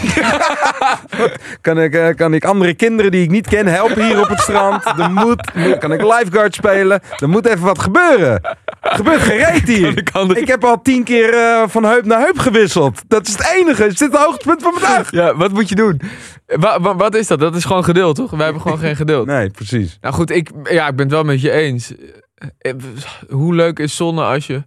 kan, 1.62 1.80
ik, 1.80 1.94
eh, 1.94 2.16
kan 2.16 2.34
ik 2.34 2.46
andere 2.46 2.74
kinderen 2.74 3.12
die 3.12 3.24
ik 3.24 3.30
niet 3.30 3.48
ken 3.48 3.66
helpen 3.68 4.06
hier 4.06 4.22
op 4.22 4.28
het 4.28 4.40
strand? 4.40 4.86
Er 4.86 5.12
moet, 5.12 5.52
kan 5.80 5.92
ik 5.94 6.02
lifeguard 6.02 6.56
spelen? 6.56 7.00
Er 7.18 7.30
moet 7.30 7.46
even 7.46 7.66
wat 7.66 7.80
gebeuren. 7.80 8.42
Er 8.82 8.96
gebeurt 8.96 9.22
gereed 9.22 9.68
hier. 9.68 9.98
ik 9.98 10.10
andere- 10.12 10.40
Ik 10.40 10.48
heb 10.48 10.64
al 10.64 10.82
tien 10.82 11.04
keer 11.04 11.34
eh, 11.34 11.64
van 11.68 11.84
heup 11.84 12.06
naar 12.06 12.20
heup 12.20 12.38
gewisseld. 12.40 13.02
Dat 13.08 13.28
is 13.28 13.32
het 13.34 13.52
enige. 13.60 13.86
Is 13.86 13.96
dit 13.98 14.12
het 14.12 14.22
hoogtepunt 14.22 14.62
van 14.64 14.74
mijn 14.82 14.94
dag? 14.96 15.12
Ja, 15.12 15.36
wat 15.36 15.52
moet 15.52 15.70
je 15.70 15.76
doen? 15.76 16.02
Wa- 16.46 16.80
wa- 16.82 16.96
wat 16.96 17.16
is 17.16 17.28
dat? 17.28 17.40
Dat 17.40 17.56
is 17.56 17.66
gewoon 17.66 17.84
geduld, 17.84 18.16
toch? 18.16 18.32
Wij 18.32 18.44
hebben 18.44 18.62
gewoon 18.62 18.80
geen 18.80 18.96
geduld. 18.96 19.26
Nee, 19.28 19.50
precies. 19.50 19.98
Nou 20.02 20.14
goed, 20.14 20.30
ik, 20.30 20.50
ja, 20.64 20.88
ik 20.88 20.96
ben 20.96 21.06
het 21.06 21.14
wel 21.14 21.24
met 21.24 21.42
je 21.42 21.52
eens. 21.52 21.94
Eh, 22.58 22.74
Hoe 23.30 23.56
leuk 23.56 23.80
is 23.80 23.96
zonne 23.96 24.24
als 24.24 24.48
je, 24.48 24.64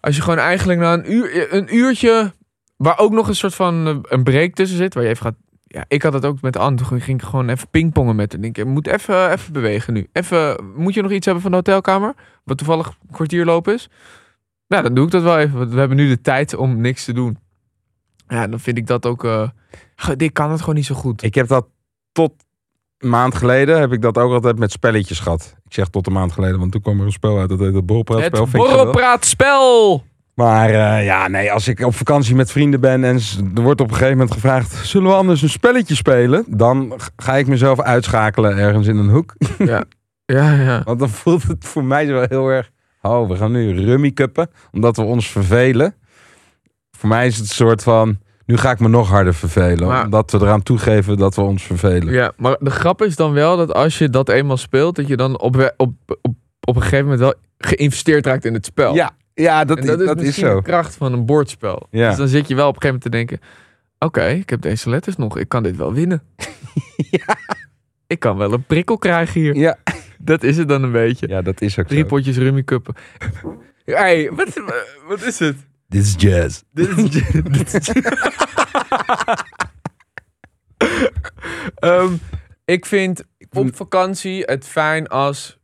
als 0.00 0.16
je 0.16 0.22
gewoon 0.22 0.38
eigenlijk 0.38 0.80
na 0.80 0.92
een, 0.92 1.12
uur, 1.12 1.54
een 1.54 1.76
uurtje, 1.76 2.32
waar 2.76 2.98
ook 2.98 3.12
nog 3.12 3.28
een 3.28 3.34
soort 3.36 3.54
van 3.54 3.86
eh, 3.86 3.96
een 4.02 4.22
break 4.22 4.54
tussen 4.54 4.76
zit, 4.78 4.94
waar 4.94 5.02
je 5.02 5.08
even 5.08 5.22
gaat. 5.22 5.36
Ja, 5.66 5.84
ik 5.88 6.02
had 6.02 6.12
het 6.12 6.24
ook 6.24 6.40
met 6.40 6.56
Anne. 6.56 6.76
Toen 6.76 7.00
ging 7.00 7.20
ik 7.22 7.26
gewoon 7.28 7.48
even 7.48 7.68
pingpongen 7.68 8.16
met 8.16 8.32
haar. 8.32 8.40
Denk 8.40 8.58
ik, 8.58 8.64
moet 8.64 8.86
even, 8.86 9.30
even 9.32 9.52
bewegen 9.52 9.92
nu. 9.92 10.08
Even, 10.12 10.72
moet 10.76 10.94
je 10.94 11.02
nog 11.02 11.10
iets 11.10 11.24
hebben 11.24 11.42
van 11.42 11.50
de 11.50 11.56
hotelkamer? 11.56 12.14
Wat 12.44 12.58
toevallig 12.58 12.86
een 12.86 13.14
kwartier 13.14 13.44
lopen 13.44 13.74
is? 13.74 13.88
Ja, 14.66 14.82
dan 14.82 14.94
doe 14.94 15.04
ik 15.04 15.10
dat 15.10 15.22
wel 15.22 15.38
even. 15.38 15.58
Want 15.58 15.72
we 15.72 15.78
hebben 15.78 15.96
nu 15.96 16.08
de 16.08 16.20
tijd 16.20 16.54
om 16.56 16.80
niks 16.80 17.04
te 17.04 17.12
doen. 17.12 17.38
Ja, 18.28 18.46
dan 18.46 18.60
vind 18.60 18.78
ik 18.78 18.86
dat 18.86 19.06
ook. 19.06 19.24
eh 19.24 19.48
ik 20.16 20.32
kan 20.34 20.50
het 20.50 20.60
gewoon 20.60 20.74
niet 20.74 20.86
zo 20.86 20.94
goed. 20.94 21.22
Ik 21.22 21.34
heb 21.34 21.48
dat 21.48 21.66
tot 22.12 22.32
een 23.00 23.08
maand 23.08 23.34
geleden, 23.34 23.80
heb 23.80 23.92
ik 23.92 24.02
dat 24.02 24.18
ook 24.18 24.32
altijd 24.32 24.58
met 24.58 24.72
spelletjes 24.72 25.20
gehad. 25.20 25.54
Ik 25.64 25.74
zeg 25.74 25.88
tot 25.88 26.06
een 26.06 26.12
maand 26.12 26.32
geleden, 26.32 26.58
want 26.58 26.72
toen 26.72 26.80
kwam 26.80 27.00
er 27.00 27.06
een 27.06 27.12
spel 27.12 27.38
uit. 27.38 27.48
Dat 27.48 27.58
heet 27.58 27.74
het 27.74 27.86
borrelpraatspel. 27.86 28.40
Het 28.40 28.52
borrelpraatspel! 28.52 30.04
Maar 30.34 30.70
eh, 30.70 31.04
ja, 31.04 31.28
nee, 31.28 31.52
als 31.52 31.68
ik 31.68 31.80
op 31.80 31.94
vakantie 31.94 32.34
met 32.34 32.50
vrienden 32.50 32.80
ben 32.80 33.04
en 33.04 33.20
er 33.54 33.62
wordt 33.62 33.80
op 33.80 33.88
een 33.88 33.94
gegeven 33.94 34.16
moment 34.16 34.32
gevraagd: 34.32 34.74
zullen 34.86 35.08
we 35.10 35.16
anders 35.16 35.42
een 35.42 35.48
spelletje 35.48 35.94
spelen? 35.94 36.44
Dan 36.48 36.98
ga 37.16 37.36
ik 37.36 37.46
mezelf 37.46 37.80
uitschakelen 37.80 38.56
ergens 38.56 38.86
in 38.86 38.96
een 38.96 39.10
hoek. 39.10 39.34
Ja, 40.32 40.52
ja. 40.52 40.82
Want 40.84 40.98
dan 40.98 41.08
voelt 41.08 41.42
het 41.42 41.64
voor 41.64 41.84
mij 41.84 42.06
wel 42.06 42.24
heel 42.28 42.48
erg. 42.48 42.70
Oh, 43.02 43.28
we 43.28 43.36
gaan 43.36 43.52
nu 43.52 43.84
rummy 43.84 44.10
cuppen, 44.10 44.50
omdat 44.72 44.96
we 44.96 45.02
ons 45.02 45.28
vervelen. 45.28 45.94
Voor 46.90 47.08
mij 47.08 47.26
is 47.26 47.36
het 47.36 47.48
een 47.48 47.54
soort 47.54 47.82
van. 47.82 48.18
Nu 48.50 48.56
ga 48.56 48.70
ik 48.70 48.78
me 48.80 48.88
nog 48.88 49.08
harder 49.08 49.34
vervelen. 49.34 49.88
Maar- 49.88 50.04
omdat 50.04 50.30
we 50.30 50.38
eraan 50.38 50.62
toegeven 50.62 51.16
dat 51.16 51.34
we 51.34 51.40
ons 51.42 51.62
vervelen. 51.62 52.12
Ja, 52.12 52.32
maar 52.36 52.56
de 52.60 52.70
grap 52.70 53.02
is 53.02 53.16
dan 53.16 53.32
wel 53.32 53.56
dat 53.56 53.74
als 53.74 53.98
je 53.98 54.08
dat 54.08 54.28
eenmaal 54.28 54.56
speelt, 54.56 54.96
dat 54.96 55.08
je 55.08 55.16
dan 55.16 55.38
op, 55.40 55.72
op, 55.76 55.92
op, 56.22 56.34
op 56.60 56.76
een 56.76 56.82
gegeven 56.82 57.04
moment 57.04 57.20
wel 57.20 57.34
geïnvesteerd 57.58 58.26
raakt 58.26 58.44
in 58.44 58.54
het 58.54 58.64
spel. 58.66 58.94
ja, 58.94 59.10
ja, 59.34 59.64
dat, 59.64 59.78
en 59.78 59.86
dat 59.86 60.00
is, 60.00 60.06
dat 60.06 60.20
is 60.20 60.38
zo. 60.38 60.54
de 60.56 60.62
kracht 60.62 60.96
van 60.96 61.12
een 61.12 61.26
bordspel. 61.26 61.86
Ja. 61.90 62.08
Dus 62.08 62.16
dan 62.18 62.28
zit 62.28 62.48
je 62.48 62.54
wel 62.54 62.68
op 62.68 62.74
een 62.74 62.80
gegeven 62.82 63.00
moment 63.10 63.28
te 63.30 63.36
denken, 63.38 63.58
oké, 63.98 64.26
ik 64.26 64.50
heb 64.50 64.60
deze 64.60 64.90
letters 64.90 65.16
nog, 65.16 65.38
ik 65.38 65.48
kan 65.48 65.62
dit 65.62 65.76
wel 65.76 65.92
winnen. 65.92 66.22
Ik 68.06 68.18
kan 68.18 68.36
wel 68.36 68.52
een 68.52 68.64
prikkel 68.64 68.98
krijgen 68.98 69.40
hier. 69.40 69.54
Ja. 69.56 69.76
Dat 70.18 70.42
is 70.42 70.56
het 70.56 70.68
dan 70.68 70.82
een 70.82 70.92
beetje. 70.92 71.28
ja, 71.28 71.42
dat 71.42 71.60
is 71.60 71.78
ook 71.78 71.86
Drie 71.86 72.00
zo. 72.00 72.06
potjes 72.06 72.36
rummy 72.36 72.62
cuppen. 72.62 72.94
hey, 73.84 74.30
wat, 74.32 74.62
wat 75.08 75.22
is 75.22 75.38
het? 75.38 75.56
Dit 75.90 76.02
is 76.02 76.14
jazz. 76.18 76.62
Dit 76.72 76.88
is. 76.98 77.10
dit 77.42 77.74
is- 77.88 77.92
Ehm, 81.74 82.12
ik 82.64 82.86
vind 82.86 83.22
op 83.52 83.76
vakantie 83.76 84.42
het 84.42 84.66
fijn 84.66 85.06
als. 85.06 85.58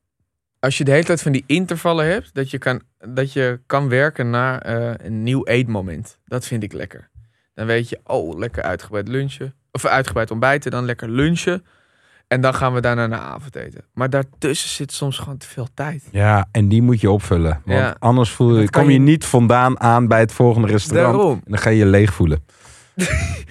Als 0.60 0.78
je 0.78 0.84
de 0.84 0.90
hele 0.90 1.04
tijd 1.04 1.22
van 1.22 1.32
die 1.32 1.44
intervallen 1.46 2.06
hebt, 2.06 2.34
dat 2.34 2.50
je 2.50 2.58
kan, 2.58 2.82
dat 2.98 3.32
je 3.32 3.60
kan 3.66 3.88
werken 3.88 4.30
naar 4.30 4.60
eh, 4.60 5.06
een 5.06 5.22
nieuw 5.22 5.44
eetmoment. 5.44 6.18
Dat 6.24 6.46
vind 6.46 6.62
ik 6.62 6.72
lekker. 6.72 7.10
Dan 7.54 7.66
weet 7.66 7.88
je, 7.88 8.00
oh, 8.04 8.38
lekker 8.38 8.62
uitgebreid 8.62 9.08
lunchen. 9.08 9.54
Of 9.72 9.84
uitgebreid 9.84 10.30
ontbijten, 10.30 10.70
dan 10.70 10.84
lekker 10.84 11.10
lunchen. 11.10 11.64
En 12.28 12.40
dan 12.40 12.54
gaan 12.54 12.72
we 12.74 12.80
daarna 12.80 13.06
naar 13.06 13.18
avondeten. 13.20 13.84
Maar 13.92 14.10
daartussen 14.10 14.68
zit 14.70 14.92
soms 14.92 15.18
gewoon 15.18 15.36
te 15.38 15.46
veel 15.46 15.68
tijd. 15.74 16.04
Ja, 16.10 16.46
en 16.52 16.68
die 16.68 16.82
moet 16.82 17.00
je 17.00 17.10
opvullen. 17.10 17.60
Want 17.64 17.78
Ja. 17.78 17.96
anders 17.98 18.30
voel 18.30 18.58
je, 18.58 18.70
kom 18.70 18.84
je 18.86 18.92
je- 18.92 18.98
niet 18.98 19.24
vandaan 19.24 19.80
aan 19.80 20.08
bij 20.08 20.20
het 20.20 20.32
volgende 20.32 20.68
restaurant. 20.68 21.14
Daarom. 21.16 21.32
En 21.44 21.50
dan 21.50 21.58
ga 21.58 21.70
je 21.70 21.76
je 21.78 21.86
leeg 21.86 22.14
voelen. 22.14 22.44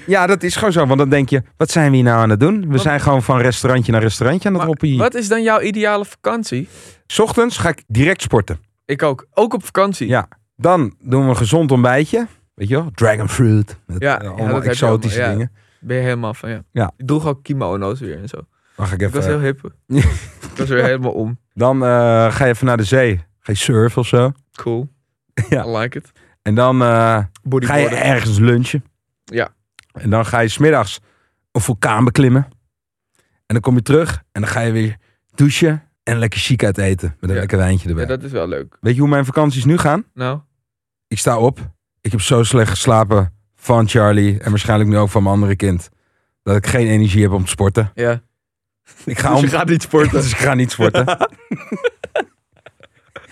ja, 0.08 0.28
dat 0.28 0.44
is 0.44 0.56
gewoon 0.56 0.72
zo. 0.72 0.86
Want 0.86 1.00
dan 1.00 1.10
denk 1.10 1.30
je, 1.30 1.44
wat 1.58 1.72
zijn 1.72 1.90
we 1.90 1.96
hier 1.96 2.06
nou 2.06 2.18
aan 2.20 2.30
het 2.30 2.40
doen? 2.40 2.62
We 2.62 2.68
Wat- 2.68 2.82
zijn 2.82 3.00
gewoon 3.00 3.24
van 3.24 3.40
restaurantje 3.40 3.92
naar 3.92 4.02
restaurantje 4.02 4.50
aan 4.50 4.56
het 4.56 4.64
hoppen 4.64 4.88
hier. 4.88 4.98
Wat 4.98 5.14
is 5.16 5.28
dan 5.28 5.44
jouw 5.44 5.60
ideale 5.62 6.06
vakantie? 6.06 6.68
's 7.08 7.20
Ochtends 7.20 7.58
ga 7.58 7.70
ik 7.70 7.84
direct 7.88 8.22
sporten. 8.22 8.60
Ik 8.86 9.04
ook. 9.04 9.28
Ook 9.34 9.54
op 9.54 9.66
vakantie. 9.66 10.08
Ja. 10.08 10.28
Dan 10.56 10.96
doen 11.00 11.24
we 11.24 11.30
een 11.30 11.38
gezond 11.38 11.72
ontbijtje. 11.72 12.28
Weet 12.54 12.68
je 12.68 12.76
wel? 12.76 12.90
Dragon 12.94 13.30
fruit. 13.30 13.78
Met, 13.86 14.02
Ja, 14.02 14.22
eh, 14.22 14.38
ja, 14.38 14.62
exotische 14.62 15.18
allemaal, 15.20 15.38
dingen. 15.38 15.52
Ben 15.80 15.98
je 15.98 16.04
helemaal 16.04 16.34
van, 16.34 16.50
ja. 16.50 16.64
Ja. 16.72 16.92
Ik 16.98 17.08
droeg 17.08 17.26
ook 17.28 17.44
kimono's 17.44 18.00
weer 18.00 18.20
en 18.22 18.28
zo. 18.28 18.38
Ga 18.78 18.94
ik 18.94 19.02
Ik 19.02 19.10
was 19.10 19.26
heel 19.26 19.42
even... 19.42 19.74
hip. 19.88 20.04
ik 20.52 20.58
was 20.58 20.70
weer 20.70 20.84
helemaal 20.84 21.12
om. 21.12 21.40
Dan 21.54 21.84
eh, 21.84 22.32
ga 22.32 22.46
je 22.46 22.52
even 22.52 22.66
naar 22.66 22.78
de 22.78 22.84
zee. 22.84 23.18
Ga 23.40 23.52
je 23.52 23.58
surfen 23.58 24.02
of 24.02 24.08
zo. 24.08 24.32
Cool. 24.54 24.90
Ja. 25.50 25.66
I 25.66 25.78
like 25.78 25.98
it. 25.98 26.12
En 26.42 26.56
dan 26.56 26.82
eh, 26.82 27.24
ga 27.50 27.76
je 27.76 27.88
ergens 27.88 28.38
lunchen. 28.38 28.84
Ja. 29.24 29.50
En 29.92 30.10
dan 30.10 30.26
ga 30.26 30.40
je 30.40 30.48
smiddags 30.48 31.00
een 31.52 31.62
vulkaan 31.62 32.06
beklimmen. 32.06 32.48
En 33.46 33.54
dan 33.56 33.60
kom 33.60 33.76
je 33.76 33.82
terug 33.82 34.24
en 34.32 34.42
dan 34.42 34.50
ga 34.50 34.60
je 34.60 34.72
weer 34.72 34.98
douchen 35.36 35.84
en 36.04 36.18
lekker 36.18 36.40
chic 36.40 36.64
uit 36.64 36.78
eten. 36.78 37.16
Met 37.20 37.30
een 37.30 37.34
Ja. 37.36 37.40
lekker 37.42 37.58
wijntje 37.58 37.88
erbij. 37.90 38.04
Ja, 38.04 38.10
dat 38.10 38.24
is 38.24 38.32
wel 38.32 38.48
leuk. 38.48 38.78
Weet 38.82 38.94
je 38.96 39.00
hoe 39.00 39.10
mijn 39.10 39.26
vakanties 39.26 39.66
nu 39.66 39.78
gaan? 39.78 40.04
Nou, 40.14 40.40
Ik 41.08 41.18
sta 41.18 41.38
op. 41.38 41.60
Ik 42.02 42.12
heb 42.12 42.22
zo 42.22 42.44
slecht 42.44 42.70
geslapen 42.70 43.34
van 43.56 43.88
Charlie 43.88 44.40
en 44.40 44.50
waarschijnlijk 44.50 44.90
nu 44.90 44.98
ook 44.98 45.10
van 45.10 45.24
mijn 45.24 45.36
andere 45.36 45.56
kind. 45.56 45.90
Dat 46.44 46.56
ik 46.56 46.68
geen 46.68 46.88
energie 46.88 47.22
heb 47.22 47.32
om 47.32 47.44
te 47.44 47.50
sporten. 47.50 47.92
ja. 47.94 48.22
Ik 49.06 49.20
ga 49.20 49.30
Dus 49.30 49.38
om... 49.38 49.44
je 49.44 49.50
gaat 49.50 49.68
niet 49.68 49.82
sporten. 49.82 50.12
Dus 50.22 50.32
ik 50.32 50.38
ga 50.38 50.54
niet 50.54 50.72
sporten. 50.72 51.06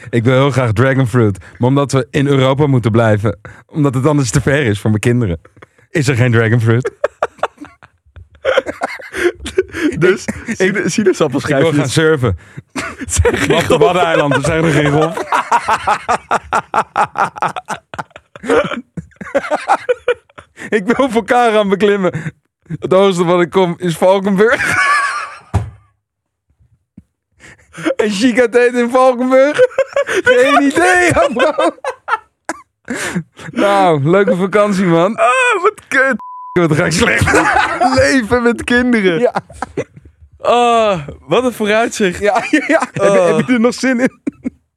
ik 0.09 0.23
wil 0.23 0.33
heel 0.33 0.51
graag 0.51 0.71
dragonfruit. 0.71 1.37
Maar 1.57 1.69
omdat 1.69 1.91
we 1.91 2.07
in 2.11 2.27
Europa 2.27 2.67
moeten 2.67 2.91
blijven, 2.91 3.39
omdat 3.65 3.93
het 3.93 4.05
anders 4.05 4.29
te 4.29 4.41
ver 4.41 4.65
is 4.65 4.79
voor 4.79 4.89
mijn 4.89 5.01
kinderen, 5.01 5.41
is 5.89 6.07
er 6.07 6.15
geen 6.15 6.31
dragonfruit. 6.31 6.91
Dus 9.97 10.25
sinaasappels 10.85 11.45
Ik 11.45 11.55
wil 11.55 11.73
gaan 11.73 11.89
surfen. 11.89 12.37
Op 13.49 13.67
de 13.67 13.77
Waddeneilanden 13.77 14.41
zijn 14.41 14.63
er 14.63 14.71
geen 14.71 14.91
golf. 14.91 15.17
ik 20.69 20.85
wil 20.85 21.23
gaan 21.25 21.69
beklimmen. 21.69 22.33
Het 22.79 22.91
hoogste 22.91 23.23
wat 23.23 23.41
ik 23.41 23.49
kom 23.49 23.75
is 23.77 23.97
Valkenburg. 23.97 24.91
En 27.95 28.09
chic 28.09 28.39
uit 28.39 28.55
eten 28.55 28.79
in 28.79 28.89
Valkenburg. 28.89 29.57
Geen 30.23 30.62
idee, 30.62 31.12
ja, 31.13 31.27
bro. 31.33 31.75
nou, 33.51 34.09
leuke 34.09 34.36
vakantie, 34.36 34.86
man. 34.86 35.15
Ah, 35.15 35.62
wat 35.62 35.81
kut. 35.88 36.15
Wat 36.53 36.75
ga 36.77 36.86
ik 36.86 36.91
slecht. 36.91 37.31
Leven 37.99 38.43
met 38.43 38.63
kinderen. 38.63 39.19
Ja. 39.19 39.33
Oh, 40.38 41.07
wat 41.19 41.43
een 41.43 41.53
vooruitzicht. 41.53 42.19
Ja, 42.19 42.43
ja, 42.49 42.63
ja. 42.67 42.88
Heb, 42.91 43.13
je, 43.13 43.19
heb 43.19 43.47
je 43.47 43.53
er 43.53 43.59
nog 43.59 43.73
zin 43.73 43.99
in? 43.99 44.21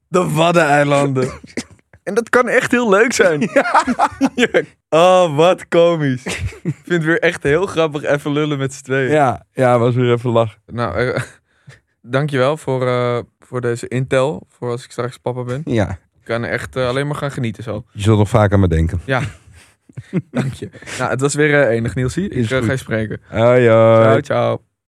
De 0.09 0.31
Waddeneilanden. 0.31 1.31
En 2.03 2.15
dat 2.15 2.29
kan 2.29 2.49
echt 2.49 2.71
heel 2.71 2.89
leuk 2.89 3.13
zijn. 3.13 3.51
Ja. 3.55 4.63
Oh, 4.89 5.37
wat 5.43 5.69
komisch. 5.69 6.25
Ik 6.25 6.43
vind 6.63 6.89
het 6.89 7.05
weer 7.05 7.21
echt 7.21 7.43
heel 7.43 7.67
grappig 7.67 8.03
even 8.03 8.33
lullen 8.33 8.59
met 8.59 8.75
z'n 8.75 8.85
tweeën. 8.85 9.11
Ja, 9.11 9.47
ja, 9.53 9.79
was 9.79 9.95
weer 9.95 10.13
even 10.13 10.31
lachen. 10.31 10.61
Nou, 10.67 10.97
eh, 10.99 11.23
dankjewel 12.11 12.57
voor, 12.57 12.87
eh, 12.87 13.19
voor 13.39 13.61
deze 13.61 13.89
intel. 13.89 14.47
Voor 14.49 14.71
als 14.71 14.85
ik 14.85 14.91
straks 14.91 15.17
papa 15.19 15.43
ben. 15.45 15.61
Ja, 15.65 15.91
Ik 15.91 16.25
kan 16.25 16.45
echt 16.45 16.77
eh, 16.77 16.89
alleen 16.89 17.07
maar 17.07 17.17
gaan 17.17 17.31
genieten 17.31 17.63
zo. 17.63 17.85
je 17.93 18.03
zult 18.03 18.19
nog 18.19 18.29
vaak 18.29 18.53
aan 18.53 18.61
me 18.61 18.69
denken. 18.69 19.01
Dank 20.31 20.53
je. 20.53 20.69
Nou, 20.99 21.11
het 21.11 21.21
was 21.21 21.35
weer 21.35 21.63
eh, 21.63 21.77
enig, 21.77 21.95
Nielsie. 21.95 22.29
Ik 22.29 22.47
ga 22.47 22.57
je 22.57 22.77
spreken. 22.77 23.21
Hoi, 23.29 23.69
hoi. 23.69 24.03
Ciao, 24.03 24.21
ciao. 24.21 24.66